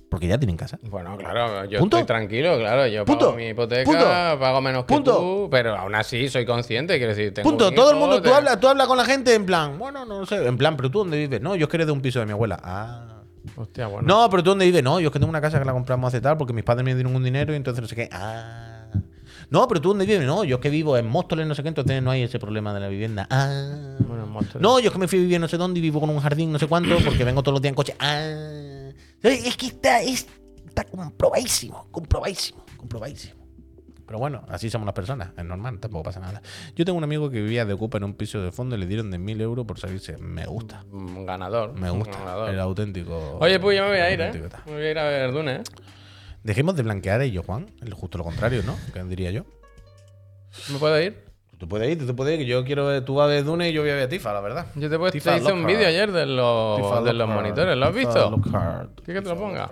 porque 0.09 0.27
ya 0.27 0.37
tienen 0.37 0.55
casa. 0.57 0.79
Bueno, 0.83 1.17
claro, 1.17 1.65
yo 1.65 1.79
¿Punto? 1.79 1.97
estoy 1.97 2.07
tranquilo, 2.07 2.57
claro. 2.57 2.87
Yo 2.87 3.03
¿Punto? 3.05 3.25
pago 3.27 3.37
mi 3.37 3.47
hipoteca, 3.47 3.83
¿Punto? 3.83 4.05
pago 4.39 4.61
menos 4.61 4.85
que 4.85 4.93
¿Punto? 4.93 5.17
tú, 5.17 5.47
pero 5.51 5.75
aún 5.75 5.95
así 5.95 6.29
soy 6.29 6.45
consciente, 6.45 6.97
quiero 6.97 7.13
decir, 7.15 7.33
tengo 7.33 7.49
Punto. 7.49 7.69
un 7.69 7.75
Todo 7.75 7.89
el 7.91 7.97
hijo, 7.97 8.05
mundo, 8.05 8.21
tú 8.21 8.29
te- 8.29 8.35
hablas, 8.35 8.59
tú 8.59 8.67
hablas 8.67 8.87
con 8.87 8.97
la 8.97 9.05
gente 9.05 9.33
en 9.33 9.45
plan, 9.45 9.77
bueno, 9.77 10.05
no 10.05 10.25
sé, 10.25 10.45
en 10.47 10.57
plan, 10.57 10.77
pero 10.77 10.89
tú 10.89 10.99
dónde 10.99 11.17
vives? 11.17 11.41
No, 11.41 11.55
yo 11.55 11.65
es 11.65 11.69
que 11.69 11.77
eres 11.77 11.87
de 11.87 11.93
un 11.93 12.01
piso 12.01 12.19
de 12.19 12.25
mi 12.25 12.31
abuela. 12.31 12.59
Ah. 12.63 13.13
Hostia, 13.55 13.87
bueno. 13.87 14.07
No, 14.07 14.29
pero 14.29 14.43
tú 14.43 14.49
dónde 14.49 14.65
vives? 14.65 14.83
No, 14.83 14.99
yo 14.99 15.07
es 15.07 15.13
que 15.13 15.19
tengo 15.19 15.29
una 15.29 15.41
casa 15.41 15.57
que 15.59 15.65
la 15.65 15.71
compramos 15.73 16.07
hace 16.09 16.19
tal 16.21 16.37
porque 16.37 16.53
mis 16.53 16.63
padres 16.63 16.83
me 16.83 16.93
dieron 16.93 17.15
un 17.15 17.23
dinero 17.23 17.53
y 17.53 17.55
entonces 17.55 17.81
no 17.81 17.87
sé 17.87 17.95
qué. 17.95 18.09
Ah. 18.11 18.63
No, 19.49 19.65
pero 19.69 19.79
tú 19.79 19.89
dónde 19.89 20.05
vives? 20.05 20.25
No, 20.25 20.43
yo 20.43 20.57
es 20.57 20.61
que 20.61 20.69
vivo 20.69 20.97
en 20.97 21.07
Móstoles, 21.07 21.47
no 21.47 21.55
sé 21.55 21.63
qué, 21.63 21.69
entonces 21.69 22.03
no 22.03 22.11
hay 22.11 22.23
ese 22.23 22.37
problema 22.39 22.73
de 22.73 22.79
la 22.81 22.87
vivienda. 22.89 23.25
Ah. 23.29 23.95
Bueno, 23.99 24.23
en 24.25 24.29
Móstoles. 24.29 24.61
No, 24.61 24.79
yo 24.79 24.87
es 24.87 24.91
que 24.93 24.99
me 24.99 25.07
fui 25.07 25.19
a 25.19 25.21
vivir 25.21 25.39
no 25.39 25.47
sé 25.47 25.55
dónde 25.57 25.79
y 25.79 25.81
vivo 25.81 25.99
con 26.01 26.09
un 26.09 26.19
jardín 26.19 26.51
no 26.51 26.59
sé 26.59 26.67
cuánto 26.67 26.97
porque 27.05 27.23
vengo 27.23 27.41
todos 27.41 27.53
los 27.53 27.61
días 27.61 27.71
en 27.71 27.75
coche. 27.75 27.95
Ah. 27.99 28.76
Es 29.23 29.57
que 29.57 29.67
está, 29.67 30.01
es- 30.01 30.27
está 30.67 30.83
comprobadísimo, 30.83 31.87
comprobadísimo, 31.91 32.65
comprobadísimo. 32.77 33.35
Pero 34.05 34.19
bueno, 34.19 34.45
así 34.47 34.69
somos 34.69 34.85
las 34.85 34.95
personas, 34.95 35.31
es 35.37 35.43
normal, 35.43 35.79
tampoco 35.81 36.03
pasa 36.03 36.21
nada. 36.21 36.41
Yo 36.75 36.85
tengo 36.85 36.97
un 36.97 37.03
amigo 37.03 37.29
que 37.29 37.41
vivía 37.41 37.65
de 37.65 37.73
ocupa 37.73 37.97
en 37.97 38.05
un 38.05 38.13
piso 38.13 38.41
de 38.41 38.53
fondo 38.53 38.77
y 38.77 38.79
le 38.79 38.85
dieron 38.85 39.11
de 39.11 39.17
mil 39.17 39.41
euros 39.41 39.65
por 39.65 39.77
salirse. 39.79 40.17
Me 40.17 40.45
gusta, 40.45 40.85
Un 40.91 41.25
ganador. 41.25 41.73
me 41.73 41.89
gusta. 41.89 42.17
ganador. 42.17 42.49
El 42.51 42.59
auténtico. 42.61 43.37
Oye, 43.41 43.59
pues 43.59 43.75
yo 43.77 43.83
me 43.83 43.89
voy 43.89 43.97
a 43.99 44.11
ir, 44.13 44.21
¿eh? 44.21 44.31
tal. 44.49 44.61
Me 44.67 44.71
voy 44.73 44.81
a 44.83 44.91
ir 44.91 44.97
a 44.99 45.03
ver 45.03 45.31
Dune, 45.33 45.55
¿eh? 45.57 45.63
Dejemos 46.43 46.77
de 46.77 46.83
blanquear 46.83 47.19
a 47.19 47.25
ellos, 47.25 47.45
Juan. 47.45 47.69
Justo 47.91 48.17
lo 48.17 48.23
contrario, 48.23 48.63
¿no? 48.63 48.77
¿Qué 48.93 49.03
diría 49.03 49.31
yo? 49.31 49.43
¿Me 50.71 50.77
puedo 50.79 51.01
ir? 51.01 51.26
Tú 51.57 51.65
te 51.65 51.69
puedes 51.69 51.89
ir, 51.91 51.97
tú 51.97 52.05
te 52.05 52.13
puedes 52.13 52.39
ir, 52.39 52.45
yo 52.45 52.63
quiero 52.63 52.85
ver, 52.85 53.03
tú 53.03 53.15
vas 53.15 53.25
a 53.25 53.27
ver 53.29 53.43
Dune 53.43 53.69
y 53.69 53.73
yo 53.73 53.81
voy 53.81 53.89
a 53.89 53.95
ver 53.95 54.07
Tifa, 54.09 54.31
la 54.31 54.41
verdad. 54.41 54.67
Yo 54.75 54.89
te, 54.89 54.97
puesto- 54.99 55.13
Tifa 55.13 55.31
te 55.35 55.37
hice 55.41 55.51
un 55.53 55.65
vídeo 55.65 55.87
ayer 55.87 56.11
de 56.11 56.25
los, 56.27 56.77
Tifa 56.77 57.01
de 57.01 57.13
los 57.13 57.27
Lockhart. 57.27 57.41
monitores, 57.41 57.77
¿lo 57.77 57.85
has 57.87 57.95
Tifa 57.95 58.09
visto? 58.13 58.29
Lockhart. 58.29 59.01
¿Quieres 59.03 59.23
que 59.23 59.29
te 59.29 59.33
lo 59.35 59.39
ponga? 59.41 59.69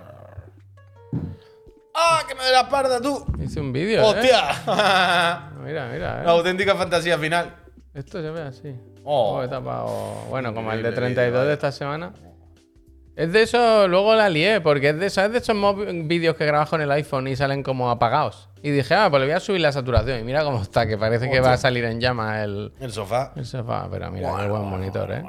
¡Ah, 1.94 2.22
que 2.28 2.34
me 2.34 2.42
dé 2.44 2.52
la 2.52 2.60
espalda 2.62 3.00
tú! 3.00 3.24
Hice 3.42 3.60
un 3.60 3.72
vídeo, 3.72 4.00
¿eh? 4.00 4.04
¡Hostia! 4.04 4.42
Mira, 5.64 5.88
mira, 5.92 6.22
La 6.22 6.30
¿eh? 6.32 6.36
auténtica 6.36 6.74
fantasía 6.74 7.18
final. 7.18 7.54
Esto 7.94 8.20
se 8.20 8.30
ve 8.30 8.42
así. 8.42 8.74
Oh. 9.04 9.38
Oh, 9.42 9.48
tapado- 9.48 10.26
Bueno, 10.28 10.52
como 10.54 10.70
el 10.72 10.82
de 10.82 10.88
Increíble 10.90 11.14
32 11.14 11.32
vídeo, 11.32 11.46
de 11.48 11.52
esta 11.54 11.72
semana. 11.72 12.12
Es 13.16 13.32
de 13.32 13.42
eso, 13.42 13.88
luego 13.88 14.14
la 14.14 14.28
lié, 14.28 14.60
porque 14.60 14.90
es 14.90 14.98
de, 14.98 15.08
¿sabes 15.08 15.32
de 15.32 15.38
esos 15.38 15.56
vídeos 16.06 16.36
que 16.36 16.44
grabas 16.44 16.68
con 16.68 16.82
el 16.82 16.90
iPhone 16.90 17.26
y 17.28 17.34
salen 17.36 17.62
como 17.62 17.90
apagados? 17.90 18.50
Y 18.66 18.70
dije, 18.72 18.94
ah, 18.94 19.08
pues 19.08 19.20
le 19.20 19.26
voy 19.28 19.36
a 19.36 19.38
subir 19.38 19.60
la 19.60 19.70
saturación. 19.70 20.18
Y 20.18 20.24
mira 20.24 20.42
cómo 20.42 20.60
está, 20.60 20.88
que 20.88 20.98
parece 20.98 21.30
que 21.30 21.38
va 21.38 21.52
a 21.52 21.56
salir 21.56 21.84
en 21.84 22.00
llama 22.00 22.42
el, 22.42 22.72
El 22.80 22.90
sofá. 22.90 23.32
el 23.36 23.46
sofá. 23.46 23.86
Pero 23.88 24.10
mira, 24.10 24.26
qué 24.28 24.34
Bueno, 24.34 24.48
buen 24.58 24.64
monitor, 24.68 25.12
¿eh? 25.12 25.22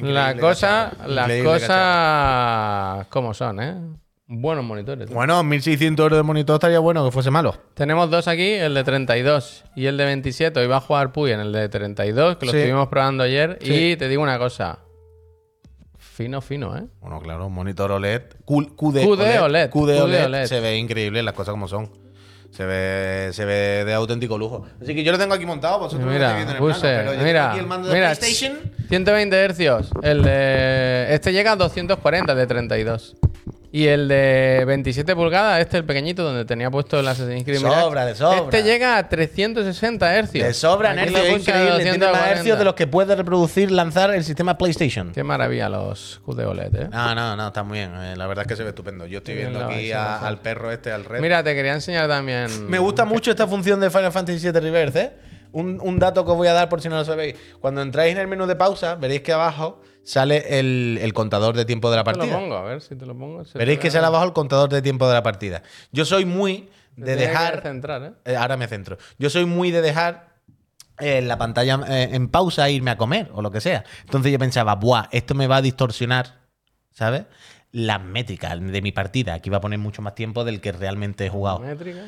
La 0.00 0.34
cosa, 0.38 0.90
las 1.06 1.30
cosas 1.42 3.06
como 3.08 3.34
son, 3.34 3.60
¿eh? 3.60 3.74
Buenos 4.28 4.64
monitores. 4.64 5.10
¿eh? 5.10 5.12
Bueno, 5.14 5.42
1600 5.44 6.04
euros 6.04 6.16
de 6.16 6.22
monitor 6.22 6.54
estaría 6.54 6.78
bueno 6.78 7.04
que 7.04 7.10
fuese 7.10 7.30
malo. 7.30 7.54
Tenemos 7.74 8.08
dos 8.10 8.28
aquí, 8.28 8.52
el 8.54 8.72
de 8.72 8.82
32 8.82 9.64
y 9.76 9.84
el 9.84 9.98
de 9.98 10.06
27. 10.06 10.58
Hoy 10.58 10.66
va 10.66 10.78
a 10.78 10.80
jugar 10.80 11.12
Puy 11.12 11.32
en 11.32 11.40
el 11.40 11.52
de 11.52 11.68
32, 11.68 12.36
que 12.38 12.46
lo 12.46 12.52
Sí. 12.52 12.58
estuvimos 12.58 12.88
probando 12.88 13.24
ayer. 13.24 13.58
Sí. 13.60 13.90
Y 13.92 13.96
te 13.98 14.08
digo 14.08 14.22
una 14.22 14.38
cosa. 14.38 14.78
Fino, 15.98 16.40
fino, 16.40 16.76
¿eh? 16.78 16.84
Bueno, 17.00 17.20
claro, 17.20 17.46
un 17.48 17.52
monitor 17.52 17.92
OLED. 17.92 18.22
QD, 18.46 18.74
QD 18.76 19.42
OLED, 19.42 19.68
QD 19.68 19.72
QD 19.72 20.00
OLED. 20.02 20.24
OLED. 20.24 20.46
Se 20.46 20.60
ve 20.60 20.78
increíble 20.78 21.22
las 21.22 21.34
cosas 21.34 21.52
como 21.52 21.68
son. 21.68 21.90
Se 22.54 22.64
ve, 22.64 23.30
se 23.32 23.44
ve 23.44 23.84
de 23.84 23.94
auténtico 23.94 24.38
lujo. 24.38 24.64
Así 24.80 24.94
que 24.94 25.02
yo 25.02 25.10
lo 25.10 25.18
tengo 25.18 25.34
aquí 25.34 25.44
montado, 25.44 25.80
vosotros 25.80 26.06
lo 26.06 26.12
Mira, 26.12 26.28
estáis 26.28 26.36
viendo 26.36 26.52
en 26.52 26.56
el 26.56 26.62
puse, 26.62 26.80
plano, 26.80 26.96
pero 26.98 27.04
yo 27.04 27.10
tengo 27.10 27.24
mira, 27.24 27.50
aquí 27.50 27.58
el 27.58 27.66
mando 27.66 27.88
de 27.88 27.94
mira, 27.94 28.14
PlayStation. 28.14 28.58
120 28.88 29.36
hercios. 29.36 29.90
El 30.02 30.22
de. 30.22 31.06
Este 31.10 31.32
llega 31.32 31.50
a 31.50 31.56
240 31.56 32.32
de 32.32 32.46
32. 32.46 33.16
Y 33.74 33.88
el 33.88 34.06
de 34.06 34.62
27 34.68 35.16
pulgadas, 35.16 35.58
este 35.58 35.78
el 35.78 35.84
pequeñito 35.84 36.22
donde 36.22 36.44
tenía 36.44 36.70
puesto 36.70 37.00
el 37.00 37.08
Assassin's 37.08 37.42
Creed 37.42 37.58
Mirage, 37.58 37.80
sobra, 37.82 38.06
de 38.06 38.14
sobra. 38.14 38.38
Este 38.44 38.62
llega 38.62 38.96
a 38.98 39.08
360 39.08 40.14
hercios. 40.14 40.46
De 40.46 40.54
sobra 40.54 40.92
Aquí 40.92 41.00
hercios, 41.00 41.20
es 41.24 41.40
increíble. 41.40 41.82
Tiene 41.82 41.98
más 41.98 42.12
240. 42.12 42.30
hercios 42.30 42.58
de 42.60 42.64
los 42.66 42.74
que 42.74 42.86
puede 42.86 43.16
reproducir, 43.16 43.72
lanzar 43.72 44.14
el 44.14 44.22
sistema 44.22 44.56
PlayStation. 44.56 45.10
Qué 45.10 45.24
maravilla 45.24 45.68
los 45.68 46.20
QD 46.24 46.46
OLED, 46.46 46.74
¿eh? 46.76 46.88
No, 46.92 47.16
no, 47.16 47.34
no, 47.34 47.48
está 47.48 47.64
muy 47.64 47.78
bien. 47.78 47.90
Eh, 47.96 48.14
La 48.16 48.28
verdad 48.28 48.44
es 48.44 48.48
que 48.48 48.54
se 48.54 48.62
ve 48.62 48.68
estupendo. 48.68 49.06
Yo 49.06 49.18
estoy 49.18 49.34
viendo 49.34 49.64
aquí 49.64 49.90
a 49.90 50.24
al 50.24 50.38
perro 50.38 50.70
este, 50.70 50.92
al 50.92 51.04
red. 51.04 51.20
Mira, 51.20 51.42
te 51.42 51.52
quería 51.56 51.72
enseñar 51.74 52.06
también. 52.06 52.70
Me 52.70 52.78
gusta 52.78 53.04
mucho 53.04 53.32
esta 53.32 53.48
función 53.48 53.80
de 53.80 53.90
Final 53.90 54.12
Fantasy 54.12 54.38
VII 54.38 54.60
Reverse, 54.60 55.00
¿eh? 55.00 55.12
Un, 55.50 55.80
un 55.82 55.98
dato 55.98 56.24
que 56.24 56.30
os 56.30 56.36
voy 56.36 56.46
a 56.46 56.52
dar 56.52 56.68
por 56.68 56.80
si 56.80 56.88
no 56.88 56.94
lo 56.94 57.04
sabéis. 57.04 57.34
Cuando 57.60 57.82
entráis 57.82 58.12
en 58.12 58.20
el 58.20 58.28
menú 58.28 58.46
de 58.46 58.54
pausa, 58.54 58.94
veréis 58.94 59.22
que 59.22 59.32
abajo 59.32 59.80
sale 60.04 60.58
el, 60.60 60.98
el 61.02 61.12
contador 61.12 61.56
de 61.56 61.64
tiempo 61.64 61.90
de 61.90 61.96
la 61.96 62.04
Te 62.04 62.12
lo 62.12 62.18
partida. 62.18 62.38
pongo, 62.38 62.56
a 62.56 62.62
ver 62.62 62.80
si 62.80 62.94
te 62.96 63.06
lo 63.06 63.16
pongo. 63.16 63.44
se 63.44 63.58
Veréis 63.58 63.78
que 63.78 63.90
sale 63.90 64.06
abajo 64.06 64.24
el 64.24 64.32
contador 64.32 64.68
de 64.70 64.82
tiempo 64.82 65.08
de 65.08 65.14
la 65.14 65.22
partida. 65.22 65.62
Yo 65.92 66.04
soy 66.04 66.24
muy 66.24 66.68
de 66.96 67.16
dejar. 67.16 67.60
centrar, 67.62 68.02
¿eh? 68.02 68.12
Eh, 68.32 68.36
ahora 68.36 68.56
me 68.56 68.66
centro. 68.68 68.98
Yo 69.18 69.30
soy 69.30 69.44
muy 69.46 69.70
de 69.70 69.82
dejar 69.82 70.34
eh, 71.00 71.22
la 71.22 71.36
pantalla 71.38 71.80
eh, 71.88 72.10
en 72.12 72.28
pausa 72.28 72.68
e 72.68 72.72
irme 72.72 72.90
a 72.92 72.96
comer 72.96 73.30
o 73.34 73.42
lo 73.42 73.50
que 73.50 73.60
sea. 73.60 73.82
Entonces 74.04 74.30
yo 74.30 74.38
pensaba, 74.38 74.74
buah, 74.76 75.08
esto 75.10 75.34
me 75.34 75.46
va 75.48 75.56
a 75.56 75.62
distorsionar, 75.62 76.40
¿sabes? 76.92 77.24
Las 77.72 78.00
métricas 78.00 78.60
de 78.60 78.80
mi 78.82 78.92
partida. 78.92 79.34
Aquí 79.34 79.50
va 79.50 79.56
a 79.56 79.60
poner 79.60 79.80
mucho 79.80 80.02
más 80.02 80.14
tiempo 80.14 80.44
del 80.44 80.60
que 80.60 80.70
realmente 80.70 81.26
he 81.26 81.28
jugado. 81.28 81.58
Métrica. 81.60 82.00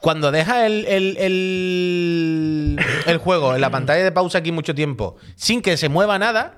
Cuando 0.00 0.30
deja 0.30 0.64
el, 0.66 0.86
el, 0.86 1.16
el- 1.18 2.78
el 3.06 3.18
juego 3.18 3.54
en 3.54 3.60
la 3.60 3.70
pantalla 3.70 4.02
de 4.04 4.12
pausa 4.12 4.38
aquí 4.38 4.52
mucho 4.52 4.74
tiempo, 4.74 5.16
sin 5.34 5.60
que 5.62 5.76
se 5.76 5.88
mueva 5.88 6.18
nada, 6.18 6.54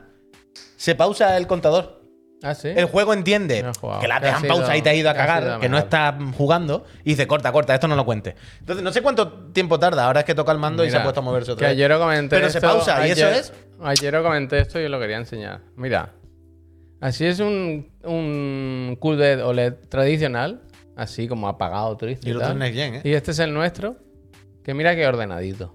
se 0.82 0.94
pausa 0.96 1.36
el 1.36 1.46
contador. 1.46 2.00
Ah, 2.44 2.56
sí. 2.56 2.66
El 2.74 2.86
juego 2.86 3.14
entiende 3.14 3.62
No 3.62 3.70
que 4.00 4.08
la 4.08 4.16
ha 4.16 4.20
dejan 4.20 4.40
sido- 4.42 4.54
pausa 4.56 4.76
y 4.76 4.82
te 4.82 4.90
has 4.90 4.96
ido 4.96 5.08
a 5.08 5.12
ha 5.12 5.14
cagar, 5.14 5.60
que 5.60 5.68
no 5.68 5.78
estás 5.78 6.12
jugando, 6.36 6.84
y 7.04 7.10
dice, 7.10 7.28
corta, 7.28 7.52
corta, 7.52 7.72
esto 7.72 7.86
no 7.86 7.94
lo 7.94 8.04
cuentes. 8.04 8.34
Entonces, 8.58 8.82
no 8.82 8.90
sé 8.90 9.00
cuánto 9.00 9.30
tiempo 9.52 9.78
tarda. 9.78 10.06
Ahora 10.06 10.20
es 10.20 10.26
que 10.26 10.34
toca 10.34 10.50
el 10.50 10.58
mando 10.58 10.84
y 10.84 10.90
se 10.90 10.96
ha 10.96 11.04
puesto 11.04 11.20
a 11.20 11.22
moverse 11.22 11.50
Que 11.50 11.52
otra 11.52 11.68
vez. 11.68 11.76
ayer 11.76 11.96
comenté 11.98 12.34
Pero 12.36 12.50
se 12.50 12.58
esto, 12.58 12.66
pausa, 12.68 13.06
y 13.06 13.12
eso 13.12 13.28
es. 13.28 13.52
Ayer 13.80 14.20
comenté 14.22 14.58
esto 14.58 14.80
y 14.80 14.84
os 14.86 14.90
lo 14.90 14.98
quería 14.98 15.18
enseñar. 15.18 15.60
Mira. 15.76 16.14
Así 17.00 17.26
es 17.26 17.38
un, 17.38 17.92
un 18.02 18.96
QLED 19.00 19.44
OLED 19.46 19.74
tradicional. 19.88 20.62
Así 20.96 21.28
como 21.28 21.46
apagado, 21.48 21.96
triste. 21.96 22.28
Y 22.28 22.32
otro 22.32 22.48
tal. 22.48 22.58
Next 22.58 22.74
Gen, 22.76 22.94
¿eh? 22.96 23.00
Y 23.04 23.12
este 23.12 23.30
es 23.30 23.38
el 23.38 23.54
nuestro. 23.54 23.96
Que 24.64 24.74
mira 24.74 24.94
que 24.96 25.06
ordenadito. 25.06 25.74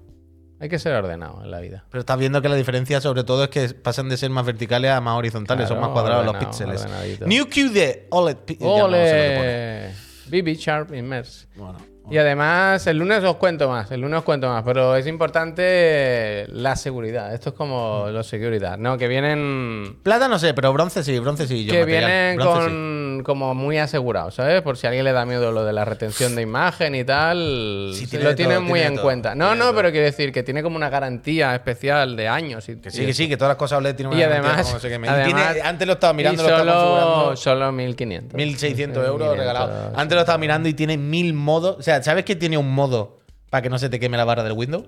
Hay 0.60 0.70
que 0.70 0.80
ser 0.80 0.94
ordenado 0.94 1.44
en 1.44 1.52
la 1.52 1.60
vida. 1.60 1.86
Pero 1.92 2.00
estás 2.00 2.18
viendo 2.18 2.42
que 2.42 2.50
la 2.50 2.56
diferencia, 2.56 3.00
sobre 3.00 3.24
todo, 3.24 3.44
es 3.44 3.50
que 3.50 3.70
pasan 3.70 4.10
de 4.10 4.18
ser 4.18 4.32
más 4.32 4.46
verticales 4.46 4.92
a 4.92 5.02
más 5.02 5.18
horizontales, 5.18 5.68
son 5.68 5.80
más 5.80 5.90
cuadrados 5.90 6.26
los 6.26 6.38
píxeles. 6.38 6.86
New 7.26 7.46
QD 7.46 8.08
OLED. 8.10 8.38
ya 8.48 9.92
no. 9.92 10.08
BB 10.30 10.56
Sharp 10.56 10.94
Immerse. 10.94 11.48
Bueno, 11.56 11.78
Y 12.10 12.18
además, 12.18 12.86
el 12.88 12.98
lunes 12.98 13.24
os 13.24 13.36
cuento 13.36 13.70
más, 13.70 13.92
el 13.92 14.02
lunes 14.02 14.20
os 14.20 14.24
cuento 14.24 14.48
más, 14.50 14.64
pero 14.64 14.96
es 14.96 15.06
importante 15.08 16.46
la 16.50 16.76
seguridad. 16.76 17.34
Esto 17.34 17.50
es 17.50 17.56
como 17.56 18.08
los 18.12 18.28
seguridad, 18.28 18.78
¿no? 18.78 18.98
Que 18.98 19.08
vienen 19.08 19.98
Plata 20.04 20.28
no 20.28 20.40
sé, 20.40 20.54
pero 20.54 20.72
bronce 20.74 21.04
sí, 21.04 21.20
bronce 21.20 21.48
sí. 21.48 21.66
yo 21.66 21.74
que 21.74 21.80
material. 21.80 22.06
vienen 22.06 22.36
Bronce 22.38 22.62
sí. 22.62 22.68
con 22.68 22.98
como 23.24 23.56
muy 23.56 23.78
asegurados, 23.78 24.36
¿sabes? 24.36 24.62
Por 24.62 24.78
si 24.78 24.86
a 24.86 24.90
alguien 24.90 25.04
le 25.04 25.12
da 25.12 25.26
miedo 25.26 25.52
lo 25.52 25.66
de 25.66 25.74
la 25.74 25.84
retención 25.86 26.36
de 26.36 26.44
imagen 26.44 26.94
y 26.96 27.04
tal, 27.04 27.92
Sí, 27.94 28.08
tiene 28.08 28.26
lo 28.26 28.36
tienen 28.36 28.58
todo, 28.58 28.64
muy 28.66 28.74
tiene 28.80 28.88
en 28.88 28.96
todo, 28.96 29.04
cuenta. 29.04 29.36
No, 29.36 29.56
no, 29.56 29.66
todo. 29.66 29.76
pero 29.76 29.92
quiero 29.92 30.06
decir 30.06 30.32
que 30.32 30.44
tiene 30.44 30.62
como 30.64 30.76
una 30.76 30.90
garantía 30.90 31.56
especial 31.56 32.16
de 32.16 32.28
años. 32.28 32.70
Y, 32.70 32.76
Que 32.78 32.92
sí, 32.92 33.06
que 33.06 33.14
sí, 33.14 33.28
que 33.28 33.36
todas 33.38 33.50
las 33.52 33.58
cosas 33.58 33.80
OLED 33.80 33.96
tienen 33.96 34.14
una 34.14 34.20
Y 34.20 34.24
garantía, 34.24 34.50
además, 34.52 34.66
como 34.66 34.76
no 34.76 34.80
sé 34.80 34.88
qué. 34.90 34.94
Y 34.96 35.08
además- 35.08 35.54
tiene- 35.54 35.68
antes 35.68 35.88
lo 35.88 35.94
estaba 35.94 36.14
mirando, 36.14 36.44
lo 36.44 36.50
estaba 36.50 36.64
solo, 36.72 36.74
configurando. 36.94 37.36
solo 37.38 37.72
1500. 37.72 38.34
1600 38.38 38.98
euros 39.08 39.20
1500, 39.30 39.38
regalados. 39.38 39.94
Antes 39.98 40.16
lo 40.16 40.22
estaba 40.22 40.38
mirando 40.38 40.70
y 40.70 40.74
tiene 40.74 40.98
mil 40.98 41.34
modos. 41.34 41.78
O 41.80 41.82
sea, 41.82 41.97
¿sabes 42.04 42.26
que 42.26 42.36
tiene 42.36 42.58
un 42.58 42.74
modo 42.74 43.20
para 43.50 43.62
que 43.62 43.70
no 43.70 43.78
se 43.80 43.90
te 43.90 44.00
queme 44.00 44.18
la 44.18 44.26
barra 44.26 44.44
del 44.44 44.54
Windows? 44.54 44.86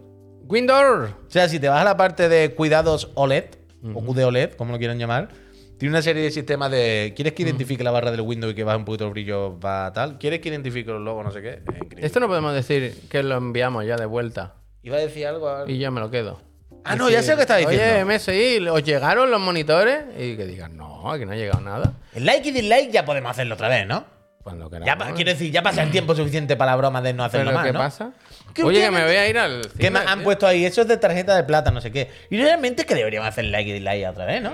Windows. 0.48 1.10
O 1.28 1.30
sea, 1.32 1.48
si 1.50 1.60
te 1.60 1.70
vas 1.70 1.82
a 1.82 1.84
la 1.84 1.98
parte 1.98 2.28
de 2.30 2.54
cuidados 2.56 3.12
OLED, 3.16 3.46
o 3.94 4.02
QD 4.04 4.24
OLED, 4.26 4.54
como 4.56 4.72
lo 4.74 4.78
quieran 4.78 4.98
llamar, 4.98 5.30
tiene 5.78 5.94
una 5.94 6.02
serie 6.02 6.24
de 6.24 6.32
sistemas 6.32 6.70
de. 6.72 7.14
¿Quieres 7.16 7.34
que 7.34 7.44
identifique 7.44 7.84
la 7.84 7.92
barra 7.92 8.12
del 8.12 8.22
Windows 8.22 8.52
y 8.52 8.56
que 8.56 8.64
baje 8.64 8.78
un 8.78 8.84
poquito 8.86 9.06
el 9.06 9.12
brillo 9.12 9.58
para 9.60 9.94
tal? 9.94 10.18
¿Quieres 10.18 10.40
que 10.42 10.50
identifique 10.50 10.90
los 10.92 11.02
logos, 11.02 11.24
no 11.24 11.32
sé 11.32 11.42
qué? 11.42 11.62
Es. 11.98 12.06
Esto 12.06 12.20
no 12.20 12.28
podemos 12.28 12.54
decir 12.54 12.94
que 13.10 13.24
lo 13.24 13.38
enviamos 13.38 13.86
ya 13.86 13.96
de 13.96 14.06
vuelta 14.06 14.56
Iba 14.84 14.98
a 14.98 15.00
decir 15.00 15.26
algo. 15.28 15.48
a- 15.50 15.70
y 15.70 15.78
yo 15.78 15.92
me 15.92 16.02
lo 16.02 16.10
quedo. 16.12 16.42
Ah, 16.84 16.96
no, 16.96 17.10
ya 17.10 17.22
sé 17.22 17.32
lo 17.32 17.38
que 17.38 17.42
estás 17.44 17.60
diciendo. 17.60 17.84
Oye, 17.84 18.06
MSI, 18.06 18.68
¿os 18.70 18.84
llegaron 18.84 19.30
los 19.32 19.40
monitores? 19.40 20.04
Y 20.18 20.36
que 20.38 20.46
digan, 20.46 20.76
no, 20.78 21.12
aquí 21.12 21.26
no 21.26 21.34
ha 21.34 21.36
llegado 21.36 21.62
nada. 21.62 21.94
El 22.14 22.26
like 22.26 22.50
y 22.50 22.52
dislike 22.52 22.90
ya 22.92 23.06
podemos 23.06 23.32
hacerlo 23.32 23.56
otra 23.56 23.68
vez, 23.70 23.86
¿no? 23.86 24.06
Pues 24.44 24.56
lo 24.56 24.70
que 24.70 24.80
Ya, 24.86 24.98
quiero 25.16 25.32
decir, 25.32 25.52
ya 25.52 25.62
pasa 25.62 25.84
el 25.84 25.92
tiempo 25.92 26.16
suficiente 26.16 26.56
para 26.56 26.72
la 26.72 26.78
broma 26.78 27.02
de 27.02 27.14
no 27.14 27.24
hacerlo 27.26 27.48
¿Pero 27.52 27.58
más, 27.58 27.66
qué 27.68 27.74
¿no? 27.74 27.80
pasa? 27.80 28.12
Que 28.54 28.64
Oye, 28.64 28.82
que 28.82 28.92
me 28.92 29.04
voy 29.04 29.16
a 29.16 29.28
ir 29.30 29.38
al 29.38 29.62
¿Qué 29.62 29.70
cine, 29.78 29.90
más 29.92 30.08
han 30.08 30.20
tío. 30.20 30.24
puesto 30.24 30.48
ahí? 30.48 30.66
Eso 30.66 30.82
es 30.82 30.88
de 30.88 30.98
tarjeta 30.98 31.36
de 31.36 31.44
plata, 31.44 31.72
no 31.72 31.82
sé 31.82 31.92
qué. 31.92 32.10
Y 32.30 32.38
realmente 32.38 32.84
es 32.84 32.88
que 32.88 32.96
deberíamos 32.96 33.28
hacer 33.28 33.46
like 33.46 33.70
y 33.70 33.74
dislike 33.74 34.08
otra 34.08 34.26
vez, 34.26 34.42
¿no? 34.42 34.54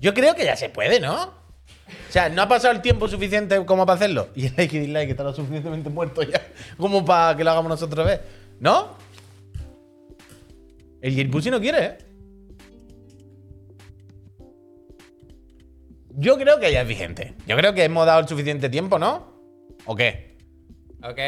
Yo 0.00 0.14
creo 0.14 0.34
que 0.34 0.44
ya 0.44 0.56
se 0.56 0.70
puede, 0.70 0.98
¿no? 0.98 1.24
O 1.24 2.10
sea, 2.12 2.28
no 2.30 2.40
ha 2.42 2.48
pasado 2.48 2.72
el 2.72 2.80
tiempo 2.80 3.06
suficiente 3.06 3.62
como 3.66 3.84
para 3.84 3.96
hacerlo. 3.96 4.28
Y 4.34 4.46
el 4.46 4.54
like 4.56 4.76
y 4.76 4.80
dislike 4.80 5.10
está 5.10 5.24
lo 5.24 5.34
suficientemente 5.34 5.90
muerto 5.90 6.22
ya 6.22 6.40
como 6.78 7.04
para 7.04 7.36
que 7.36 7.44
lo 7.44 7.50
hagamos 7.50 7.68
nosotros 7.68 7.92
otra 8.00 8.04
vez. 8.16 8.20
¿No? 8.60 8.96
El 11.00 11.14
Jailpussy 11.14 11.50
no 11.50 11.60
quiere, 11.60 11.84
¿eh? 11.84 11.98
Yo 16.20 16.36
creo 16.36 16.58
que 16.58 16.72
ya 16.72 16.82
es 16.82 16.88
vigente. 16.88 17.34
Yo 17.46 17.56
creo 17.56 17.74
que 17.74 17.84
hemos 17.84 18.04
dado 18.04 18.20
el 18.20 18.26
suficiente 18.28 18.68
tiempo, 18.68 18.98
¿no? 18.98 19.40
¿O 19.86 19.94
qué? 19.94 20.36
Ok. 21.02 21.18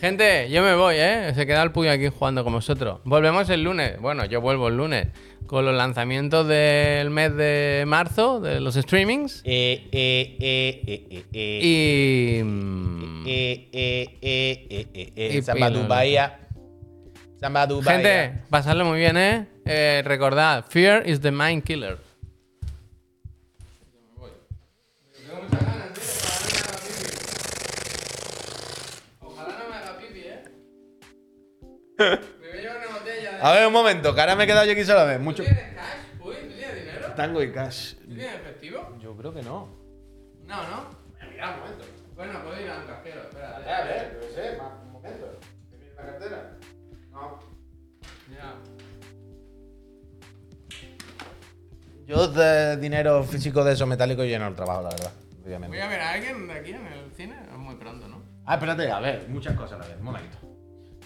Gente, 0.00 0.50
yo 0.50 0.60
me 0.62 0.74
voy, 0.74 0.96
¿eh? 0.98 1.32
Se 1.36 1.46
queda 1.46 1.62
el 1.62 1.70
Puy 1.70 1.86
aquí 1.86 2.08
jugando 2.08 2.42
con 2.42 2.52
vosotros. 2.52 3.00
Volvemos 3.04 3.48
el 3.48 3.62
lunes. 3.62 4.00
Bueno, 4.00 4.24
yo 4.24 4.40
vuelvo 4.40 4.66
el 4.68 4.76
lunes. 4.76 5.06
Con 5.46 5.64
los 5.64 5.74
lanzamientos 5.76 6.48
del 6.48 7.10
mes 7.10 7.36
de 7.36 7.84
marzo, 7.86 8.40
de 8.40 8.60
los 8.60 8.74
streamings. 8.74 9.40
Eh, 9.44 9.86
eh, 9.92 10.36
eh, 10.40 10.82
eh, 10.84 11.06
eh, 11.10 11.24
eh. 11.32 12.40
Y. 12.40 12.42
mm, 12.42 13.24
Eh, 13.26 13.68
eh, 13.72 14.18
eh, 14.20 14.66
eh, 14.68 14.86
eh, 14.94 15.12
eh. 15.14 15.34
Y 15.38 15.42
Samba 15.42 15.70
Dubaya. 15.70 16.40
Samba. 17.38 17.68
Gente, 17.84 18.42
pasadlo 18.50 18.84
muy 18.84 18.98
bien, 18.98 19.16
¿eh? 19.16 19.46
Eh, 19.64 20.02
Recordad, 20.04 20.64
Fear 20.68 21.08
is 21.08 21.20
the 21.20 21.30
mind 21.30 21.62
killer. 21.62 21.98
Me 31.98 32.06
voy 32.06 32.18
a 32.58 32.60
llevar 32.60 32.76
una 32.78 32.98
botella 32.98 33.32
de... 33.32 33.40
A 33.42 33.52
ver, 33.52 33.66
un 33.66 33.72
momento, 33.72 34.14
que 34.14 34.20
ahora 34.20 34.36
me 34.36 34.44
he 34.44 34.46
quedado 34.46 34.66
yo 34.66 34.72
aquí 34.72 34.84
sola 34.84 35.04
vez. 35.04 35.20
Mucho. 35.20 35.42
¿Tienes 35.42 35.74
cash? 35.74 36.20
Uy, 36.20 36.34
¿tú 36.34 36.54
tienes 36.54 36.74
dinero? 36.76 37.12
Tango 37.14 37.42
y 37.42 37.52
cash. 37.52 37.94
¿Tú 37.94 38.06
tienes 38.06 38.34
efectivo? 38.34 38.96
Yo 39.00 39.16
creo 39.16 39.32
que 39.32 39.42
no. 39.42 39.68
No, 40.46 40.62
¿no? 40.68 40.90
Mira, 41.30 41.54
un 41.54 41.60
momento. 41.60 41.84
Bueno, 42.14 42.42
puedo 42.42 42.60
ir 42.60 42.70
a 42.70 42.78
un 42.78 42.86
cajero, 42.86 43.22
espérate. 43.22 43.70
A 43.70 43.84
ver, 43.84 44.20
yo 44.20 44.28
sé, 44.34 44.58
un 44.60 44.92
momento. 44.92 45.40
¿Tienes 45.70 45.96
la 45.96 46.02
cartera? 46.02 46.58
No. 47.10 47.38
Mira. 48.28 48.54
Yo 52.06 52.28
de 52.28 52.76
dinero 52.76 53.24
físico 53.24 53.64
de 53.64 53.72
esos 53.72 53.88
metálicos 53.88 54.26
yo 54.26 54.38
no 54.38 54.50
lo 54.50 54.56
trabajo, 54.56 54.82
la 54.82 54.90
verdad. 54.90 55.12
Obviamente. 55.44 55.76
Voy 55.76 55.86
a 55.86 55.88
ver 55.88 56.00
a 56.00 56.10
alguien 56.12 56.46
de 56.46 56.52
aquí 56.54 56.70
en 56.70 56.86
el 56.86 57.12
cine. 57.12 57.36
Es 57.50 57.56
muy 57.56 57.76
pronto, 57.76 58.08
¿no? 58.08 58.22
Ah, 58.44 58.54
espérate, 58.54 58.90
a 58.90 59.00
ver, 59.00 59.26
muchas 59.28 59.54
cosas 59.56 59.74
a 59.74 59.78
la 59.78 59.86
vez. 59.86 59.96
Un 59.98 60.04
momentito. 60.04 60.53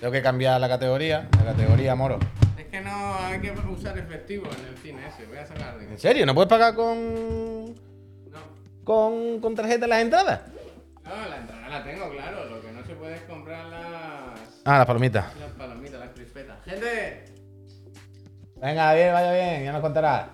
Tengo 0.00 0.12
que 0.12 0.22
cambiar 0.22 0.60
la 0.60 0.68
categoría. 0.68 1.28
La 1.38 1.52
categoría 1.52 1.94
moro. 1.94 2.18
Es 2.56 2.66
que 2.66 2.80
no 2.80 3.14
hay 3.18 3.40
que 3.40 3.50
usar 3.52 3.98
efectivo 3.98 4.46
en 4.58 4.66
el 4.66 4.76
cine 4.78 5.08
ese. 5.08 5.26
Voy 5.26 5.38
a 5.38 5.46
sacar 5.46 5.74
dinero. 5.74 5.92
¿En 5.92 5.98
serio? 5.98 6.26
¿No 6.26 6.34
puedes 6.34 6.48
pagar 6.48 6.74
con. 6.74 7.64
No. 7.74 8.38
con, 8.84 9.40
con 9.40 9.54
tarjeta 9.54 9.86
las 9.86 10.00
entradas? 10.02 10.40
No, 11.04 11.28
la 11.28 11.36
entrada 11.38 11.68
la 11.68 11.84
tengo, 11.84 12.10
claro. 12.10 12.44
Lo 12.44 12.60
que 12.60 12.70
no 12.72 12.84
se 12.84 12.94
puede 12.94 13.14
es 13.16 13.22
comprar 13.22 13.66
las, 13.66 14.60
Ah, 14.64 14.78
las 14.78 14.86
palomitas. 14.86 15.24
las 15.40 15.50
palomitas, 15.52 15.98
las 15.98 16.10
crispetas. 16.10 16.58
¡Gente! 16.64 17.24
Venga, 18.60 18.92
bien, 18.94 19.12
vaya 19.12 19.32
bien, 19.32 19.64
ya 19.64 19.72
nos 19.72 19.80
contarás. 19.80 20.26